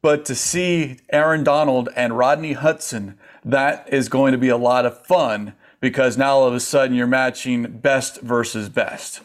But 0.00 0.24
to 0.24 0.34
see 0.34 0.98
Aaron 1.10 1.44
Donald 1.44 1.90
and 1.94 2.16
Rodney 2.16 2.54
Hudson 2.54 3.18
that 3.44 3.88
is 3.92 4.08
going 4.08 4.32
to 4.32 4.38
be 4.38 4.48
a 4.48 4.56
lot 4.56 4.86
of 4.86 5.04
fun 5.06 5.54
because 5.80 6.16
now 6.16 6.36
all 6.36 6.46
of 6.46 6.54
a 6.54 6.60
sudden 6.60 6.96
you're 6.96 7.06
matching 7.06 7.64
best 7.78 8.20
versus 8.20 8.68
best. 8.68 9.20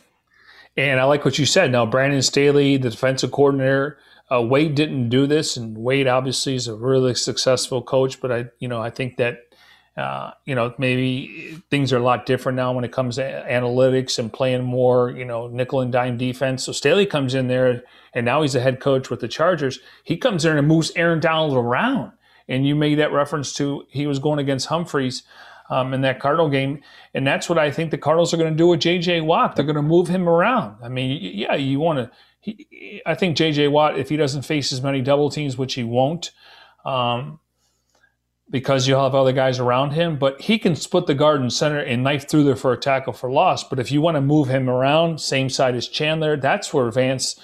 And 0.76 1.00
I 1.00 1.06
like 1.06 1.26
what 1.26 1.40
you 1.40 1.46
said. 1.46 1.72
Now, 1.72 1.86
Brandon 1.86 2.22
Staley, 2.22 2.78
the 2.78 2.92
defensive 2.92 3.32
coordinator, 3.32 3.98
uh, 4.32 4.42
Wade 4.42 4.76
didn't 4.76 5.10
do 5.10 5.26
this, 5.26 5.58
and 5.58 5.78
Wade 5.78 6.08
obviously 6.08 6.56
is 6.56 6.68
a 6.68 6.76
really 6.76 7.16
successful 7.16 7.82
coach. 7.82 8.20
But 8.20 8.32
I, 8.32 8.46
you 8.60 8.68
know, 8.68 8.82
I 8.82 8.90
think 8.90 9.18
that 9.18 9.48
uh, 9.96 10.32
you 10.46 10.54
know 10.54 10.74
maybe 10.78 11.58
things 11.72 11.94
are 11.94 11.98
a 11.98 12.04
lot 12.04 12.26
different 12.26 12.58
now 12.58 12.74
when 12.74 12.84
it 12.84 12.92
comes 12.92 13.16
to 13.16 13.46
analytics 13.50 14.20
and 14.20 14.32
playing 14.32 14.64
more, 14.64 15.10
you 15.12 15.26
know, 15.26 15.48
nickel 15.48 15.80
and 15.80 15.92
dime 15.92 16.18
defense. 16.18 16.66
So 16.66 16.74
Staley 16.74 17.06
comes 17.06 17.34
in 17.34 17.48
there, 17.48 17.84
and 18.14 18.26
now 18.26 18.42
he's 18.42 18.54
a 18.54 18.60
head 18.60 18.80
coach 18.82 19.10
with 19.10 19.22
the 19.22 19.28
Chargers. 19.28 19.80
He 20.04 20.18
comes 20.18 20.44
in 20.44 20.58
and 20.58 20.68
moves 20.68 20.92
Aaron 20.96 21.22
Donald 21.22 21.54
around 21.54 22.12
and 22.48 22.66
you 22.68 22.76
made 22.76 23.00
that 23.00 23.12
reference 23.12 23.54
to 23.54 23.86
he 23.90 24.08
was 24.08 24.20
going 24.20 24.40
against 24.40 24.68
Humphries 24.68 25.24
um, 25.70 25.94
in 25.94 26.02
that 26.02 26.20
Cardinal 26.20 26.50
game, 26.50 26.82
and 27.14 27.26
that's 27.26 27.50
what 27.50 27.58
I 27.58 27.72
think 27.72 27.92
the 27.92 27.98
Cardinals 27.98 28.34
are 28.34 28.38
going 28.38 28.52
to 28.52 28.58
do 28.58 28.68
with 28.68 28.80
J.J. 28.80 29.22
Watt. 29.22 29.56
They're 29.56 29.66
going 29.66 29.76
to 29.76 29.82
move 29.82 30.08
him 30.08 30.28
around. 30.30 30.78
I 30.84 30.90
mean, 30.90 31.20
yeah, 31.22 31.56
you 31.56 31.80
want 31.80 32.00
to. 32.00 32.12
I 33.06 33.16
think 33.16 33.36
J.J. 33.36 33.68
Watt, 33.68 34.00
if 34.00 34.10
he 34.10 34.16
doesn't 34.16 34.44
face 34.44 34.72
as 34.72 34.82
many 34.82 35.02
double 35.02 35.30
teams, 35.30 35.58
which 35.58 35.74
he 35.74 35.84
won't, 35.84 36.32
um, 36.86 37.40
because 38.50 38.88
you'll 38.88 39.04
have 39.04 39.16
other 39.16 39.34
guys 39.34 39.60
around 39.60 39.92
him, 39.92 40.18
but 40.18 40.40
he 40.40 40.58
can 40.58 40.76
split 40.76 41.06
the 41.06 41.16
guard 41.16 41.42
and 41.42 41.52
center 41.52 41.80
and 41.80 42.04
knife 42.04 42.30
through 42.30 42.46
there 42.46 42.56
for 42.56 42.72
a 42.72 42.78
tackle 42.78 43.12
for 43.12 43.30
loss. 43.30 43.64
But 43.64 43.80
if 43.80 43.92
you 43.92 44.02
want 44.02 44.16
to 44.16 44.22
move 44.22 44.48
him 44.48 44.70
around, 44.70 45.20
same 45.20 45.50
side 45.50 45.76
as 45.76 45.88
Chandler, 45.88 46.38
that's 46.38 46.74
where 46.74 46.90
Vance 46.90 47.40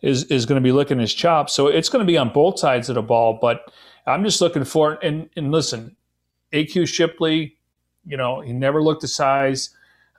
is 0.00 0.24
is 0.24 0.46
going 0.46 0.60
to 0.60 0.66
be 0.66 0.72
licking 0.72 0.98
his 0.98 1.14
chops. 1.14 1.52
So 1.52 1.68
it's 1.68 1.88
going 1.88 2.04
to 2.04 2.10
be 2.10 2.18
on 2.18 2.32
both 2.32 2.58
sides 2.58 2.88
of 2.88 2.96
the 2.96 3.02
ball, 3.02 3.38
but 3.40 3.72
I'm 4.08 4.24
just 4.24 4.40
looking 4.40 4.64
for 4.64 4.98
and 5.02 5.30
and 5.36 5.52
listen, 5.52 5.96
AQ 6.52 6.88
Shipley, 6.88 7.56
you 8.06 8.16
know, 8.16 8.40
he 8.42 8.52
never 8.52 8.82
looked 8.82 9.02
the 9.02 9.08
size. 9.08 9.70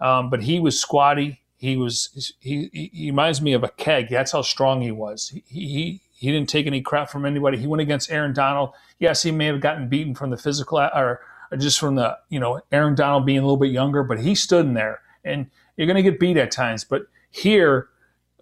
um, 0.01 0.29
but 0.29 0.43
he 0.43 0.59
was 0.59 0.79
squatty. 0.79 1.41
He 1.57 1.77
was 1.77 2.33
he, 2.39 2.69
he 2.73 3.11
reminds 3.11 3.41
me 3.41 3.53
of 3.53 3.63
a 3.63 3.69
keg. 3.69 4.09
That's 4.09 4.33
how 4.33 4.43
strong 4.43 4.81
he 4.81 4.91
was. 4.91 5.29
He, 5.29 5.43
he 5.47 6.01
he 6.13 6.31
didn't 6.31 6.49
take 6.49 6.67
any 6.67 6.81
crap 6.81 7.09
from 7.09 7.25
anybody. 7.25 7.57
He 7.57 7.67
went 7.67 7.81
against 7.81 8.11
Aaron 8.11 8.33
Donald. 8.33 8.71
Yes, 8.99 9.23
he 9.23 9.31
may 9.31 9.47
have 9.47 9.61
gotten 9.61 9.89
beaten 9.89 10.15
from 10.15 10.31
the 10.31 10.37
physical 10.37 10.79
or, 10.79 11.21
or 11.51 11.57
just 11.57 11.79
from 11.79 11.95
the 11.95 12.17
you 12.29 12.39
know 12.39 12.61
Aaron 12.71 12.95
Donald 12.95 13.25
being 13.25 13.39
a 13.39 13.43
little 13.43 13.57
bit 13.57 13.71
younger, 13.71 14.03
but 14.03 14.21
he 14.21 14.35
stood 14.35 14.65
in 14.67 14.75
there, 14.75 15.01
and 15.25 15.47
you're 15.77 15.87
going 15.87 16.03
to 16.03 16.09
get 16.09 16.19
beat 16.19 16.37
at 16.37 16.51
times. 16.51 16.83
But 16.85 17.03
here, 17.31 17.89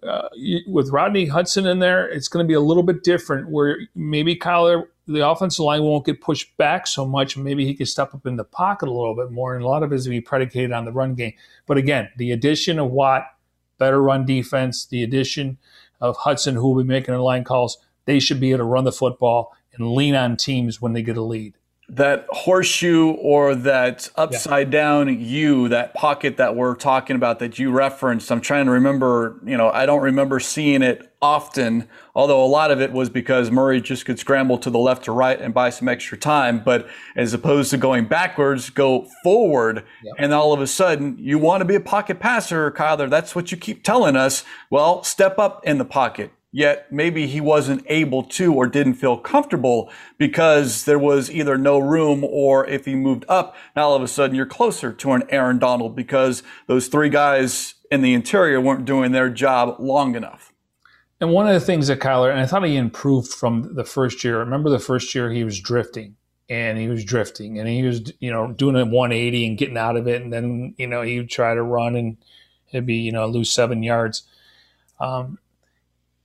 uh, 0.02 0.28
with 0.68 0.90
Rodney 0.90 1.26
Hudson 1.26 1.66
in 1.66 1.80
there, 1.80 2.08
it's 2.08 2.28
going 2.28 2.44
to 2.44 2.48
be 2.48 2.54
a 2.54 2.60
little 2.60 2.84
bit 2.84 3.04
different. 3.04 3.50
Where 3.50 3.78
maybe 3.96 4.36
Kyler, 4.36 4.84
the 5.08 5.26
offensive 5.26 5.64
line 5.64 5.82
won't 5.82 6.04
get 6.04 6.20
pushed 6.20 6.56
back 6.58 6.86
so 6.86 7.06
much. 7.06 7.36
Maybe 7.36 7.64
he 7.64 7.74
can 7.74 7.86
step 7.86 8.14
up 8.14 8.26
in 8.26 8.36
the 8.36 8.44
pocket 8.44 8.88
a 8.88 8.92
little 8.92 9.16
bit 9.16 9.30
more, 9.30 9.54
and 9.54 9.64
a 9.64 9.66
lot 9.66 9.82
of 9.82 9.92
it 9.92 9.96
is 9.96 10.06
be 10.06 10.20
predicated 10.20 10.70
on 10.70 10.84
the 10.84 10.92
run 10.92 11.14
game. 11.14 11.32
But 11.66 11.78
again, 11.78 12.10
the 12.18 12.30
addition 12.30 12.78
of 12.78 12.90
Watt, 12.90 13.24
better 13.78 14.02
run 14.02 14.26
defense, 14.26 14.86
the 14.86 15.02
addition 15.02 15.58
of 16.00 16.16
Hudson, 16.18 16.56
who 16.56 16.70
will 16.70 16.82
be 16.82 16.88
making 16.88 17.14
the 17.14 17.20
line 17.20 17.44
calls, 17.44 17.78
they 18.04 18.20
should 18.20 18.38
be 18.38 18.50
able 18.50 18.58
to 18.58 18.64
run 18.64 18.84
the 18.84 18.92
football 18.92 19.56
and 19.72 19.92
lean 19.92 20.14
on 20.14 20.36
teams 20.36 20.80
when 20.80 20.92
they 20.92 21.02
get 21.02 21.16
a 21.16 21.22
lead 21.22 21.54
that 21.90 22.26
horseshoe 22.28 23.12
or 23.12 23.54
that 23.54 24.10
upside 24.16 24.66
yeah. 24.66 24.80
down 24.80 25.20
U, 25.20 25.68
that 25.68 25.94
pocket 25.94 26.36
that 26.36 26.54
we're 26.54 26.74
talking 26.74 27.16
about 27.16 27.38
that 27.38 27.58
you 27.58 27.70
referenced, 27.70 28.30
I'm 28.30 28.42
trying 28.42 28.66
to 28.66 28.72
remember, 28.72 29.40
you 29.44 29.56
know, 29.56 29.70
I 29.70 29.86
don't 29.86 30.02
remember 30.02 30.38
seeing 30.38 30.82
it 30.82 31.10
often, 31.22 31.88
although 32.14 32.44
a 32.44 32.46
lot 32.46 32.70
of 32.70 32.82
it 32.82 32.92
was 32.92 33.08
because 33.08 33.50
Murray 33.50 33.80
just 33.80 34.04
could 34.04 34.18
scramble 34.18 34.58
to 34.58 34.70
the 34.70 34.78
left 34.78 35.08
or 35.08 35.14
right 35.14 35.40
and 35.40 35.54
buy 35.54 35.70
some 35.70 35.88
extra 35.88 36.18
time. 36.18 36.62
But 36.62 36.86
as 37.16 37.32
opposed 37.32 37.70
to 37.70 37.78
going 37.78 38.06
backwards, 38.06 38.68
go 38.68 39.08
forward. 39.24 39.82
Yeah. 40.04 40.12
And 40.18 40.34
all 40.34 40.52
of 40.52 40.60
a 40.60 40.66
sudden, 40.66 41.16
you 41.18 41.38
want 41.38 41.62
to 41.62 41.64
be 41.64 41.74
a 41.74 41.80
pocket 41.80 42.20
passer, 42.20 42.70
Kyler. 42.70 43.08
That's 43.08 43.34
what 43.34 43.50
you 43.50 43.56
keep 43.56 43.82
telling 43.82 44.14
us. 44.14 44.44
Well, 44.68 45.02
step 45.04 45.38
up 45.38 45.66
in 45.66 45.78
the 45.78 45.86
pocket 45.86 46.32
yet 46.50 46.90
maybe 46.90 47.26
he 47.26 47.40
wasn't 47.40 47.84
able 47.88 48.22
to 48.22 48.54
or 48.54 48.66
didn't 48.66 48.94
feel 48.94 49.18
comfortable 49.18 49.90
because 50.16 50.84
there 50.84 50.98
was 50.98 51.30
either 51.30 51.58
no 51.58 51.78
room 51.78 52.24
or 52.24 52.66
if 52.66 52.86
he 52.86 52.94
moved 52.94 53.24
up, 53.28 53.54
now 53.76 53.88
all 53.88 53.94
of 53.94 54.02
a 54.02 54.08
sudden 54.08 54.34
you're 54.34 54.46
closer 54.46 54.92
to 54.92 55.12
an 55.12 55.22
Aaron 55.28 55.58
Donald 55.58 55.94
because 55.94 56.42
those 56.66 56.88
three 56.88 57.10
guys 57.10 57.74
in 57.90 58.02
the 58.02 58.14
interior 58.14 58.60
weren't 58.60 58.84
doing 58.84 59.12
their 59.12 59.28
job 59.30 59.76
long 59.78 60.14
enough. 60.14 60.52
And 61.20 61.32
one 61.32 61.48
of 61.48 61.54
the 61.54 61.60
things 61.60 61.88
that 61.88 61.98
Kyler, 61.98 62.30
and 62.30 62.40
I 62.40 62.46
thought 62.46 62.64
he 62.64 62.76
improved 62.76 63.32
from 63.32 63.74
the 63.74 63.84
first 63.84 64.22
year. 64.22 64.38
Remember 64.38 64.70
the 64.70 64.78
first 64.78 65.14
year 65.14 65.30
he 65.30 65.42
was 65.44 65.60
drifting 65.60 66.14
and 66.48 66.78
he 66.78 66.88
was 66.88 67.04
drifting 67.04 67.58
and 67.58 67.68
he 67.68 67.82
was, 67.82 68.12
you 68.20 68.30
know, 68.30 68.52
doing 68.52 68.76
a 68.76 68.84
180 68.84 69.46
and 69.46 69.58
getting 69.58 69.76
out 69.76 69.96
of 69.96 70.06
it. 70.06 70.22
And 70.22 70.32
then, 70.32 70.74
you 70.78 70.86
know, 70.86 71.02
he 71.02 71.18
would 71.18 71.28
try 71.28 71.54
to 71.54 71.62
run 71.62 71.96
and 71.96 72.16
it'd 72.70 72.86
be, 72.86 72.96
you 72.96 73.10
know, 73.10 73.26
lose 73.26 73.50
seven 73.50 73.82
yards. 73.82 74.22
Um, 75.00 75.38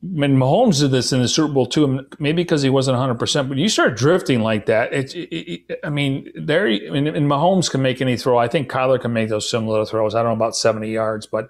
and 0.03 0.37
Mahomes 0.37 0.79
did 0.79 0.91
this 0.91 1.13
in 1.13 1.21
the 1.21 1.29
Super 1.29 1.53
Bowl 1.53 1.65
too, 1.65 2.05
maybe 2.19 2.43
because 2.43 2.61
he 2.61 2.69
wasn't 2.69 2.97
100. 2.97 3.15
percent 3.15 3.47
But 3.47 3.57
you 3.57 3.69
start 3.69 3.95
drifting 3.95 4.41
like 4.41 4.65
that, 4.65 4.91
it, 4.91 5.15
it, 5.15 5.63
it, 5.69 5.79
I 5.81 5.89
mean, 5.89 6.29
there. 6.35 6.65
Mean, 6.65 7.07
and 7.07 7.29
Mahomes 7.29 7.71
can 7.71 7.81
make 7.81 8.01
any 8.01 8.17
throw. 8.17 8.37
I 8.37 8.49
think 8.49 8.69
Kyler 8.69 8.99
can 8.99 9.13
make 9.13 9.29
those 9.29 9.49
similar 9.49 9.85
throws. 9.85 10.13
I 10.13 10.19
don't 10.19 10.31
know 10.31 10.45
about 10.45 10.57
70 10.57 10.91
yards, 10.91 11.25
but 11.25 11.49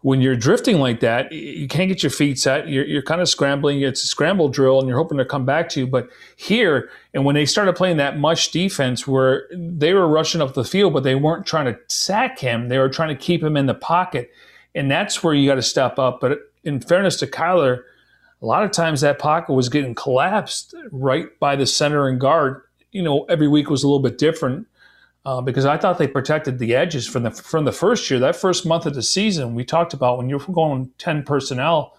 when 0.00 0.22
you're 0.22 0.36
drifting 0.36 0.78
like 0.78 1.00
that, 1.00 1.30
you 1.30 1.68
can't 1.68 1.88
get 1.88 2.02
your 2.02 2.08
feet 2.08 2.38
set. 2.38 2.68
You're, 2.68 2.86
you're 2.86 3.02
kind 3.02 3.20
of 3.20 3.28
scrambling. 3.28 3.82
It's 3.82 4.02
a 4.02 4.06
scramble 4.06 4.48
drill, 4.48 4.78
and 4.78 4.88
you're 4.88 4.96
hoping 4.96 5.18
to 5.18 5.26
come 5.26 5.44
back 5.44 5.68
to 5.70 5.80
you. 5.80 5.86
But 5.86 6.08
here, 6.36 6.90
and 7.12 7.26
when 7.26 7.34
they 7.34 7.44
started 7.44 7.76
playing 7.76 7.98
that 7.98 8.18
much 8.18 8.50
defense, 8.50 9.06
where 9.06 9.46
they 9.52 9.92
were 9.92 10.08
rushing 10.08 10.40
up 10.40 10.54
the 10.54 10.64
field, 10.64 10.94
but 10.94 11.02
they 11.02 11.16
weren't 11.16 11.44
trying 11.44 11.66
to 11.66 11.78
sack 11.88 12.38
him, 12.38 12.68
they 12.68 12.78
were 12.78 12.88
trying 12.88 13.10
to 13.10 13.22
keep 13.22 13.42
him 13.42 13.58
in 13.58 13.66
the 13.66 13.74
pocket, 13.74 14.30
and 14.74 14.90
that's 14.90 15.22
where 15.22 15.34
you 15.34 15.46
got 15.46 15.56
to 15.56 15.62
step 15.62 15.98
up. 15.98 16.20
But 16.22 16.49
in 16.64 16.80
fairness 16.80 17.16
to 17.16 17.26
Kyler 17.26 17.82
a 18.42 18.46
lot 18.46 18.64
of 18.64 18.70
times 18.70 19.00
that 19.02 19.18
pocket 19.18 19.52
was 19.52 19.68
getting 19.68 19.94
collapsed 19.94 20.74
right 20.90 21.26
by 21.38 21.56
the 21.56 21.66
center 21.66 22.08
and 22.08 22.20
guard. 22.20 22.62
You 22.90 23.02
know, 23.02 23.24
every 23.24 23.48
week 23.48 23.68
was 23.68 23.82
a 23.82 23.86
little 23.86 24.02
bit 24.02 24.18
different 24.18 24.66
uh, 25.24 25.40
because 25.40 25.66
I 25.66 25.76
thought 25.76 25.98
they 25.98 26.08
protected 26.08 26.58
the 26.58 26.74
edges 26.74 27.06
from 27.06 27.24
the 27.24 27.30
from 27.30 27.64
the 27.64 27.72
first 27.72 28.10
year. 28.10 28.18
That 28.18 28.36
first 28.36 28.66
month 28.66 28.86
of 28.86 28.94
the 28.94 29.02
season, 29.02 29.54
we 29.54 29.64
talked 29.64 29.92
about 29.92 30.18
when 30.18 30.28
you're 30.28 30.40
going 30.40 30.90
ten 30.98 31.22
personnel. 31.22 31.96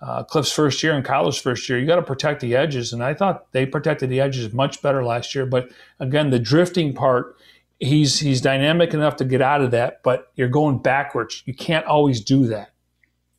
Uh, 0.00 0.24
Kliff's 0.24 0.50
first 0.50 0.82
year 0.82 0.94
and 0.94 1.04
Kyler's 1.04 1.40
first 1.40 1.68
year, 1.68 1.78
you 1.78 1.86
got 1.86 1.94
to 1.94 2.02
protect 2.02 2.40
the 2.40 2.56
edges, 2.56 2.92
and 2.92 3.04
I 3.04 3.14
thought 3.14 3.52
they 3.52 3.64
protected 3.64 4.10
the 4.10 4.20
edges 4.20 4.52
much 4.52 4.82
better 4.82 5.04
last 5.04 5.32
year. 5.32 5.46
But 5.46 5.70
again, 6.00 6.30
the 6.30 6.40
drifting 6.40 6.92
part, 6.92 7.36
he's 7.78 8.18
he's 8.18 8.40
dynamic 8.40 8.94
enough 8.94 9.14
to 9.16 9.24
get 9.24 9.40
out 9.40 9.60
of 9.60 9.70
that, 9.70 10.02
but 10.02 10.32
you're 10.34 10.48
going 10.48 10.78
backwards. 10.78 11.44
You 11.46 11.54
can't 11.54 11.86
always 11.86 12.20
do 12.20 12.46
that. 12.48 12.71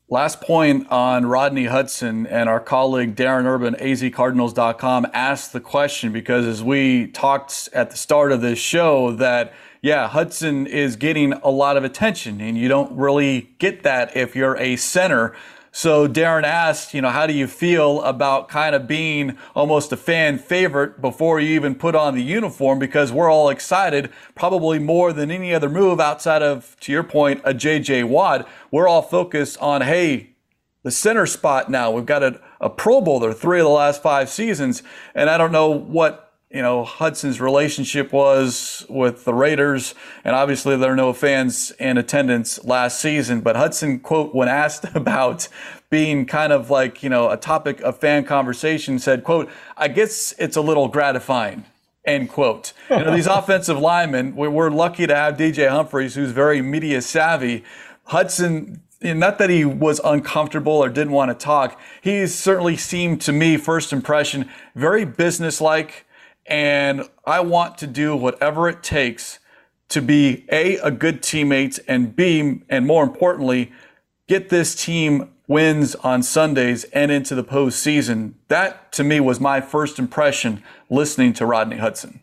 Last 0.09 0.41
point 0.41 0.91
on 0.91 1.25
Rodney 1.25 1.65
Hudson 1.65 2.27
and 2.27 2.49
our 2.49 2.59
colleague 2.59 3.15
Darren 3.15 3.45
Urban, 3.45 3.73
azcardinals.com, 3.75 5.07
asked 5.13 5.53
the 5.53 5.61
question 5.61 6.11
because 6.11 6.45
as 6.45 6.61
we 6.61 7.07
talked 7.07 7.69
at 7.73 7.89
the 7.89 7.95
start 7.95 8.33
of 8.33 8.41
this 8.41 8.59
show, 8.59 9.13
that 9.13 9.53
yeah, 9.81 10.09
Hudson 10.09 10.67
is 10.67 10.97
getting 10.97 11.33
a 11.33 11.49
lot 11.49 11.77
of 11.77 11.83
attention, 11.83 12.41
and 12.41 12.57
you 12.57 12.67
don't 12.67 12.95
really 12.97 13.53
get 13.59 13.83
that 13.83 14.15
if 14.15 14.35
you're 14.35 14.57
a 14.57 14.75
center. 14.75 15.35
So 15.75 16.07
Darren 16.07 16.43
asked, 16.43 16.93
you 16.93 17.01
know, 17.01 17.09
how 17.09 17.25
do 17.25 17.33
you 17.33 17.47
feel 17.47 18.03
about 18.03 18.47
kind 18.47 18.75
of 18.75 18.87
being 18.87 19.39
almost 19.55 19.91
a 19.91 19.97
fan 19.97 20.37
favorite 20.37 21.01
before 21.01 21.39
you 21.39 21.55
even 21.55 21.73
put 21.73 21.95
on 21.95 22.13
the 22.13 22.21
uniform? 22.21 22.77
Because 22.77 23.11
we're 23.11 23.31
all 23.31 23.49
excited, 23.49 24.11
probably 24.35 24.77
more 24.77 25.11
than 25.11 25.31
any 25.31 25.51
other 25.51 25.69
move 25.69 25.99
outside 25.99 26.43
of, 26.43 26.77
to 26.81 26.91
your 26.91 27.01
point, 27.01 27.41
a 27.43 27.55
JJ 27.55 28.07
Watt. 28.07 28.47
We're 28.69 28.87
all 28.87 29.01
focused 29.01 29.57
on, 29.57 29.81
hey, 29.81 30.35
the 30.83 30.91
center 30.91 31.25
spot 31.25 31.71
now. 31.71 31.89
We've 31.89 32.05
got 32.05 32.21
a, 32.21 32.39
a 32.61 32.69
Pro 32.69 33.01
Bowler 33.01 33.33
three 33.33 33.59
of 33.59 33.65
the 33.65 33.71
last 33.71 34.03
five 34.03 34.29
seasons. 34.29 34.83
And 35.15 35.27
I 35.27 35.39
don't 35.39 35.51
know 35.51 35.71
what 35.71 36.32
you 36.53 36.61
know, 36.61 36.83
Hudson's 36.83 37.41
relationship 37.41 38.13
was 38.13 38.85
with 38.87 39.25
the 39.25 39.33
Raiders. 39.33 39.95
And 40.23 40.35
obviously, 40.35 40.77
there 40.77 40.91
are 40.91 40.95
no 40.95 41.11
fans 41.11 41.71
in 41.79 41.97
attendance 41.97 42.63
last 42.63 42.99
season. 42.99 43.41
But 43.41 43.55
Hudson, 43.55 43.99
quote, 43.99 44.35
when 44.35 44.47
asked 44.47 44.85
about 44.95 45.47
being 45.89 46.25
kind 46.27 46.53
of 46.53 46.69
like, 46.69 47.01
you 47.01 47.09
know, 47.09 47.29
a 47.31 47.37
topic 47.37 47.81
of 47.81 47.97
fan 47.97 48.23
conversation, 48.23 48.99
said, 48.99 49.23
quote, 49.23 49.49
I 49.75 49.87
guess 49.87 50.33
it's 50.37 50.55
a 50.55 50.61
little 50.61 50.87
gratifying. 50.87 51.65
End 52.05 52.29
quote. 52.29 52.73
You 52.89 52.99
know, 52.99 53.15
these 53.15 53.27
offensive 53.39 53.79
linemen, 53.79 54.35
we're 54.35 54.69
lucky 54.69 55.07
to 55.07 55.15
have 55.15 55.37
DJ 55.37 55.69
Humphries, 55.69 56.15
who's 56.15 56.31
very 56.31 56.61
media 56.61 57.01
savvy. 57.01 57.63
Hudson 58.05 58.81
not 59.01 59.37
that 59.37 59.49
he 59.49 59.65
was 59.65 59.99
uncomfortable 60.03 60.73
or 60.73 60.87
didn't 60.87 61.11
want 61.11 61.29
to 61.29 61.35
talk. 61.35 61.79
He 62.01 62.25
certainly 62.27 62.77
seemed 62.77 63.19
to 63.21 63.33
me, 63.33 63.57
first 63.57 63.91
impression, 63.91 64.49
very 64.75 65.03
businesslike, 65.03 66.05
and 66.45 67.03
I 67.25 67.39
want 67.41 67.77
to 67.79 67.87
do 67.87 68.15
whatever 68.15 68.67
it 68.69 68.83
takes 68.83 69.39
to 69.89 70.01
be 70.01 70.45
A, 70.51 70.77
a 70.77 70.91
good 70.91 71.21
teammate, 71.21 71.79
and 71.87 72.15
B, 72.15 72.61
and 72.69 72.85
more 72.85 73.03
importantly, 73.03 73.71
get 74.27 74.49
this 74.49 74.75
team 74.75 75.29
wins 75.47 75.95
on 75.95 76.23
Sundays 76.23 76.83
and 76.85 77.11
into 77.11 77.35
the 77.35 77.43
postseason. 77.43 78.33
That 78.47 78.91
to 78.93 79.03
me 79.03 79.19
was 79.19 79.39
my 79.39 79.61
first 79.61 79.99
impression 79.99 80.63
listening 80.89 81.33
to 81.33 81.45
Rodney 81.45 81.77
Hudson. 81.77 82.21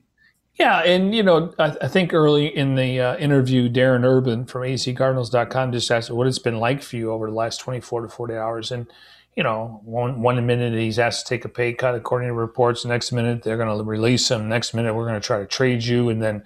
Yeah, 0.60 0.80
and 0.80 1.14
you 1.14 1.22
know, 1.22 1.54
I, 1.58 1.76
I 1.80 1.88
think 1.88 2.12
early 2.12 2.54
in 2.54 2.74
the 2.74 3.00
uh, 3.00 3.16
interview, 3.16 3.68
Darren 3.70 4.04
Urban 4.04 4.44
from 4.44 4.62
azcardinals.com 4.62 5.72
just 5.72 5.90
asked 5.90 6.10
what 6.10 6.26
it's 6.26 6.38
been 6.38 6.58
like 6.58 6.82
for 6.82 6.96
you 6.96 7.12
over 7.12 7.28
the 7.28 7.34
last 7.34 7.60
24 7.60 8.02
to 8.02 8.08
40 8.08 8.34
hours. 8.34 8.70
And 8.70 8.86
you 9.40 9.44
know, 9.44 9.80
one 9.86 10.20
one 10.20 10.44
minute 10.44 10.74
he's 10.74 10.98
asked 10.98 11.26
to 11.26 11.34
take 11.34 11.46
a 11.46 11.48
pay 11.48 11.72
cut 11.72 11.94
according 11.94 12.28
to 12.28 12.34
reports. 12.34 12.84
Next 12.84 13.10
minute 13.10 13.42
they're 13.42 13.56
going 13.56 13.74
to 13.74 13.82
release 13.82 14.30
him. 14.30 14.50
Next 14.50 14.74
minute 14.74 14.92
we're 14.92 15.06
going 15.06 15.18
to 15.18 15.26
try 15.26 15.38
to 15.38 15.46
trade 15.46 15.82
you. 15.82 16.10
And 16.10 16.20
then, 16.20 16.44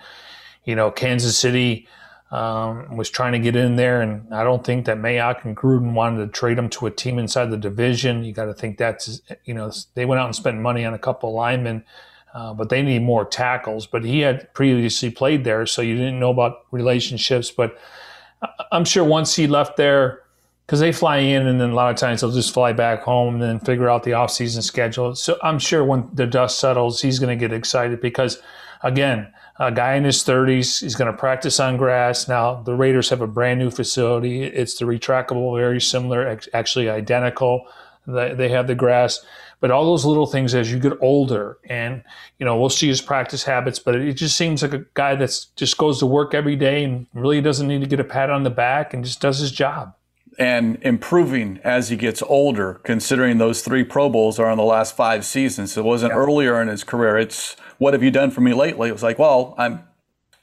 you 0.65 0.77
know, 0.77 0.93
Kansas 0.93 1.37
City 1.37 1.89
um, 2.31 2.97
was 2.97 3.11
trying 3.11 3.33
to 3.33 3.41
get 3.41 3.57
in 3.57 3.75
there, 3.75 4.01
and 4.01 4.33
I 4.33 4.45
don't 4.45 4.65
think 4.65 4.85
that 4.85 4.99
Mayock 4.99 5.45
and 5.45 5.57
Gruden 5.57 5.95
wanted 5.95 6.25
to 6.25 6.29
trade 6.29 6.57
him 6.57 6.69
to 6.69 6.87
a 6.87 6.91
team 6.93 7.19
inside 7.19 7.51
the 7.51 7.57
division. 7.57 8.23
You 8.23 8.33
got 8.33 8.45
to 8.45 8.55
think 8.55 8.79
that's 8.79 9.21
you 9.45 9.55
know 9.55 9.73
they 9.95 10.05
went 10.05 10.21
out 10.21 10.27
and 10.27 10.37
spent 10.37 10.59
money 10.61 10.85
on 10.85 10.95
a 10.95 10.99
couple 10.99 11.31
of 11.31 11.35
linemen. 11.35 11.83
Uh, 12.33 12.55
but 12.55 12.69
they 12.69 12.83
need 12.83 13.03
more 13.03 13.25
tackles. 13.25 13.89
But 13.89 14.05
he 14.05 14.21
had 14.21 14.55
previously 14.55 15.11
played 15.11 15.43
there, 15.43 15.67
so 15.67 15.83
you 15.83 15.97
didn't 15.97 16.21
know 16.21 16.31
about 16.31 16.67
relationships. 16.71 17.51
But 17.51 17.77
I'm 18.71 18.85
sure 18.85 19.03
once 19.03 19.35
he 19.35 19.49
left 19.49 19.77
there, 19.77 20.24
because 20.67 20.81
they 20.81 20.93
fly 20.93 21.19
in 21.19 21.47
and 21.47 21.61
then 21.61 21.71
a 21.71 21.75
lot 21.75 21.91
of 21.91 21.97
times 21.97 22.21
they'll 22.21 22.31
just 22.31 22.55
fly 22.55 22.73
back 22.73 23.03
home 23.03 23.35
and 23.35 23.43
then 23.43 23.61
figure 23.61 23.91
out 23.91 24.03
the 24.03 24.15
off-season 24.15 24.63
schedule. 24.63 25.15
So 25.15 25.37
I'm 25.43 25.59
sure 25.59 25.85
when 25.85 26.09
the 26.13 26.27
dust 26.27 26.59
settles, 26.59 27.03
he's 27.03 27.19
going 27.19 27.37
to 27.37 27.49
get 27.49 27.55
excited 27.55 28.01
because, 28.01 28.41
again, 28.83 29.31
a 29.59 29.71
guy 29.71 29.95
in 29.95 30.05
his 30.05 30.25
30s, 30.25 30.81
he's 30.81 30.95
going 30.95 31.13
to 31.13 31.17
practice 31.17 31.61
on 31.61 31.77
grass. 31.77 32.29
Now 32.29 32.63
the 32.63 32.75
Raiders 32.75 33.11
have 33.11 33.21
a 33.21 33.27
brand 33.27 33.61
new 33.61 33.71
facility. 33.71 34.43
It's 34.43 34.79
the 34.79 34.87
retractable, 34.87 35.57
very 35.57 35.81
similar, 35.81 36.41
actually 36.55 36.89
identical. 36.89 37.67
They 38.07 38.49
have 38.49 38.67
the 38.67 38.75
grass, 38.75 39.25
But 39.61 39.71
all 39.71 39.87
those 39.87 40.05
little 40.05 40.27
things 40.27 40.55
as 40.55 40.71
you 40.71 40.79
get 40.79 40.93
older, 41.01 41.57
and 41.71 42.03
you 42.39 42.45
know, 42.45 42.59
we'll 42.59 42.69
see 42.69 42.89
his 42.89 43.01
practice 43.01 43.45
habits. 43.45 43.79
But 43.79 43.97
it 43.97 44.13
just 44.13 44.37
seems 44.37 44.63
like 44.63 44.75
a 44.75 44.85
guy 44.93 45.15
that's 45.15 45.47
just 45.57 45.79
goes 45.79 46.01
to 46.01 46.07
work 46.07 46.35
every 46.35 46.57
day 46.57 46.85
and 46.85 47.07
really 47.15 47.41
doesn't 47.41 47.67
need 47.67 47.81
to 47.81 47.87
get 47.87 48.01
a 48.01 48.05
pat 48.05 48.29
on 48.29 48.43
the 48.43 48.51
back 48.51 48.93
and 48.93 49.05
just 49.05 49.21
does 49.21 49.39
his 49.39 49.53
job 49.53 49.95
and 50.39 50.79
improving 50.83 51.61
as 51.65 51.89
he 51.89 51.97
gets 51.97 52.23
older, 52.23 52.81
considering 52.83 53.39
those 53.39 53.63
three 53.63 53.85
Pro 53.85 54.09
Bowls 54.09 54.39
are 54.39 54.51
in 54.51 54.59
the 54.59 54.65
last 54.65 54.97
five 54.97 55.25
seasons. 55.25 55.77
It 55.77 55.85
wasn't 55.85 56.13
yeah. 56.13 56.19
earlier 56.19 56.61
in 56.61 56.69
his 56.69 56.85
career. 56.85 57.19
It's 57.19 57.57
what 57.79 57.95
have 57.95 58.03
you 58.03 58.11
done 58.11 58.31
for 58.31 58.41
me 58.41 58.55
lately? 58.55 58.89
It 58.89 58.93
was 58.93 59.03
like, 59.03 59.19
well, 59.19 59.55
I'm 59.59 59.85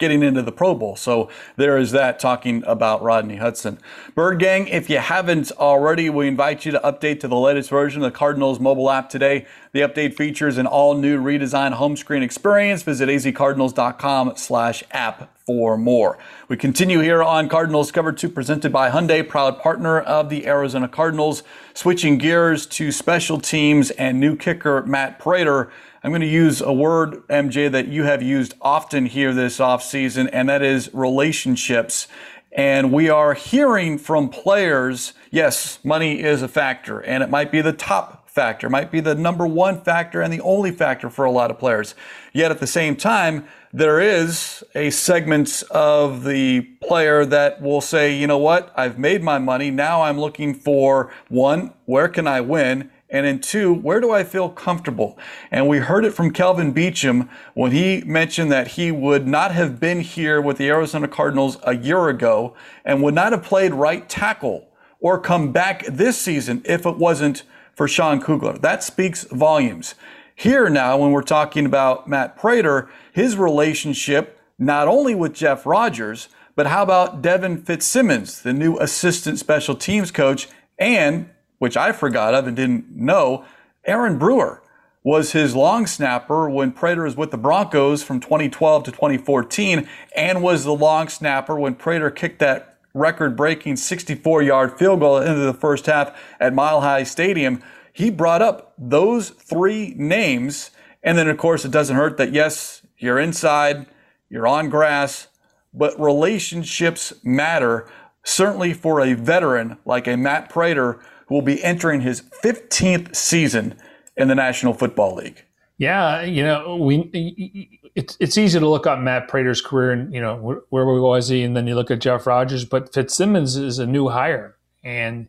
getting 0.02 0.22
into 0.22 0.41
the 0.41 0.52
Pro 0.52 0.76
Bowl. 0.76 0.97
So 0.97 1.30
there 1.56 1.78
is 1.78 1.91
that 1.91 2.20
talking 2.20 2.62
about 2.68 3.02
Rodney 3.02 3.38
Hudson. 3.38 3.80
Bird 4.14 4.39
Gang, 4.39 4.68
if 4.68 4.89
you 4.89 4.97
haven't 4.97 5.54
already, 5.54 6.10
we 6.10 6.28
invite 6.28 6.66
you 6.66 6.74
to 6.74 6.80
update 6.80 7.22
to 7.22 7.30
the 7.30 7.38
latest 7.38 7.70
version 7.70 8.04
of 8.04 8.12
the 8.12 8.18
Cardinals 8.18 8.60
mobile 8.60 8.91
app 8.91 9.08
today. 9.10 9.45
The 9.72 9.80
update 9.80 10.16
features 10.16 10.58
an 10.58 10.68
all 10.68 10.95
new 10.95 11.22
redesigned 11.22 11.74
home 11.74 11.95
screen 11.95 12.24
experience. 12.24 12.84
Visit 12.84 13.08
azcardinals.com 13.08 14.34
slash 14.36 14.84
app 14.91 15.34
for 15.45 15.78
more. 15.78 16.18
We 16.47 16.58
continue 16.58 16.99
here 16.99 17.24
on 17.24 17.47
Cardinals 17.47 17.91
Cover 17.91 18.12
2 18.12 18.30
presented 18.30 18.74
by 18.74 18.89
Hyundai, 18.89 19.28
proud 19.28 19.60
partner 19.60 19.99
of 19.99 20.30
the 20.30 20.47
Arizona 20.47 20.88
Cardinals. 20.88 21.43
Switching 21.74 22.18
gears 22.18 22.66
to 22.66 22.91
special 22.91 23.39
teams 23.39 23.91
and 23.91 24.20
new 24.20 24.36
kicker 24.36 24.84
Matt 24.84 25.20
Prater 25.20 25.72
I'm 26.04 26.10
going 26.10 26.22
to 26.22 26.28
use 26.28 26.62
a 26.62 26.74
word, 26.74 27.28
MJ, 27.28 27.72
that 27.72 27.88
you 27.88 28.06
have 28.06 28.24
used 28.24 28.56
often 28.60 29.06
here 29.06 29.36
this 29.36 29.60
offseason, 29.60 30.32
and 30.34 30.49
that 30.49 30.64
is 30.64 30.89
relationships. 30.93 32.08
And 32.52 32.91
we 32.91 33.08
are 33.08 33.36
hearing 33.36 33.99
from 33.99 34.30
players, 34.30 35.14
yes, 35.30 35.78
money 35.84 36.20
is 36.20 36.41
a 36.41 36.47
factor, 36.47 37.02
and 37.02 37.22
it 37.22 37.30
might 37.30 37.52
be 37.52 37.62
the 37.62 37.72
top 37.72 38.28
factor, 38.28 38.68
might 38.68 38.91
be 38.91 38.99
the 38.99 39.14
number 39.14 39.45
one 39.45 39.80
factor 39.80 40.24
and 40.24 40.34
the 40.34 40.41
only 40.41 40.72
factor 40.72 41.08
for 41.08 41.24
a 41.24 41.32
lot 41.32 41.52
of 41.52 41.60
players. 41.60 41.93
Yet 42.34 42.49
at 42.49 42.60
the 42.60 42.66
same 42.66 42.95
time, 42.95 43.45
there 43.72 44.02
is 44.02 44.64
a 44.74 44.89
segment 44.89 45.62
of 45.70 46.24
the 46.24 46.62
player 46.82 47.26
that 47.26 47.62
will 47.62 47.80
say, 47.80 48.16
you 48.16 48.26
know 48.26 48.39
what, 48.39 48.74
I've 48.76 48.97
made 48.97 49.22
my 49.22 49.38
money. 49.38 49.70
Now 49.70 50.02
I'm 50.02 50.20
looking 50.20 50.56
for 50.56 51.12
one, 51.30 51.74
where 51.86 52.08
can 52.08 52.26
I 52.26 52.41
win? 52.41 52.89
And 53.12 53.26
in 53.26 53.39
two, 53.39 53.74
where 53.74 53.99
do 53.99 54.12
I 54.12 54.24
feel 54.24 54.47
comfortable? 54.47 55.20
And 55.51 55.68
we 55.68 55.80
heard 55.80 56.05
it 56.05 56.14
from 56.14 56.32
Kelvin 56.32 56.74
Beachum 56.74 57.28
when 57.53 57.74
he 57.74 58.01
mentioned 58.05 58.51
that 58.53 58.70
he 58.70 58.89
would 58.89 59.28
not 59.28 59.51
have 59.51 59.82
been 59.82 59.99
here 59.99 60.41
with 60.41 60.57
the 60.57 60.70
Arizona 60.70 61.09
Cardinals 61.09 61.57
a 61.64 61.76
year 61.76 62.07
ago 62.07 62.55
and 62.86 63.03
would 63.03 63.14
not 63.14 63.34
have 63.34 63.43
played 63.43 63.74
right 63.74 64.07
tackle 64.07 64.70
or 65.01 65.20
come 65.20 65.51
back 65.51 65.86
this 65.88 66.18
season 66.18 66.62
if 66.64 66.86
it 66.86 66.97
wasn't 66.97 67.43
for 67.76 67.86
Sean 67.86 68.22
Kugler. 68.22 68.57
That 68.57 68.82
speaks 68.82 69.26
volumes. 69.26 69.95
Here 70.34 70.70
now, 70.70 70.97
when 70.97 71.12
we're 71.12 71.22
talking 71.22 71.66
about 71.66 72.07
Matt 72.07 72.38
Prater, 72.38 72.89
his 73.12 73.36
relationship 73.36 74.39
not 74.57 74.88
only 74.88 75.16
with 75.16 75.34
Jeff 75.34 75.66
Rodgers, 75.66 76.30
but 76.55 76.68
how 76.68 76.84
about 76.84 77.22
Devin 77.22 77.64
Fitzsimmons, 77.64 78.41
the 78.41 78.53
new 78.53 78.78
assistant 78.78 79.38
special 79.39 79.76
teams 79.76 80.12
coach, 80.12 80.47
and 80.80 81.30
which 81.62 81.78
I 81.78 81.91
forgot 81.91 82.34
of 82.34 82.47
and 82.47 82.55
didn't 82.57 82.89
know, 82.89 83.45
Aaron 83.86 84.18
Brewer 84.18 84.64
was 85.03 85.34
his 85.34 85.55
long 85.55 85.86
snapper 85.86 86.49
when 86.49 86.72
Prater 86.72 87.03
was 87.03 87.16
with 87.16 87.30
the 87.30 87.38
Broncos 87.38 88.01
from 88.01 88.20
2012 88.20 88.86
to 88.86 88.91
2014 88.91 89.88
and 90.16 90.41
was 90.41 90.64
the 90.64 90.74
long 90.74 91.07
snapper 91.07 91.55
when 91.59 91.76
Prater 91.76 92.09
kicked 92.09 92.39
that 92.39 92.80
record 92.95 93.38
breaking 93.38 93.76
64 93.76 94.41
yard 94.41 94.76
field 94.80 95.01
goal 95.01 95.20
into 95.20 95.41
the 95.41 95.53
first 95.53 95.86
half 95.86 96.20
at 96.39 96.51
Mile 96.51 96.82
High 96.82 97.03
Stadium. 97.03 97.62
He 97.93 98.09
brought 98.09 98.41
up 98.41 98.74
those 98.76 99.30
three 99.30 99.93
names. 99.95 100.72
And 101.03 101.16
then, 101.16 101.30
of 101.30 101.38
course, 101.38 101.64
it 101.64 101.70
doesn't 101.70 101.95
hurt 101.95 102.18
that, 102.18 102.34
yes, 102.34 102.82
you're 102.97 103.20
inside, 103.20 103.86
you're 104.32 104.47
on 104.47 104.70
grass, 104.70 105.28
but 105.76 105.99
relationships 106.01 107.14
matter, 107.24 107.88
certainly 108.24 108.74
for 108.74 108.99
a 108.99 109.14
veteran 109.14 109.78
like 109.86 110.07
a 110.07 110.18
Matt 110.18 110.49
Prater 110.49 110.99
will 111.32 111.41
be 111.41 111.63
entering 111.63 112.01
his 112.01 112.21
15th 112.43 113.15
season 113.15 113.75
in 114.17 114.27
the 114.27 114.36
National 114.36 114.73
Football 114.73 115.15
League. 115.15 115.45
Yeah, 115.77 116.21
you 116.21 116.43
know, 116.43 116.75
we 116.75 117.79
it's 117.95 118.15
it's 118.19 118.38
easy 118.38 118.59
to 118.59 118.69
look 118.69 118.86
at 118.86 119.01
Matt 119.01 119.27
Prater's 119.27 119.61
career 119.61 119.91
and 119.91 120.13
you 120.13 120.21
know 120.21 120.36
where, 120.36 120.61
where 120.69 120.86
was 120.86 121.29
he, 121.29 121.41
and 121.41 121.57
then 121.57 121.65
you 121.65 121.73
look 121.73 121.89
at 121.89 121.99
Jeff 121.99 122.27
Rodgers, 122.27 122.65
but 122.65 122.93
Fitzsimmons 122.93 123.55
is 123.55 123.79
a 123.79 123.88
new 123.88 124.09
hire, 124.09 124.57
and 124.84 125.27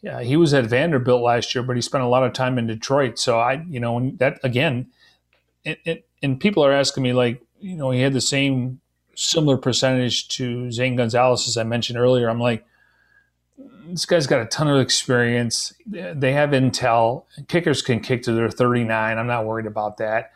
yeah, 0.00 0.20
he 0.22 0.36
was 0.36 0.52
at 0.54 0.64
Vanderbilt 0.64 1.22
last 1.22 1.54
year, 1.54 1.62
but 1.62 1.76
he 1.76 1.82
spent 1.82 2.02
a 2.02 2.08
lot 2.08 2.24
of 2.24 2.32
time 2.32 2.58
in 2.58 2.66
Detroit. 2.66 3.18
So 3.18 3.38
I, 3.38 3.64
you 3.68 3.78
know, 3.78 4.10
that 4.16 4.40
again, 4.42 4.88
it, 5.64 5.78
it, 5.84 6.08
and 6.20 6.40
people 6.40 6.64
are 6.64 6.72
asking 6.72 7.04
me 7.04 7.12
like, 7.12 7.40
you 7.60 7.76
know, 7.76 7.92
he 7.92 8.00
had 8.00 8.12
the 8.12 8.20
same 8.20 8.80
similar 9.14 9.56
percentage 9.56 10.26
to 10.28 10.72
Zane 10.72 10.96
Gonzalez 10.96 11.46
as 11.46 11.56
I 11.56 11.62
mentioned 11.62 11.98
earlier. 11.98 12.28
I'm 12.28 12.40
like, 12.40 12.64
this 13.86 14.06
guy's 14.06 14.26
got 14.26 14.40
a 14.40 14.46
ton 14.46 14.68
of 14.68 14.80
experience. 14.80 15.72
They 15.86 16.32
have 16.32 16.50
intel. 16.50 17.24
Kickers 17.48 17.82
can 17.82 18.00
kick 18.00 18.22
to 18.24 18.32
their 18.32 18.50
39. 18.50 19.18
I'm 19.18 19.26
not 19.26 19.44
worried 19.44 19.66
about 19.66 19.98
that. 19.98 20.32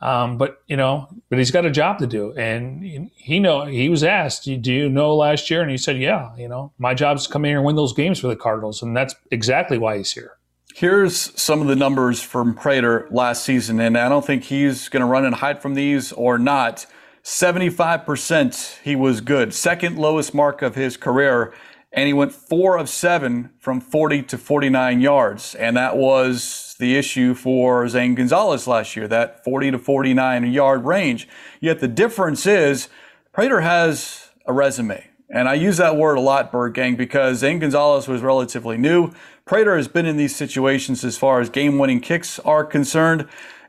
Um, 0.00 0.38
but 0.38 0.62
you 0.68 0.76
know, 0.76 1.08
but 1.28 1.38
he's 1.38 1.50
got 1.50 1.66
a 1.66 1.70
job 1.70 1.98
to 1.98 2.06
do, 2.06 2.32
and 2.34 3.10
he 3.16 3.40
know 3.40 3.64
he 3.64 3.88
was 3.88 4.04
asked, 4.04 4.44
"Do 4.44 4.72
you 4.72 4.88
know 4.88 5.16
last 5.16 5.50
year?" 5.50 5.60
And 5.60 5.70
he 5.72 5.76
said, 5.76 5.98
"Yeah, 5.98 6.30
you 6.36 6.48
know, 6.48 6.72
my 6.78 6.94
job 6.94 7.16
is 7.16 7.26
to 7.26 7.32
come 7.32 7.44
in 7.44 7.48
here 7.48 7.58
and 7.58 7.66
win 7.66 7.74
those 7.74 7.92
games 7.92 8.20
for 8.20 8.28
the 8.28 8.36
Cardinals, 8.36 8.80
and 8.80 8.96
that's 8.96 9.16
exactly 9.32 9.76
why 9.76 9.96
he's 9.96 10.12
here." 10.12 10.34
Here's 10.72 11.16
some 11.40 11.60
of 11.60 11.66
the 11.66 11.74
numbers 11.74 12.22
from 12.22 12.54
Prater 12.54 13.08
last 13.10 13.42
season, 13.42 13.80
and 13.80 13.98
I 13.98 14.08
don't 14.08 14.24
think 14.24 14.44
he's 14.44 14.88
going 14.88 15.00
to 15.00 15.06
run 15.06 15.24
and 15.24 15.34
hide 15.34 15.60
from 15.60 15.74
these 15.74 16.12
or 16.12 16.38
not. 16.38 16.86
75% 17.24 18.78
he 18.84 18.94
was 18.94 19.20
good, 19.20 19.52
second 19.52 19.98
lowest 19.98 20.32
mark 20.32 20.62
of 20.62 20.76
his 20.76 20.96
career 20.96 21.52
and 21.98 22.06
he 22.06 22.12
went 22.12 22.32
four 22.32 22.78
of 22.78 22.88
seven 22.88 23.50
from 23.58 23.80
40 23.80 24.22
to 24.22 24.38
49 24.38 25.00
yards. 25.00 25.56
And 25.56 25.76
that 25.76 25.96
was 25.96 26.76
the 26.78 26.94
issue 26.94 27.34
for 27.34 27.88
Zane 27.88 28.14
Gonzalez 28.14 28.68
last 28.68 28.94
year, 28.94 29.08
that 29.08 29.42
40 29.42 29.72
to 29.72 29.78
49 29.80 30.52
yard 30.52 30.84
range. 30.84 31.26
Yet 31.60 31.80
the 31.80 31.88
difference 31.88 32.46
is 32.46 32.88
Prater 33.32 33.62
has 33.62 34.30
a 34.46 34.52
resume. 34.52 35.10
And 35.28 35.48
I 35.48 35.54
use 35.54 35.78
that 35.78 35.96
word 35.96 36.18
a 36.18 36.20
lot, 36.20 36.52
Bird 36.52 36.72
Gang, 36.74 36.94
because 36.94 37.38
Zane 37.38 37.58
Gonzalez 37.58 38.06
was 38.06 38.22
relatively 38.22 38.78
new. 38.78 39.10
Prater 39.44 39.76
has 39.76 39.88
been 39.88 40.06
in 40.06 40.16
these 40.16 40.36
situations 40.36 41.04
as 41.04 41.18
far 41.18 41.40
as 41.40 41.50
game 41.50 41.78
winning 41.78 42.00
kicks 42.00 42.38
are 42.40 42.64
concerned. 42.64 43.26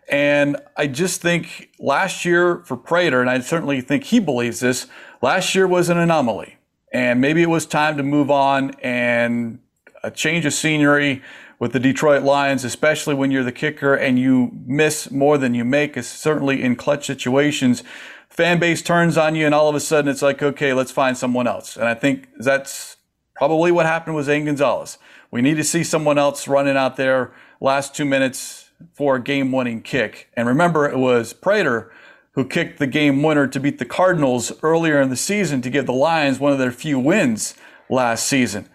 And 0.08 0.56
I 0.78 0.86
just 0.86 1.20
think 1.20 1.72
last 1.80 2.26
year 2.26 2.62
for 2.64 2.78
Prater, 2.78 3.22
and 3.22 3.30
I 3.30 3.40
certainly 3.40 3.82
think 3.82 4.04
he 4.04 4.20
believes 4.20 4.60
this, 4.60 4.86
last 5.20 5.56
year 5.56 5.66
was 5.66 5.90
an 5.90 5.98
anomaly 5.98 6.59
and 6.92 7.22
maybe 7.22 7.42
it 7.42 7.50
was 7.50 7.66
time 7.66 7.98
to 7.98 8.04
move 8.04 8.32
on 8.32 8.72
and 8.82 9.60
a 10.04 10.12
change 10.12 10.46
of 10.46 10.54
scenery 10.54 11.22
with 11.60 11.74
the 11.74 11.80
Detroit 11.80 12.24
Lions, 12.24 12.64
especially 12.64 13.14
when 13.14 13.32
you're 13.32 13.44
the 13.44 13.52
kicker 13.52 13.94
and 13.94 14.18
you 14.18 14.52
miss 14.66 15.12
more 15.12 15.38
than 15.38 15.54
you 15.54 15.66
make, 15.66 15.98
is 15.98 16.08
certainly 16.08 16.64
in 16.64 16.76
clutch 16.76 17.06
situations. 17.06 17.84
Fan 18.30 18.60
base 18.60 18.82
turns 18.82 19.18
on 19.18 19.36
you, 19.36 19.46
and 19.46 19.54
all 19.54 19.68
of 19.68 19.76
a 19.76 19.80
sudden 19.80 20.10
it's 20.10 20.22
like, 20.22 20.42
okay, 20.42 20.74
let's 20.74 20.92
find 20.92 21.18
someone 21.18 21.48
else. 21.48 21.76
And 21.76 21.86
I 21.86 21.94
think 21.94 22.30
that's 22.38 22.96
probably 23.36 23.72
what 23.72 23.86
happened 23.86 24.16
with 24.16 24.28
Zane 24.28 24.46
Gonzalez. 24.46 24.98
We 25.32 25.42
need 25.42 25.56
to 25.56 25.64
see 25.64 25.84
someone 25.84 26.18
else 26.18 26.48
running 26.48 26.78
out 26.78 26.96
there 26.96 27.34
last 27.60 27.94
two 27.94 28.06
minutes 28.06 28.70
for 28.94 29.18
a 29.18 29.22
game 29.22 29.52
winning 29.52 29.82
kick. 29.82 30.30
And 30.36 30.48
remember, 30.48 30.88
it 30.88 30.98
was 30.98 31.34
Prater 31.34 31.92
who 32.40 32.46
kicked 32.46 32.80
the 32.80 32.88
game 32.88 33.22
winner 33.22 33.48
to 33.48 33.60
beat 33.60 33.80
the 33.80 33.86
Cardinals 33.86 34.54
earlier 34.64 35.02
in 35.02 35.10
the 35.10 35.18
season 35.18 35.62
to 35.62 35.70
give 35.70 35.86
the 35.86 35.92
Lions 35.92 36.40
one 36.40 36.54
of 36.54 36.58
their 36.58 36.72
few 36.72 36.98
wins 36.98 37.54
last 37.90 38.26
season. 38.26 38.70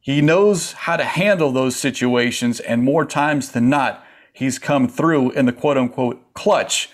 He 0.00 0.22
knows 0.22 0.72
how 0.72 0.96
to 0.96 1.04
handle 1.04 1.52
those 1.52 1.76
situations, 1.76 2.58
and 2.58 2.82
more 2.82 3.04
times 3.04 3.52
than 3.52 3.68
not, 3.68 4.02
he's 4.32 4.58
come 4.58 4.88
through 4.88 5.32
in 5.32 5.44
the 5.44 5.52
quote 5.52 5.76
unquote 5.76 6.32
clutch. 6.32 6.88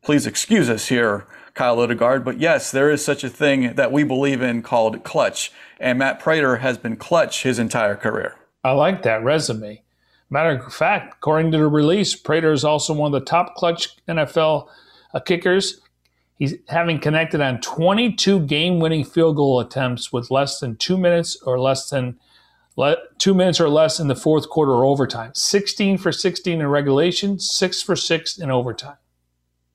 Please 0.00 0.28
excuse 0.28 0.70
us 0.70 0.86
here, 0.86 1.26
Kyle 1.54 1.78
Odegard, 1.78 2.24
but 2.24 2.38
yes, 2.38 2.70
there 2.70 2.88
is 2.88 3.04
such 3.04 3.24
a 3.24 3.28
thing 3.28 3.74
that 3.74 3.90
we 3.90 4.04
believe 4.04 4.42
in 4.42 4.62
called 4.62 5.02
clutch, 5.02 5.50
and 5.80 5.98
Matt 5.98 6.20
Prater 6.20 6.58
has 6.58 6.78
been 6.78 6.94
clutch 6.94 7.42
his 7.42 7.58
entire 7.58 7.96
career. 7.96 8.36
I 8.62 8.70
like 8.70 9.02
that 9.02 9.24
resume. 9.24 9.82
Matter 10.30 10.50
of 10.50 10.72
fact, 10.72 11.14
according 11.16 11.50
to 11.50 11.58
the 11.58 11.66
release, 11.66 12.14
Prater 12.14 12.52
is 12.52 12.64
also 12.64 12.94
one 12.94 13.12
of 13.12 13.20
the 13.20 13.26
top 13.26 13.56
clutch 13.56 13.96
NFL 14.06 14.68
Uh, 15.14 15.20
kickers. 15.20 15.80
He's 16.36 16.56
having 16.68 16.98
connected 16.98 17.40
on 17.40 17.60
22 17.60 18.40
game-winning 18.40 19.04
field 19.04 19.36
goal 19.36 19.60
attempts 19.60 20.12
with 20.12 20.32
less 20.32 20.58
than 20.58 20.76
two 20.76 20.98
minutes 20.98 21.36
or 21.46 21.60
less 21.60 21.88
than 21.88 22.18
le- 22.76 22.96
two 23.18 23.34
minutes 23.34 23.60
or 23.60 23.68
less 23.68 24.00
in 24.00 24.08
the 24.08 24.16
fourth 24.16 24.48
quarter 24.48 24.72
or 24.72 24.84
overtime. 24.84 25.30
16 25.34 25.98
for 25.98 26.10
16 26.10 26.60
in 26.60 26.66
regulation, 26.66 27.38
six 27.38 27.80
for 27.80 27.94
six 27.94 28.36
in 28.36 28.50
overtime. 28.50 28.96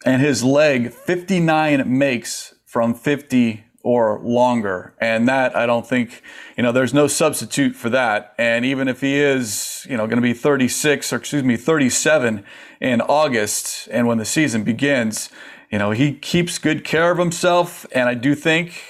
And 0.05 0.21
his 0.21 0.43
leg 0.43 0.91
59 0.91 1.97
makes 1.97 2.53
from 2.65 2.93
50 2.93 3.63
or 3.83 4.19
longer. 4.19 4.93
And 4.99 5.27
that, 5.27 5.55
I 5.55 5.65
don't 5.65 5.87
think, 5.87 6.21
you 6.57 6.63
know, 6.63 6.71
there's 6.71 6.93
no 6.93 7.07
substitute 7.07 7.75
for 7.75 7.89
that. 7.89 8.33
And 8.37 8.65
even 8.65 8.87
if 8.87 9.01
he 9.01 9.17
is, 9.17 9.85
you 9.89 9.95
know, 9.95 10.05
going 10.05 10.17
to 10.17 10.21
be 10.21 10.33
36 10.33 11.13
or 11.13 11.15
excuse 11.15 11.43
me, 11.43 11.55
37 11.55 12.43
in 12.81 13.01
August 13.01 13.87
and 13.91 14.07
when 14.07 14.17
the 14.17 14.25
season 14.25 14.63
begins, 14.63 15.29
you 15.71 15.79
know, 15.79 15.91
he 15.91 16.13
keeps 16.13 16.57
good 16.57 16.83
care 16.83 17.11
of 17.11 17.17
himself. 17.17 17.85
And 17.93 18.09
I 18.09 18.15
do 18.15 18.35
think, 18.35 18.83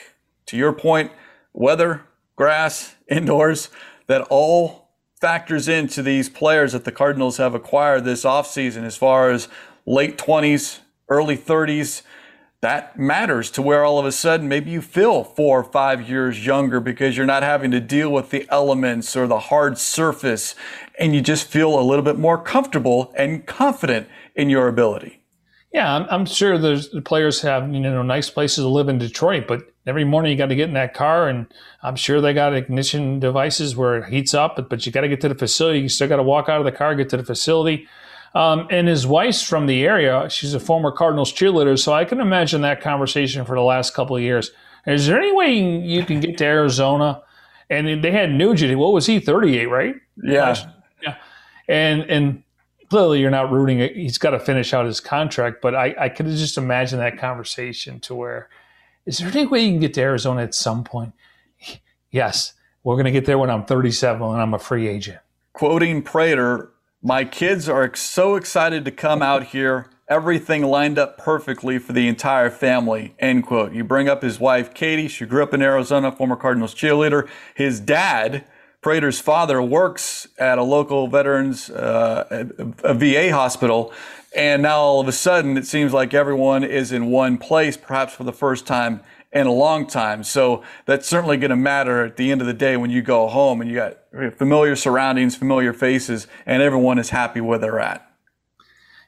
to 0.47 0.57
your 0.57 0.73
point, 0.73 1.11
weather, 1.53 2.05
grass, 2.35 2.95
indoors, 3.07 3.69
that 4.07 4.21
all 4.29 4.89
factors 5.21 5.67
into 5.67 6.01
these 6.01 6.29
players 6.29 6.71
that 6.71 6.85
the 6.85 6.91
Cardinals 6.91 7.37
have 7.37 7.53
acquired 7.53 8.05
this 8.05 8.23
offseason 8.23 8.83
as 8.83 8.95
far 8.95 9.29
as 9.29 9.49
late 9.85 10.17
20s, 10.17 10.79
early 11.09 11.37
30s 11.37 12.03
that 12.61 12.99
matters 12.99 13.49
to 13.51 13.61
where 13.61 13.85
all 13.85 13.99
of 13.99 14.05
a 14.05 14.11
sudden 14.11 14.47
maybe 14.47 14.69
you 14.69 14.81
feel 14.81 15.23
four 15.23 15.61
or 15.61 15.63
five 15.63 16.09
years 16.09 16.45
younger 16.45 16.79
because 16.79 17.15
you're 17.15 17.25
not 17.25 17.41
having 17.43 17.71
to 17.71 17.79
deal 17.79 18.11
with 18.11 18.31
the 18.31 18.45
elements 18.49 19.15
or 19.15 19.27
the 19.27 19.39
hard 19.39 19.77
surface 19.77 20.55
and 20.99 21.15
you 21.15 21.21
just 21.21 21.47
feel 21.47 21.79
a 21.79 21.81
little 21.81 22.03
bit 22.03 22.17
more 22.17 22.37
comfortable 22.37 23.13
and 23.15 23.45
confident 23.45 24.07
in 24.35 24.49
your 24.49 24.67
ability. 24.67 25.19
Yeah, 25.71 25.95
I'm, 25.95 26.07
I'm 26.09 26.25
sure 26.25 26.57
there's 26.57 26.89
the 26.89 27.01
players 27.01 27.41
have 27.41 27.71
you 27.71 27.79
know 27.79 28.01
nice 28.01 28.29
places 28.29 28.63
to 28.63 28.67
live 28.67 28.89
in 28.89 28.97
Detroit, 28.97 29.45
but 29.47 29.71
every 29.85 30.03
morning 30.03 30.31
you 30.31 30.37
got 30.37 30.47
to 30.47 30.55
get 30.55 30.67
in 30.67 30.73
that 30.73 30.95
car, 30.95 31.29
and 31.29 31.45
I'm 31.83 31.95
sure 31.95 32.19
they 32.19 32.33
got 32.33 32.55
ignition 32.55 33.19
devices 33.19 33.75
where 33.75 33.97
it 33.97 34.09
heats 34.09 34.33
up, 34.33 34.67
but 34.67 34.85
you 34.85 34.91
got 34.91 35.01
to 35.01 35.07
get 35.07 35.21
to 35.21 35.29
the 35.29 35.35
facility. 35.35 35.79
You 35.79 35.89
still 35.89 36.07
got 36.07 36.15
to 36.15 36.23
walk 36.23 36.49
out 36.49 36.59
of 36.59 36.65
the 36.65 36.71
car, 36.71 36.95
get 36.95 37.09
to 37.09 37.17
the 37.17 37.23
facility. 37.23 37.87
Um, 38.35 38.67
and 38.69 38.87
his 38.87 39.07
wife's 39.07 39.41
from 39.41 39.65
the 39.65 39.83
area. 39.85 40.29
She's 40.29 40.53
a 40.53 40.59
former 40.59 40.91
Cardinals 40.91 41.33
cheerleader, 41.33 41.77
so 41.79 41.93
I 41.93 42.05
can 42.05 42.19
imagine 42.19 42.61
that 42.61 42.81
conversation 42.81 43.45
for 43.45 43.55
the 43.55 43.61
last 43.61 43.93
couple 43.93 44.15
of 44.15 44.21
years. 44.21 44.51
Is 44.85 45.07
there 45.07 45.19
any 45.19 45.31
way 45.31 45.53
you 45.53 46.05
can 46.05 46.19
get 46.19 46.37
to 46.37 46.45
Arizona? 46.45 47.21
And 47.69 48.03
they 48.03 48.11
had 48.11 48.31
Nugent. 48.31 48.77
What 48.77 48.93
was 48.93 49.05
he? 49.05 49.19
Thirty-eight, 49.19 49.67
right? 49.67 49.95
Yeah. 50.23 50.55
Yeah. 51.01 51.15
And 51.67 52.01
and 52.03 52.43
clearly 52.89 53.19
you're 53.19 53.29
not 53.29 53.51
rooting. 53.51 53.79
It. 53.79 53.95
He's 53.95 54.17
got 54.17 54.31
to 54.31 54.39
finish 54.39 54.73
out 54.73 54.85
his 54.85 54.99
contract. 54.99 55.61
But 55.61 55.75
I 55.75 55.95
I 55.99 56.09
could 56.09 56.25
just 56.27 56.57
imagine 56.57 56.99
that 56.99 57.19
conversation 57.19 57.99
to 58.01 58.15
where 58.15 58.49
is 59.05 59.19
there 59.19 59.29
any 59.29 59.45
way 59.45 59.61
you 59.65 59.71
can 59.71 59.79
get 59.79 59.93
to 59.95 60.01
Arizona 60.01 60.43
at 60.43 60.53
some 60.53 60.83
point? 60.83 61.13
Yes, 62.11 62.53
we're 62.83 62.95
going 62.95 63.05
to 63.05 63.11
get 63.11 63.25
there 63.25 63.37
when 63.37 63.49
I'm 63.49 63.65
37 63.65 64.21
and 64.21 64.41
I'm 64.41 64.53
a 64.53 64.59
free 64.59 64.87
agent. 64.87 65.19
Quoting 65.53 66.01
Prater, 66.01 66.71
my 67.01 67.23
kids 67.23 67.69
are 67.69 67.93
so 67.95 68.35
excited 68.35 68.83
to 68.85 68.91
come 68.91 69.21
out 69.21 69.47
here. 69.47 69.89
Everything 70.09 70.63
lined 70.63 70.97
up 70.99 71.17
perfectly 71.17 71.79
for 71.79 71.93
the 71.93 72.07
entire 72.07 72.49
family. 72.49 73.15
End 73.19 73.45
quote. 73.45 73.73
You 73.73 73.83
bring 73.83 74.09
up 74.09 74.21
his 74.21 74.39
wife, 74.39 74.73
Katie. 74.73 75.07
She 75.07 75.25
grew 75.25 75.43
up 75.43 75.53
in 75.53 75.61
Arizona, 75.61 76.11
former 76.11 76.35
Cardinals 76.35 76.75
cheerleader. 76.75 77.29
His 77.55 77.79
dad, 77.79 78.43
Prater's 78.81 79.19
father, 79.19 79.61
works 79.61 80.27
at 80.37 80.57
a 80.57 80.63
local 80.63 81.07
veterans, 81.07 81.69
uh, 81.69 82.47
a 82.83 82.93
VA 82.93 83.31
hospital. 83.31 83.93
And 84.35 84.63
now 84.63 84.79
all 84.79 84.99
of 84.99 85.07
a 85.07 85.11
sudden, 85.11 85.57
it 85.57 85.65
seems 85.65 85.93
like 85.93 86.13
everyone 86.13 86.63
is 86.63 86.91
in 86.91 87.07
one 87.07 87.37
place, 87.37 87.77
perhaps 87.77 88.13
for 88.13 88.23
the 88.23 88.33
first 88.33 88.67
time 88.67 89.01
in 89.31 89.47
a 89.47 89.53
long 89.53 89.85
time. 89.85 90.23
So 90.23 90.63
that's 90.85 91.07
certainly 91.07 91.37
going 91.37 91.51
to 91.51 91.55
matter 91.55 92.03
at 92.03 92.17
the 92.17 92.31
end 92.31 92.41
of 92.41 92.47
the 92.47 92.53
day 92.53 92.77
when 92.77 92.89
you 92.89 93.01
go 93.01 93.27
home 93.27 93.61
and 93.61 93.69
you 93.69 93.75
got 93.75 93.97
familiar 94.37 94.75
surroundings, 94.75 95.35
familiar 95.35 95.73
faces, 95.73 96.27
and 96.45 96.61
everyone 96.61 96.97
is 96.97 97.09
happy 97.09 97.41
where 97.41 97.59
they're 97.59 97.79
at. 97.79 98.05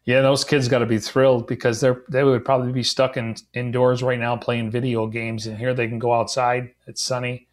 Yeah, 0.03 0.21
those 0.21 0.43
kids 0.43 0.67
got 0.67 0.79
to 0.79 0.85
be 0.85 0.97
thrilled 0.97 1.47
because 1.47 1.79
they're 1.79 2.03
they 2.09 2.23
would 2.23 2.43
probably 2.43 2.71
be 2.71 2.83
stuck 2.83 3.17
in 3.17 3.35
indoors 3.53 4.01
right 4.01 4.19
now 4.19 4.35
playing 4.35 4.71
video 4.71 5.05
games, 5.05 5.45
and 5.45 5.57
here 5.57 5.73
they 5.75 5.87
can 5.87 5.99
go 5.99 6.13
outside. 6.13 6.71
It's 6.87 7.03
sunny. 7.03 7.47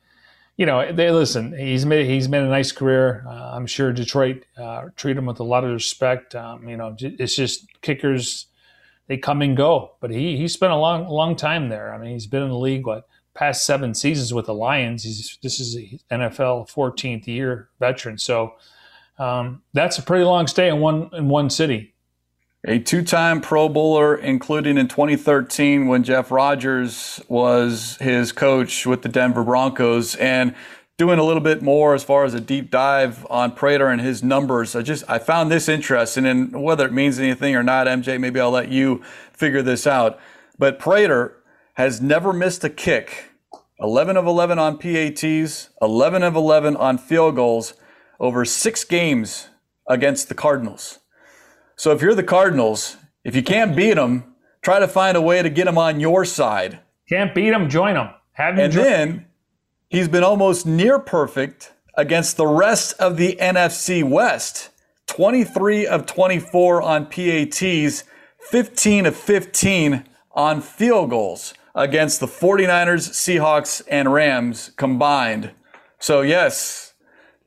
You 0.57 0.67
know, 0.67 0.91
they 0.91 1.11
listen. 1.11 1.57
He's 1.57 1.85
made 1.85 2.07
he's 2.07 2.29
made 2.29 2.43
a 2.43 2.49
nice 2.49 2.73
career. 2.73 3.25
Uh, 3.29 3.53
I'm 3.53 3.67
sure 3.67 3.93
Detroit 3.93 4.45
uh, 4.57 4.87
treat 4.97 5.17
him 5.17 5.27
with 5.27 5.41
a 5.41 5.45
lot 5.45 5.63
of 5.63 5.71
respect. 5.71 6.35
Um, 6.35 6.67
you 6.67 6.77
know, 6.77 6.97
it's 6.99 7.37
just 7.37 7.67
kickers 7.83 8.47
they 9.09 9.17
come 9.17 9.43
and 9.43 9.57
go. 9.57 9.93
But 10.01 10.11
he 10.11 10.37
he 10.37 10.47
spent 10.47 10.73
a 10.73 10.77
long 10.77 11.09
long 11.09 11.35
time 11.35 11.69
there. 11.69 11.93
I 11.93 11.99
mean, 11.99 12.13
he's 12.13 12.27
been 12.27 12.43
in 12.43 12.51
the 12.51 12.59
league 12.59 12.87
what 12.87 13.09
past 13.35 13.65
seven 13.67 13.95
seasons 13.95 14.33
with 14.33 14.47
the 14.47 14.55
Lions. 14.55 15.03
He's 15.03 15.39
this 15.43 15.59
is 15.59 15.77
NFL 16.11 16.71
14th 16.71 17.27
year 17.27 17.69
veteran. 17.81 18.19
So 18.19 18.55
um, 19.19 19.63
that's 19.73 19.99
a 19.99 20.03
pretty 20.03 20.25
long 20.25 20.47
stay 20.47 20.69
in 20.69 20.79
one 20.81 21.11
in 21.13 21.29
one 21.29 21.51
city. 21.51 21.95
A 22.67 22.81
two-time 22.81 23.41
Pro 23.41 23.69
Bowler, 23.69 24.17
including 24.17 24.79
in 24.79 24.89
2013 24.89 25.87
when 25.87 26.03
Jeff 26.03 26.33
Rodgers 26.33 27.23
was 27.29 27.97
his 28.01 28.33
coach 28.33 28.85
with 28.85 29.03
the 29.03 29.09
Denver 29.09 29.45
Broncos, 29.45 30.17
and 30.17 30.57
doing 30.99 31.21
a 31.21 31.23
little 31.23 31.41
bit 31.41 31.63
more 31.63 31.95
as 31.95 32.03
far 32.03 32.25
as 32.25 32.35
a 32.35 32.41
deep 32.41 32.73
dive 32.73 33.25
on 33.31 33.53
Prater 33.53 33.87
and 33.87 34.01
his 34.01 34.23
numbers. 34.23 34.75
I 34.75 34.83
just 34.83 35.05
I 35.09 35.19
found 35.21 35.51
this 35.51 35.69
interesting, 35.69 36.27
and 36.27 36.63
whether 36.63 36.85
it 36.87 36.93
means 36.93 37.21
anything 37.21 37.55
or 37.55 37.63
not, 37.63 37.87
MJ, 37.87 38.19
maybe 38.21 38.41
I'll 38.41 38.51
let 38.51 38.69
you 38.69 39.03
figure 39.33 39.63
this 39.63 39.87
out. 39.87 40.19
But 40.59 40.81
Prater 40.81 41.37
has 41.75 42.01
never 42.01 42.33
missed 42.33 42.65
a 42.65 42.69
kick. 42.69 43.27
11 43.81 44.17
of 44.17 44.27
11 44.27 44.59
on 44.59 44.77
PATs, 44.77 45.69
11 45.81 46.25
of 46.25 46.35
11 46.35 46.77
on 46.77 46.99
field 46.99 47.37
goals 47.37 47.75
over 48.19 48.45
six 48.45 48.83
games 48.83 49.49
against 49.89 50.29
the 50.29 50.35
Cardinals. 50.35 50.99
So 51.77 51.93
if 51.93 52.03
you're 52.03 52.17
the 52.17 52.25
Cardinals, 52.25 52.97
if 53.23 53.37
you 53.37 53.45
can't 53.45 53.77
beat 53.77 53.95
them, 53.95 54.35
try 54.63 54.81
to 54.81 54.89
find 54.89 55.17
a 55.17 55.21
way 55.21 55.43
to 55.43 55.49
get 55.49 55.67
them 55.67 55.79
on 55.79 56.01
your 56.01 56.25
side. 56.25 56.81
Can't 57.09 57.33
beat 57.33 57.51
them, 57.51 57.69
join 57.71 57.95
them. 57.95 58.11
Have 58.33 58.59
and 58.59 58.73
join- 58.73 58.85
then 58.85 59.27
He's 59.91 60.09
been 60.09 60.23
almost 60.23 60.67
near 60.67 60.99
perfect 60.99 61.73
against 61.97 62.37
the 62.37 62.47
rest 62.47 62.93
of 63.01 63.17
the 63.17 63.37
NFC 63.41 64.05
West. 64.05 64.69
23 65.07 65.87
of 65.87 66.05
24 66.05 66.83
on 66.83 67.07
PATs, 67.07 68.05
15 68.39 69.07
of 69.07 69.17
15 69.17 70.05
on 70.33 70.61
field 70.61 71.09
goals 71.09 71.55
against 71.75 72.21
the 72.21 72.27
49ers, 72.27 73.09
Seahawks, 73.13 73.81
and 73.89 74.13
Rams 74.13 74.73
combined. 74.77 75.53
So, 75.99 76.21
yes, 76.21 76.93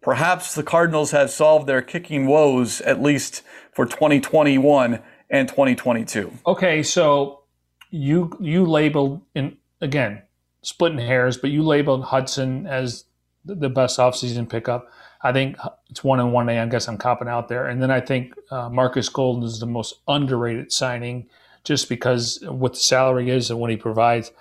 perhaps 0.02 0.56
the 0.56 0.64
Cardinals 0.64 1.12
have 1.12 1.30
solved 1.30 1.68
their 1.68 1.84
kicking 1.84 2.26
woes, 2.26 2.82
at 2.82 3.00
least 3.00 3.44
for 3.72 3.86
2021 3.86 5.00
and 5.30 5.48
2022. 5.48 6.34
Okay, 6.48 6.82
so 6.82 7.44
you 7.92 8.36
you 8.40 8.66
labeled 8.66 9.22
in 9.36 9.58
again 9.80 10.24
splitting 10.62 11.00
hairs, 11.00 11.38
but 11.38 11.50
you 11.50 11.64
labeled 11.64 12.06
Hudson 12.06 12.68
as 12.68 13.06
the 13.46 13.70
best 13.70 13.98
offseason 13.98 14.48
pickup. 14.48 14.92
I 15.24 15.32
think 15.32 15.58
it's 15.90 16.04
one 16.04 16.20
and 16.20 16.32
one 16.34 16.50
A. 16.50 16.60
I 16.60 16.66
guess 16.68 16.88
I'm 16.88 16.98
copping 16.98 17.28
out 17.28 17.48
there. 17.48 17.68
And 17.68 17.82
then 17.82 17.92
I 17.92 18.00
think 18.00 18.34
uh, 18.50 18.70
Marcus 18.70 19.10
Golden 19.10 19.44
is 19.44 19.60
the 19.60 19.66
most 19.66 19.96
underrated 20.08 20.72
signing 20.72 21.28
just 21.64 21.90
because 21.90 22.44
what 22.48 22.74
the 22.74 22.80
salary 22.80 23.30
is 23.30 23.50
and 23.52 23.60
what 23.60 23.70
he 23.70 23.78
provides. 23.78 24.32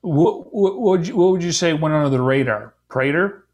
What, 0.00 0.52
what, 0.54 0.80
what, 0.80 0.98
would, 0.98 1.08
you, 1.08 1.16
what 1.16 1.32
would 1.32 1.42
you 1.42 1.52
say 1.52 1.72
went 1.72 1.94
under 1.94 2.10
the 2.10 2.20
radar? 2.20 2.74
Prater? 2.88 3.46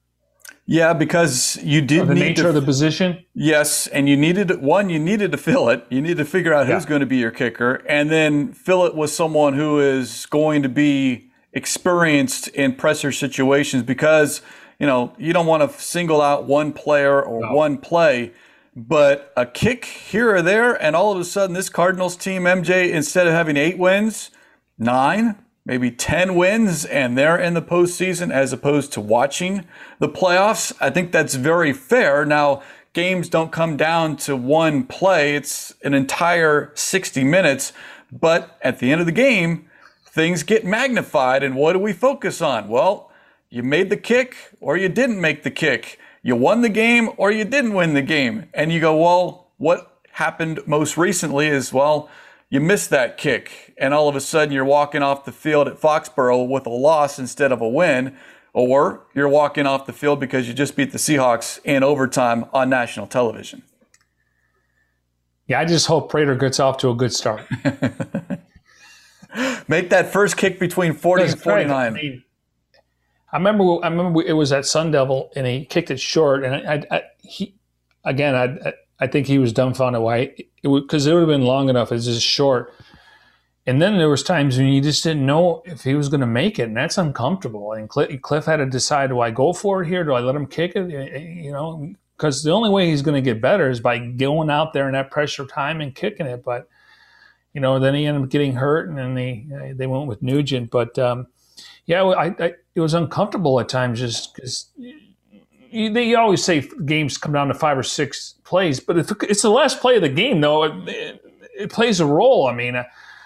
Yeah, 0.65 0.93
because 0.93 1.59
you 1.63 1.81
did 1.81 2.07
the 2.07 2.15
need 2.15 2.21
nature 2.21 2.43
to, 2.43 2.49
of 2.51 2.55
the 2.55 2.63
position. 2.63 3.25
Yes, 3.35 3.89
and 3.89 4.09
you 4.09 4.17
needed 4.17 4.63
one. 4.63 4.91
You 4.91 4.99
needed 4.99 5.33
to 5.33 5.39
fill 5.39 5.69
it. 5.69 5.85
You 5.91 6.01
need 6.01 6.19
to 6.19 6.25
figure 6.25 6.55
out 6.55 6.67
who's 6.67 6.85
yeah. 6.85 6.89
going 6.89 7.01
to 7.01 7.07
be 7.07 7.17
your 7.17 7.33
kicker, 7.33 7.83
and 7.89 8.11
then 8.11 8.53
fill 8.53 8.87
it 8.87 8.95
with 8.95 9.11
someone 9.11 9.55
who 9.55 9.81
is 9.81 10.27
going 10.27 10.63
to 10.63 10.69
be 10.69 11.32
experienced 11.53 12.49
in 12.49 12.75
pressure 12.75 13.13
situations 13.13 13.83
because 13.83 14.43
you 14.79 14.87
know 14.87 15.15
you 15.19 15.33
don't 15.33 15.47
want 15.47 15.63
to 15.63 15.81
single 15.81 16.21
out 16.21 16.45
one 16.45 16.73
player 16.73 17.23
or 17.23 17.41
no. 17.41 17.53
one 17.53 17.79
play 17.79 18.33
but 18.75 19.33
a 19.37 19.45
kick 19.45 19.85
here 19.85 20.35
or 20.35 20.41
there 20.41 20.75
and 20.83 20.97
all 20.97 21.13
of 21.13 21.19
a 21.19 21.25
sudden 21.25 21.55
this 21.55 21.69
cardinals 21.69 22.17
team 22.17 22.45
mj 22.45 22.91
instead 22.91 23.27
of 23.27 23.33
having 23.33 23.57
eight 23.57 23.79
wins 23.79 24.31
nine 24.79 25.37
maybe 25.65 25.91
10 25.91 26.35
wins 26.35 26.85
and 26.87 27.17
they're 27.17 27.39
in 27.39 27.55
the 27.55 27.63
postseason 27.63 28.33
as 28.33 28.53
opposed 28.53 28.93
to 28.93 29.01
watching 29.01 29.67
the 29.99 30.09
playoffs 30.09 30.73
i 30.81 30.89
think 30.89 31.13
that's 31.13 31.35
very 31.35 31.73
fair 31.73 32.25
now 32.25 32.63
games 32.95 33.29
don't 33.29 33.53
come 33.53 33.77
down 33.77 34.17
to 34.17 34.35
one 34.35 34.85
play 34.85 35.37
it's 35.37 35.75
an 35.85 35.93
entire 35.93 36.73
60 36.75 37.25
minutes 37.25 37.75
but 38.11 38.59
at 38.63 38.79
the 38.79 38.91
end 38.91 39.01
of 39.01 39.07
the 39.07 39.13
game 39.13 39.69
things 40.13 40.43
get 40.43 40.65
magnified. 40.65 41.43
And 41.43 41.57
what 41.57 41.73
do 41.73 41.79
we 41.79 41.93
focus 41.93 42.41
on? 42.41 42.69
Well, 42.69 43.11
you 43.49 43.63
made 43.63 43.91
the 43.91 43.97
kick 43.97 44.37
or 44.61 44.77
you 44.77 44.89
didn't 44.89 45.21
make 45.21 45.43
the 45.43 45.51
kick. 45.51 45.99
You 46.23 46.37
won 46.37 46.61
the 46.61 46.69
game 46.69 47.11
or 47.17 47.31
you 47.31 47.45
didn't 47.45 47.73
win 47.73 47.95
the 47.95 48.03
game. 48.03 48.49
And 48.55 48.71
you 48.71 48.81
go, 48.81 48.97
well, 48.97 49.51
what 49.57 50.01
happened 50.13 50.61
most 50.67 50.97
recently 50.97 51.49
is, 51.49 51.73
well, 51.73 52.11
you 52.51 52.61
missed 52.61 52.91
that 52.91 53.17
kick. 53.17 53.75
And 53.79 53.95
all 53.95 54.09
of 54.09 54.15
a 54.15 54.21
sudden 54.21 54.53
you're 54.53 54.65
walking 54.65 55.03
off 55.03 55.25
the 55.25 55.33
field 55.33 55.67
at 55.67 55.81
Foxborough 55.81 56.49
with 56.49 56.67
a 56.67 56.71
loss 56.71 57.19
instead 57.19 57.51
of 57.51 57.61
a 57.61 57.69
win. 57.69 58.15
Or 58.53 59.07
you're 59.15 59.31
walking 59.31 59.67
off 59.67 59.87
the 59.87 59.95
field 59.95 60.21
because 60.21 60.47
you 60.47 60.53
just 60.53 60.77
beat 60.77 60.93
the 60.93 60.99
Seahawks 60.99 61.59
in 61.65 61.83
overtime 61.83 62.45
on 62.53 62.69
national 62.69 63.07
television. 63.07 63.63
Yeah, 65.47 65.61
I 65.61 65.65
just 65.65 65.87
hope 65.87 66.11
Prater 66.11 66.35
gets 66.35 66.61
off 66.61 66.77
to 66.79 66.91
a 66.91 66.95
good 66.95 67.15
start. 67.15 67.47
Make 69.69 69.91
that 69.91 70.13
first 70.13 70.37
kick 70.37 70.59
between 70.59 70.93
40 70.93 71.25
and 71.25 71.41
49. 71.41 71.75
I, 71.75 71.91
mean, 71.91 72.25
I 73.33 73.37
remember 73.37 73.85
I 73.85 73.89
remember 73.89 74.23
it 74.23 74.35
was 74.35 74.53
at 74.53 74.67
Sun 74.67 74.91
Devil 74.91 75.31
and 75.35 75.47
he 75.47 75.65
kicked 75.65 75.91
it 75.91 76.01
short 76.01 76.45
and 76.45 76.55
I, 76.55 76.75
I, 76.75 76.97
I 76.97 77.03
he 77.21 77.55
again 78.05 78.35
I 78.35 78.73
I 79.01 79.07
think 79.07 79.27
he 79.27 79.39
was 79.39 79.53
dumbfounded 79.53 80.03
why 80.03 80.35
because 80.63 81.07
it, 81.07 81.11
it 81.11 81.15
would 81.15 81.21
have 81.21 81.29
been 81.29 81.47
long 81.47 81.69
enough 81.69 81.93
it's 81.93 82.05
just 82.05 82.27
short 82.27 82.75
and 83.67 83.81
then 83.81 83.97
there 83.99 84.09
was 84.09 84.25
times 84.25 84.59
when 84.59 84.67
you 84.67 84.81
just 84.81 85.05
didn't 85.05 85.25
know 85.25 85.63
if 85.65 85.83
he 85.85 85.95
was 85.95 86.09
going 86.09 86.21
to 86.21 86.27
make 86.27 86.59
it, 86.59 86.65
and 86.65 86.77
that's 86.77 86.99
uncomfortable. 86.99 87.73
And 87.73 87.89
Kliff, 87.89 88.21
Kliff 88.21 88.45
had 88.45 88.57
to 88.57 88.67
decide: 88.67 89.11
do 89.11 89.21
I 89.21 89.31
go 89.31 89.53
for 89.53 89.83
it 89.83 89.89
here? 89.89 90.03
Do 90.03 90.15
I 90.15 90.21
let 90.21 90.35
him 90.35 90.47
kick 90.47 90.73
it? 90.75 90.93
Eh, 90.93 91.09
eh, 91.13 91.19
you 91.19 91.53
know, 91.53 91.93
because 92.17 92.43
the 92.43 92.51
only 92.51 92.71
way 92.71 92.91
he's 92.91 93.03
going 93.03 93.15
to 93.15 93.23
get 93.23 93.41
better 93.41 93.71
is 93.71 93.79
by 93.79 93.99
going 93.99 94.51
out 94.51 94.73
there 94.73 94.89
in 94.89 94.95
that 94.95 95.13
pressure 95.13 95.47
time 95.47 95.81
and 95.81 95.95
kicking 95.95 96.27
it. 96.27 96.43
But 96.45 96.69
you 97.55 97.61
know, 97.61 97.79
then 97.79 97.95
he 97.95 98.07
ended 98.07 98.23
up 98.23 98.29
getting 98.31 98.55
hurt, 98.55 98.89
and 98.89 98.97
then 98.97 99.15
they 99.15 99.47
they 99.75 99.87
went 99.87 100.07
with 100.07 100.23
Nugent. 100.23 100.71
But 100.71 100.99
um, 100.99 101.27
yeah, 101.87 102.03
I, 102.03 102.27
I, 102.27 102.53
it 102.75 102.81
was 102.81 102.95
uncomfortable 102.95 103.61
at 103.61 103.69
times 103.69 103.99
just 103.99 104.35
because. 104.35 104.69
They 105.75 106.15
always 106.15 106.45
say 106.45 106.69
games 106.85 107.17
come 107.17 107.33
down 107.33 107.49
to 107.49 107.55
five 107.55 107.79
or 107.79 107.83
six 107.83 108.35
plays, 108.45 108.79
but 108.79 108.99
if 108.99 109.11
it's 109.23 109.41
the 109.41 109.49
last 109.49 109.81
play 109.81 109.97
of 109.97 110.03
the 110.03 110.11
game, 110.11 110.43
though, 110.43 110.65
it, 110.65 111.23
it, 111.59 111.71
plays 111.73 111.99
a 111.99 112.05
role. 112.05 112.47
I 112.47 112.55
mean, 112.55 112.77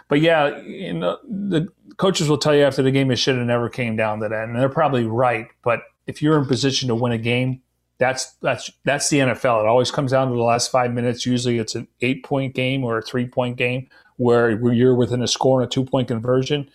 but 0.07 0.20
yeah, 0.20 0.57
you 0.61 0.95
know, 0.95 1.18
the 1.24 1.66
coaches 1.97 2.29
will 2.29 2.39
tell 2.39 2.55
you 2.55 2.62
after 2.62 2.85
the 2.85 2.93
game 2.93 3.11
it 3.11 3.16
should 3.16 3.37
have 3.37 3.45
never 3.45 3.68
came 3.68 3.97
down 3.97 4.20
to 4.20 4.29
that, 4.29 4.45
and 4.45 4.55
they're 4.55 4.68
probably 4.68 5.07
right. 5.07 5.49
But 5.64 5.81
if 6.07 6.22
you're 6.22 6.39
in 6.39 6.47
position 6.47 6.87
to 6.87 6.95
win 6.95 7.11
a 7.11 7.18
game, 7.18 7.62
that's 7.99 8.35
that's 8.43 8.70
that's 8.85 9.09
the 9.11 9.18
NFL. 9.18 9.62
It 9.62 9.66
always 9.66 9.91
comes 9.91 10.12
down 10.12 10.29
to 10.29 10.35
the 10.35 10.43
last 10.43 10.70
five 10.70 10.93
minutes. 10.93 11.27
Usually, 11.27 11.59
it's 11.59 11.74
an 11.74 11.89
eight 12.01 12.24
point 12.24 12.55
game 12.55 12.85
or 12.85 12.99
a 12.99 13.03
three 13.03 13.27
point 13.27 13.57
game 13.57 13.89
where 14.17 14.51
you're 14.73 14.95
within 14.95 15.23
a 15.23 15.29
score 15.29 15.61
and 15.61 15.69
a 15.69 15.71
two 15.71 15.85
point 15.85 16.09
conversion. 16.09 16.71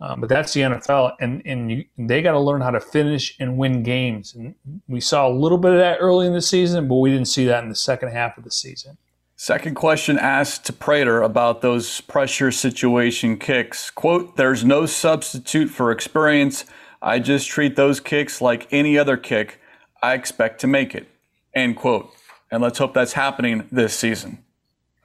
Um, 0.00 0.20
but 0.20 0.28
that's 0.28 0.52
the 0.52 0.62
NFL, 0.62 1.14
and 1.20 1.42
and 1.44 1.70
you, 1.70 1.84
they 1.96 2.22
got 2.22 2.32
to 2.32 2.40
learn 2.40 2.60
how 2.60 2.70
to 2.70 2.80
finish 2.80 3.36
and 3.38 3.56
win 3.56 3.84
games. 3.84 4.34
And 4.34 4.56
we 4.88 5.00
saw 5.00 5.28
a 5.28 5.30
little 5.30 5.58
bit 5.58 5.72
of 5.72 5.78
that 5.78 5.98
early 6.00 6.26
in 6.26 6.32
the 6.32 6.42
season, 6.42 6.88
but 6.88 6.96
we 6.96 7.10
didn't 7.10 7.28
see 7.28 7.44
that 7.46 7.62
in 7.62 7.68
the 7.68 7.76
second 7.76 8.10
half 8.10 8.36
of 8.36 8.42
the 8.42 8.50
season. 8.50 8.98
Second 9.36 9.74
question 9.74 10.18
asked 10.18 10.66
to 10.66 10.72
Prater 10.72 11.22
about 11.22 11.62
those 11.62 12.00
pressure 12.02 12.50
situation 12.50 13.36
kicks. 13.36 13.90
Quote, 13.90 14.36
there's 14.36 14.64
no 14.64 14.86
substitute 14.86 15.68
for 15.68 15.90
experience. 15.90 16.64
I 17.00 17.18
just 17.18 17.48
treat 17.48 17.74
those 17.74 17.98
kicks 17.98 18.40
like 18.40 18.68
any 18.72 18.96
other 18.96 19.16
kick. 19.16 19.60
I 20.02 20.14
expect 20.14 20.60
to 20.60 20.66
make 20.66 20.94
it. 20.94 21.08
End 21.54 21.76
quote. 21.76 22.12
And 22.52 22.62
let's 22.62 22.78
hope 22.78 22.94
that's 22.94 23.14
happening 23.14 23.66
this 23.72 23.98
season. 23.98 24.44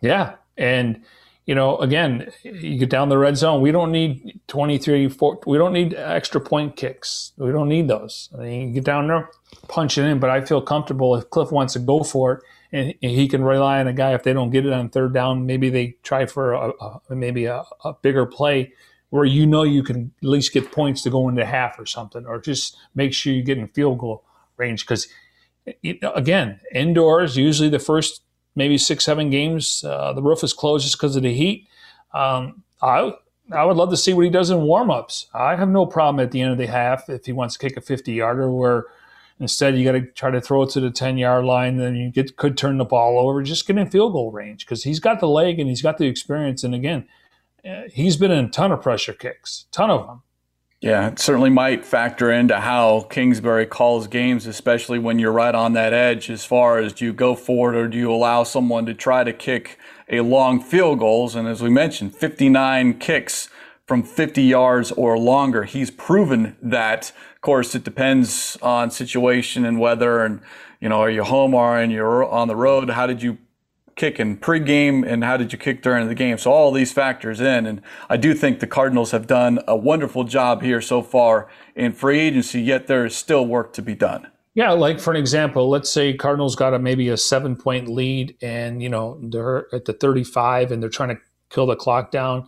Yeah. 0.01 0.35
And, 0.55 1.03
you 1.47 1.55
know, 1.55 1.77
again, 1.77 2.29
you 2.43 2.77
get 2.77 2.89
down 2.89 3.07
the 3.07 3.17
red 3.17 3.37
zone. 3.37 3.61
We 3.61 3.71
don't 3.71 3.91
need 3.91 4.41
23, 4.49 5.07
4, 5.07 5.39
we 5.47 5.57
don't 5.57 5.71
need 5.71 5.93
extra 5.95 6.41
point 6.41 6.75
kicks. 6.75 7.31
We 7.37 7.53
don't 7.53 7.69
need 7.69 7.87
those. 7.87 8.29
I 8.37 8.41
mean, 8.41 8.67
you 8.67 8.73
get 8.73 8.83
down 8.83 9.07
there, 9.07 9.29
punch 9.69 9.97
it 9.97 10.03
in. 10.03 10.19
But 10.19 10.29
I 10.29 10.41
feel 10.41 10.61
comfortable 10.61 11.15
if 11.15 11.29
Kliff 11.29 11.51
wants 11.51 11.73
to 11.73 11.79
go 11.79 12.03
for 12.03 12.33
it 12.33 12.43
and 12.73 12.93
he 12.99 13.29
can 13.29 13.45
rely 13.45 13.79
on 13.79 13.87
a 13.87 13.93
guy 13.93 14.13
if 14.13 14.23
they 14.23 14.33
don't 14.33 14.49
get 14.49 14.65
it 14.65 14.73
on 14.73 14.89
third 14.89 15.13
down. 15.13 15.45
Maybe 15.45 15.69
they 15.69 15.95
try 16.03 16.25
for 16.25 16.51
a, 16.51 16.69
a 16.69 17.01
maybe 17.15 17.45
a, 17.45 17.63
a, 17.85 17.93
bigger 17.93 18.25
play 18.25 18.73
where 19.09 19.23
you 19.23 19.47
know 19.47 19.63
you 19.63 19.83
can 19.83 20.11
at 20.21 20.27
least 20.27 20.51
get 20.51 20.69
points 20.69 21.01
to 21.03 21.09
go 21.09 21.29
into 21.29 21.45
half 21.45 21.79
or 21.79 21.85
something, 21.85 22.25
or 22.25 22.41
just 22.41 22.75
make 22.93 23.13
sure 23.13 23.31
you 23.31 23.41
get 23.41 23.57
in 23.57 23.69
field 23.69 23.99
goal 23.99 24.25
range. 24.57 24.85
Because 24.85 25.07
again, 26.03 26.59
indoors 26.73 27.37
usually 27.37 27.69
the 27.69 27.79
first 27.79 28.21
maybe 28.57 28.77
six 28.77 29.05
seven 29.05 29.29
games 29.29 29.83
uh, 29.85 30.11
the 30.13 30.21
roof 30.21 30.43
is 30.43 30.51
closed 30.51 30.83
just 30.83 30.97
because 30.97 31.15
of 31.15 31.23
the 31.23 31.33
heat. 31.33 31.67
Um, 32.13 32.63
I 32.81 33.13
I 33.51 33.63
would 33.63 33.77
love 33.77 33.91
to 33.91 33.97
see 33.97 34.13
what 34.13 34.25
he 34.25 34.29
does 34.29 34.49
in 34.49 34.57
warmups. 34.57 35.27
I 35.33 35.55
have 35.55 35.69
no 35.69 35.85
problem 35.85 36.21
at 36.21 36.31
the 36.31 36.41
end 36.41 36.51
of 36.51 36.57
the 36.57 36.67
half 36.67 37.09
if 37.09 37.25
he 37.25 37.31
wants 37.31 37.55
to 37.55 37.59
kick 37.59 37.77
a 37.77 37.81
50 37.81 38.11
yarder 38.11 38.51
where 38.51 38.87
Instead, 39.39 39.77
you 39.77 39.85
got 39.85 39.91
to 39.91 40.01
try 40.01 40.31
to 40.31 40.41
throw 40.41 40.63
it 40.63 40.69
to 40.71 40.79
the 40.79 40.89
10 40.89 41.17
yard 41.17 41.45
line. 41.45 41.77
Then 41.77 41.95
you 41.95 42.09
get, 42.09 42.37
could 42.37 42.57
turn 42.57 42.77
the 42.77 42.85
ball 42.85 43.19
over. 43.19 43.43
Just 43.43 43.67
get 43.67 43.77
in 43.77 43.89
field 43.89 44.13
goal 44.13 44.31
range 44.31 44.65
because 44.65 44.83
he's 44.83 44.99
got 44.99 45.19
the 45.19 45.27
leg 45.27 45.59
and 45.59 45.69
he's 45.69 45.81
got 45.81 45.97
the 45.97 46.07
experience. 46.07 46.63
And 46.63 46.73
again, 46.73 47.07
uh, 47.63 47.83
he's 47.91 48.17
been 48.17 48.31
in 48.31 48.45
a 48.45 48.49
ton 48.49 48.71
of 48.71 48.81
pressure 48.81 49.13
kicks, 49.13 49.65
ton 49.71 49.91
of 49.91 50.07
them. 50.07 50.23
Yeah, 50.87 51.09
it 51.09 51.19
certainly 51.19 51.49
might 51.49 51.83
factor 51.83 52.31
into 52.31 52.61
how 52.61 53.07
Kingsbury 53.09 53.65
calls 53.65 54.07
games, 54.07 54.47
especially 54.47 54.99
when 54.99 55.19
you're 55.19 55.33
right 55.33 55.53
on 55.53 55.73
that 55.73 55.91
edge 55.91 56.29
as 56.29 56.45
far 56.45 56.79
as 56.79 56.93
do 56.93 57.03
you 57.03 57.11
go 57.11 57.35
forward 57.35 57.75
or 57.75 57.89
do 57.89 57.97
you 57.97 58.09
allow 58.09 58.45
someone 58.45 58.85
to 58.85 58.93
try 58.93 59.25
to 59.25 59.33
kick 59.33 59.77
a 60.07 60.21
long 60.21 60.61
field 60.61 60.99
goals. 60.99 61.35
And 61.35 61.45
as 61.45 61.61
we 61.61 61.69
mentioned, 61.69 62.15
59 62.15 62.99
kicks 62.99 63.49
from 63.85 64.01
50 64.01 64.41
yards 64.41 64.93
or 64.93 65.19
longer. 65.19 65.65
He's 65.65 65.91
proven 65.91 66.55
that. 66.61 67.11
Of 67.35 67.41
course, 67.41 67.75
it 67.75 67.83
depends 67.83 68.57
on 68.61 68.89
situation 68.89 69.65
and 69.65 69.81
weather 69.81 70.23
and, 70.23 70.39
you 70.79 70.87
know, 70.87 71.01
are 71.01 71.09
you 71.09 71.25
home 71.25 71.53
or 71.53 71.65
are 71.65 71.83
you're 71.83 72.23
on 72.23 72.47
the 72.47 72.55
road? 72.55 72.91
How 72.91 73.07
did 73.07 73.21
you 73.21 73.39
kick 73.97 74.19
in 74.19 74.37
pregame 74.37 75.05
and 75.05 75.23
how 75.23 75.35
did 75.35 75.51
you 75.51 75.57
kick 75.57 75.81
during 75.81 76.07
the 76.07 76.15
game? 76.15 76.37
So 76.37 76.51
all 76.51 76.71
these 76.71 76.93
factors 76.93 77.41
in. 77.41 77.65
And 77.65 77.81
I 78.09 78.15
do 78.15 78.33
think 78.33 78.59
the 78.59 78.67
Cardinals 78.67 79.11
have 79.11 79.27
done 79.27 79.59
a 79.67 79.75
wonderful 79.75 80.23
job 80.23 80.61
here 80.61 80.79
so 80.79 81.01
far 81.01 81.49
in 81.75 81.91
free 81.91 82.19
agency, 82.19 82.61
yet 82.61 82.87
there 82.87 83.05
is 83.05 83.15
still 83.15 83.45
work 83.45 83.73
to 83.73 83.81
be 83.81 83.95
done. 83.95 84.27
Yeah, 84.53 84.71
like 84.71 84.99
for 84.99 85.11
an 85.11 85.17
example, 85.17 85.69
let's 85.69 85.89
say 85.89 86.13
Cardinals 86.13 86.55
got 86.55 86.73
a 86.73 86.79
maybe 86.79 87.09
a 87.09 87.17
seven 87.17 87.55
point 87.55 87.89
lead 87.89 88.35
and 88.41 88.81
you 88.81 88.89
know 88.89 89.19
they're 89.21 89.67
at 89.73 89.85
the 89.85 89.93
35 89.93 90.71
and 90.71 90.81
they're 90.81 90.89
trying 90.89 91.09
to 91.09 91.17
kill 91.49 91.67
the 91.67 91.75
clock 91.75 92.09
down 92.09 92.47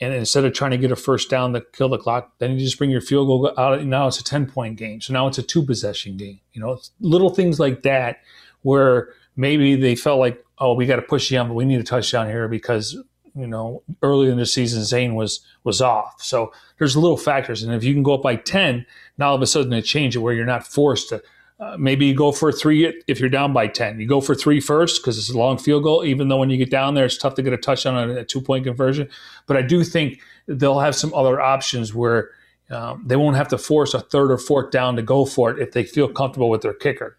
and 0.00 0.14
instead 0.14 0.44
of 0.44 0.52
trying 0.52 0.70
to 0.70 0.78
get 0.78 0.92
a 0.92 0.96
first 0.96 1.28
down 1.28 1.52
to 1.54 1.60
kill 1.72 1.88
the 1.88 1.98
clock, 1.98 2.32
then 2.38 2.52
you 2.52 2.60
just 2.60 2.78
bring 2.78 2.90
your 2.90 3.00
field 3.00 3.26
goal 3.26 3.52
out. 3.58 3.84
Now 3.84 4.06
it's 4.06 4.20
a 4.20 4.24
10 4.24 4.46
point 4.46 4.76
game. 4.76 5.00
So 5.00 5.12
now 5.12 5.26
it's 5.26 5.38
a 5.38 5.42
two 5.42 5.64
possession 5.64 6.16
game. 6.16 6.40
You 6.52 6.60
know, 6.60 6.78
little 7.00 7.30
things 7.30 7.58
like 7.58 7.82
that 7.82 8.20
where 8.62 9.14
maybe 9.38 9.74
they 9.76 9.96
felt 9.96 10.18
like, 10.18 10.44
oh, 10.58 10.74
we 10.74 10.84
got 10.84 10.96
to 10.96 11.02
push 11.02 11.32
on, 11.32 11.48
but 11.48 11.54
we 11.54 11.64
need 11.64 11.80
a 11.80 11.84
touchdown 11.84 12.26
here 12.26 12.48
because, 12.48 12.94
you 13.34 13.46
know, 13.46 13.82
early 14.02 14.28
in 14.28 14.36
the 14.36 14.44
season, 14.44 14.84
Zane 14.84 15.14
was 15.14 15.40
was 15.64 15.80
off. 15.80 16.22
So 16.22 16.52
there's 16.78 16.96
little 16.96 17.16
factors. 17.16 17.62
And 17.62 17.72
if 17.72 17.82
you 17.82 17.94
can 17.94 18.02
go 18.02 18.14
up 18.14 18.22
by 18.22 18.36
10, 18.36 18.84
now 19.16 19.30
all 19.30 19.34
of 19.34 19.40
a 19.40 19.46
sudden 19.46 19.72
it 19.72 19.82
changes 19.82 20.20
where 20.20 20.34
you're 20.34 20.44
not 20.44 20.66
forced 20.66 21.08
to– 21.08 21.22
uh, 21.60 21.76
maybe 21.76 22.06
you 22.06 22.14
go 22.14 22.30
for 22.30 22.52
three 22.52 23.02
if 23.08 23.18
you're 23.18 23.28
down 23.28 23.52
by 23.52 23.66
10. 23.66 23.98
You 23.98 24.06
go 24.06 24.20
for 24.20 24.34
three 24.34 24.60
first 24.60 25.02
because 25.02 25.18
it's 25.18 25.30
a 25.30 25.36
long 25.36 25.58
field 25.58 25.82
goal, 25.82 26.04
even 26.04 26.28
though 26.28 26.36
when 26.36 26.50
you 26.50 26.56
get 26.56 26.70
down 26.70 26.94
there, 26.94 27.04
it's 27.04 27.18
tough 27.18 27.34
to 27.34 27.42
get 27.42 27.52
a 27.52 27.56
touchdown 27.56 27.96
on 27.96 28.10
a, 28.10 28.24
two 28.24 28.40
point 28.40 28.64
conversion. 28.64 29.08
But 29.46 29.56
I 29.56 29.62
do 29.62 29.82
think 29.82 30.20
they'll 30.46 30.78
have 30.78 30.94
some 30.94 31.12
other 31.14 31.40
options 31.40 31.92
where 31.92 32.30
um, 32.70 33.02
they 33.04 33.16
won't 33.16 33.36
have 33.36 33.48
to 33.48 33.58
force 33.58 33.92
a 33.92 34.00
third 34.00 34.30
or 34.30 34.38
fourth 34.38 34.70
down 34.70 34.94
to 34.96 35.02
go 35.02 35.24
for 35.24 35.50
it 35.50 35.58
if 35.58 35.72
they 35.72 35.82
feel 35.82 36.06
comfortable 36.08 36.48
with 36.48 36.62
their 36.62 36.74
kicker. 36.74 37.18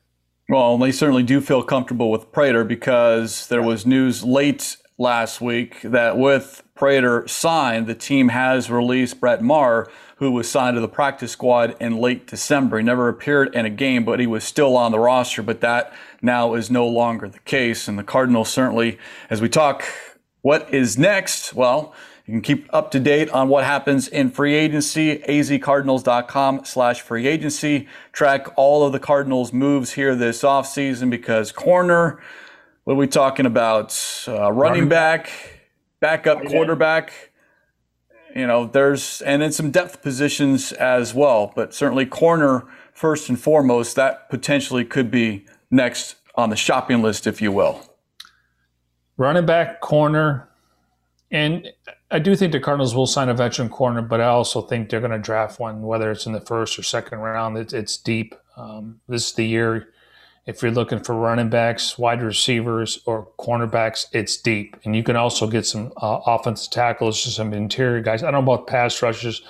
Well, 0.50 0.80
they 0.80 0.92
certainly 0.92 1.22
do 1.22 1.42
feel 1.42 1.62
comfortable 1.62 2.10
with 2.10 2.32
Prater 2.32 2.64
because 2.64 3.46
there 3.50 3.62
was 3.62 3.86
news 3.86 4.24
late 4.24 4.78
last 4.98 5.42
week 5.42 5.80
that 5.84 6.18
with 6.18 6.64
Prater 6.74 7.28
signed, 7.28 7.86
the 7.86 7.94
team 7.94 8.30
has 8.30 8.72
released 8.72 9.20
Brett 9.20 9.44
Maher 9.44 9.92
who 10.16 10.32
was 10.32 10.50
signed 10.50 10.74
to 10.74 10.82
the 10.82 10.88
practice 10.88 11.34
squad 11.34 11.78
in 11.80 11.98
late 11.98 12.26
December. 12.26 12.80
He 12.80 12.84
never 12.84 13.08
appeared 13.08 13.54
in 13.54 13.68
a 13.68 13.70
game, 13.70 14.04
but 14.04 14.20
he 14.20 14.26
was 14.26 14.44
still 14.44 14.76
on 14.76 14.92
the 14.92 14.98
roster. 14.98 15.44
But 15.44 15.62
that 15.62 15.94
now 16.20 16.56
is 16.56 16.72
no 16.72 16.88
longer 16.88 17.30
the 17.30 17.40
case. 17.42 17.88
And 17.88 18.00
the 18.00 18.04
Cardinals 18.04 18.50
certainly, 18.50 18.98
as 19.30 19.44
we 19.44 19.50
talk, 19.50 19.84
what 20.42 20.74
is 20.74 20.98
next? 20.98 21.54
Well, 21.54 21.94
you 22.30 22.34
can 22.36 22.42
keep 22.42 22.70
up 22.72 22.92
to 22.92 23.00
date 23.00 23.32
on 23.32 23.50
what 23.50 23.64
happens 23.64 24.08
in 24.08 24.30
free 24.30 24.54
agency, 24.54 25.18
azcardinals.com 25.18 26.64
slash 26.64 27.02
free 27.02 27.26
agency. 27.26 27.88
Track 28.12 28.48
all 28.56 28.86
of 28.86 28.92
the 28.92 29.00
Cardinals 29.00 29.52
moves 29.52 29.94
here 29.94 30.14
this 30.14 30.44
offseason 30.44 31.10
because 31.10 31.52
corner, 31.52 32.22
what 32.84 32.94
are 32.94 32.98
we 32.98 33.08
talking 33.08 33.48
about? 33.48 33.98
Uh, 34.28 34.52
running 34.52 34.88
back, 34.88 35.32
backup 36.00 36.46
quarterback 36.46 37.32
you 38.36 38.46
know, 38.46 38.66
there's 38.66 39.22
and 39.22 39.42
in 39.42 39.52
some 39.52 39.72
depth 39.72 40.02
positions 40.02 40.72
as 40.74 41.14
well, 41.14 41.52
but 41.56 41.74
certainly 41.74 42.06
corner 42.06 42.68
first 42.94 43.30
and 43.30 43.40
foremost. 43.40 43.96
That 43.96 44.30
potentially 44.30 44.86
could 44.86 45.10
be 45.10 45.46
next 45.72 46.16
on 46.36 46.50
the 46.50 46.56
shopping 46.56 47.02
list, 47.02 47.26
if 47.26 47.42
you 47.42 47.52
will. 47.52 47.84
Running 49.18 49.46
back, 49.46 49.82
corner, 49.82 50.49
and 51.32 51.68
I 52.12 52.20
do 52.20 52.36
think 52.36 52.52
the 52.52 52.60
Cardinals 52.60 52.96
will 52.96 53.08
sign 53.08 53.30
a 53.30 53.34
veteran 53.34 53.70
corner, 53.70 54.02
but 54.02 54.22
I 54.22 54.26
also 54.26 54.62
think 54.62 54.90
they're 54.90 55.00
going 55.00 55.12
to 55.12 55.20
draft 55.20 55.60
one, 55.60 55.82
whether 55.82 56.12
it's 56.12 56.26
in 56.26 56.34
the 56.34 56.42
first 56.42 56.80
or 56.80 56.84
second 56.84 57.20
round. 57.20 57.58
It's, 57.58 57.74
it's 57.74 57.98
deep. 57.98 58.36
Um, 58.58 59.00
this 59.08 59.28
is 59.28 59.34
the 59.34 59.46
year 59.46 59.90
if 60.50 60.64
you're 60.64 60.72
looking 60.72 61.00
for 61.00 61.14
running 61.14 61.50
backs, 61.50 62.00
wide 62.00 62.24
receivers, 62.24 63.00
or 63.06 63.28
cornerbacks, 63.38 64.08
it's 64.14 64.36
deep. 64.36 64.76
And 64.84 64.96
you 64.96 65.04
can 65.04 65.16
also 65.16 65.46
get 65.46 65.64
some 65.68 65.94
uh, 65.98 66.22
offensive 66.26 66.72
tackles, 66.72 67.22
some 67.22 67.54
interior 67.54 68.02
guys. 68.02 68.24
I 68.24 68.32
don't 68.32 68.44
know 68.44 68.54
about 68.54 68.66
pass 68.66 69.00
rushers, 69.04 69.44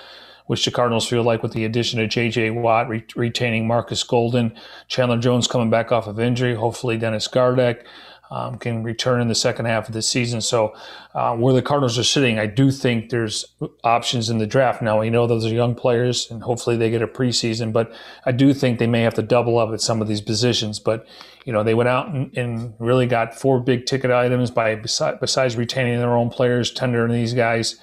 which 0.48 0.66
the 0.66 0.72
Cardinals 0.72 1.08
feel 1.08 1.24
like 1.24 1.42
with 1.42 1.54
the 1.54 1.64
addition 1.64 2.02
of 2.02 2.10
J.J. 2.10 2.50
Watt, 2.52 2.90
re- 2.90 3.06
retaining 3.16 3.66
Marcus 3.66 4.04
Golden, 4.04 4.54
Chandler 4.90 5.18
Jones 5.18 5.48
coming 5.48 5.70
back 5.70 5.94
off 5.94 6.06
of 6.06 6.20
injury, 6.20 6.54
hopefully 6.54 6.98
Dennis 6.98 7.30
Gardeck. 7.30 7.86
Um, 8.32 8.58
can 8.58 8.84
return 8.84 9.22
in 9.22 9.28
the 9.28 9.36
second 9.36 9.66
half 9.66 9.88
of 9.88 9.94
the 9.94 10.02
season. 10.02 10.42
So, 10.42 10.76
uh, 11.16 11.36
where 11.36 11.54
the 11.54 11.62
Cardinals 11.62 11.98
are 11.98 12.04
sitting, 12.04 12.38
I 12.38 12.46
do 12.46 12.72
think 12.72 13.10
there's 13.10 13.46
options 13.84 14.30
in 14.30 14.38
the 14.38 14.46
draft. 14.46 14.82
Now, 14.82 15.00
we 15.00 15.10
know 15.10 15.26
those 15.26 15.46
are 15.46 15.54
young 15.54 15.76
players, 15.76 16.30
and 16.30 16.44
hopefully 16.44 16.78
they 16.78 16.90
get 16.90 17.02
a 17.02 17.08
preseason, 17.08 17.74
but 17.74 17.92
I 18.26 18.32
do 18.32 18.54
think 18.54 18.80
they 18.80 18.88
may 18.88 19.02
have 19.02 19.16
to 19.16 19.24
double 19.24 19.58
up 19.58 19.72
at 19.72 19.82
some 19.82 20.02
of 20.02 20.08
these 20.08 20.22
positions. 20.22 20.80
But, 20.80 21.08
you 21.46 21.54
know, 21.54 21.64
they 21.64 21.74
went 21.74 21.90
out 21.90 22.10
and, 22.10 22.36
and 22.38 22.74
really 22.80 23.08
got 23.08 23.34
four 23.34 23.60
big 23.60 23.86
ticket 23.86 24.12
items 24.12 24.52
by 24.52 24.76
besides 24.76 25.56
retaining 25.56 25.98
their 26.00 26.16
own 26.16 26.30
players, 26.30 26.72
tendering 26.72 27.12
these 27.12 27.34
guys. 27.34 27.80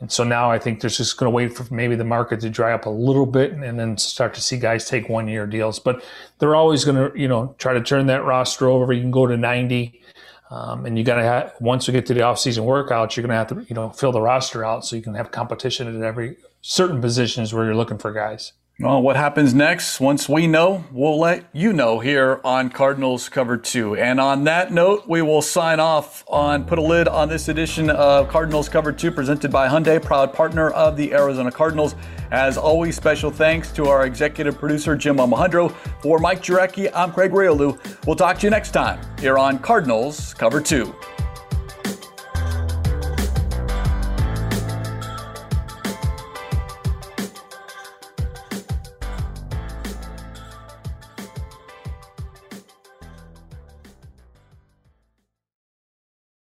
And 0.00 0.12
so 0.12 0.24
now 0.24 0.50
I 0.50 0.58
think 0.58 0.80
there's 0.80 0.98
just 0.98 1.16
going 1.16 1.30
to 1.30 1.34
wait 1.34 1.56
for 1.56 1.72
maybe 1.72 1.96
the 1.96 2.04
market 2.04 2.40
to 2.40 2.50
dry 2.50 2.72
up 2.72 2.84
a 2.84 2.90
little 2.90 3.24
bit 3.24 3.52
and 3.52 3.78
then 3.78 3.96
start 3.96 4.34
to 4.34 4.42
see 4.42 4.58
guys 4.58 4.88
take 4.88 5.08
one 5.08 5.26
year 5.26 5.46
deals. 5.46 5.78
But 5.78 6.04
they're 6.38 6.54
always 6.54 6.84
going 6.84 7.10
to, 7.10 7.18
you 7.18 7.28
know, 7.28 7.54
try 7.58 7.72
to 7.72 7.82
turn 7.82 8.06
that 8.08 8.24
roster 8.24 8.68
over. 8.68 8.92
You 8.92 9.00
can 9.00 9.10
go 9.10 9.26
to 9.26 9.36
90. 9.36 10.02
Um, 10.48 10.86
and 10.86 10.96
you 10.96 11.02
got 11.02 11.16
to 11.16 11.24
have, 11.24 11.54
once 11.60 11.88
we 11.88 11.92
get 11.92 12.06
to 12.06 12.14
the 12.14 12.20
offseason 12.20 12.64
workouts, 12.64 13.16
you're 13.16 13.26
going 13.26 13.30
to 13.30 13.36
have 13.36 13.48
to, 13.48 13.66
you 13.68 13.74
know, 13.74 13.90
fill 13.90 14.12
the 14.12 14.20
roster 14.20 14.64
out 14.64 14.84
so 14.84 14.94
you 14.94 15.02
can 15.02 15.14
have 15.14 15.32
competition 15.32 15.88
at 15.88 16.00
every 16.06 16.36
certain 16.60 17.00
positions 17.00 17.52
where 17.52 17.64
you're 17.64 17.74
looking 17.74 17.98
for 17.98 18.12
guys. 18.12 18.52
Well, 18.78 19.00
what 19.00 19.16
happens 19.16 19.54
next? 19.54 20.00
Once 20.00 20.28
we 20.28 20.46
know, 20.46 20.84
we'll 20.92 21.18
let 21.18 21.46
you 21.54 21.72
know 21.72 21.98
here 21.98 22.42
on 22.44 22.68
Cardinals 22.68 23.30
Cover 23.30 23.56
2. 23.56 23.96
And 23.96 24.20
on 24.20 24.44
that 24.44 24.70
note, 24.70 25.08
we 25.08 25.22
will 25.22 25.40
sign 25.40 25.80
off 25.80 26.22
on 26.28 26.62
put 26.66 26.78
a 26.78 26.82
lid 26.82 27.08
on 27.08 27.30
this 27.30 27.48
edition 27.48 27.88
of 27.88 28.28
Cardinals 28.28 28.68
Cover 28.68 28.92
2 28.92 29.12
presented 29.12 29.50
by 29.50 29.66
Hyundai, 29.66 30.02
proud 30.02 30.34
partner 30.34 30.72
of 30.72 30.94
the 30.94 31.14
Arizona 31.14 31.50
Cardinals. 31.50 31.94
As 32.30 32.58
always, 32.58 32.96
special 32.96 33.30
thanks 33.30 33.72
to 33.72 33.86
our 33.86 34.04
executive 34.04 34.58
producer, 34.58 34.94
Jim 34.94 35.16
Almohandro. 35.16 35.74
For 36.02 36.18
Mike 36.18 36.42
Jurecki, 36.42 36.90
I'm 36.94 37.12
Craig 37.12 37.30
Grialou. 37.30 37.78
We'll 38.06 38.14
talk 38.14 38.38
to 38.40 38.46
you 38.46 38.50
next 38.50 38.72
time 38.72 39.00
here 39.18 39.38
on 39.38 39.58
Cardinals 39.58 40.34
Cover 40.34 40.60
2. 40.60 40.94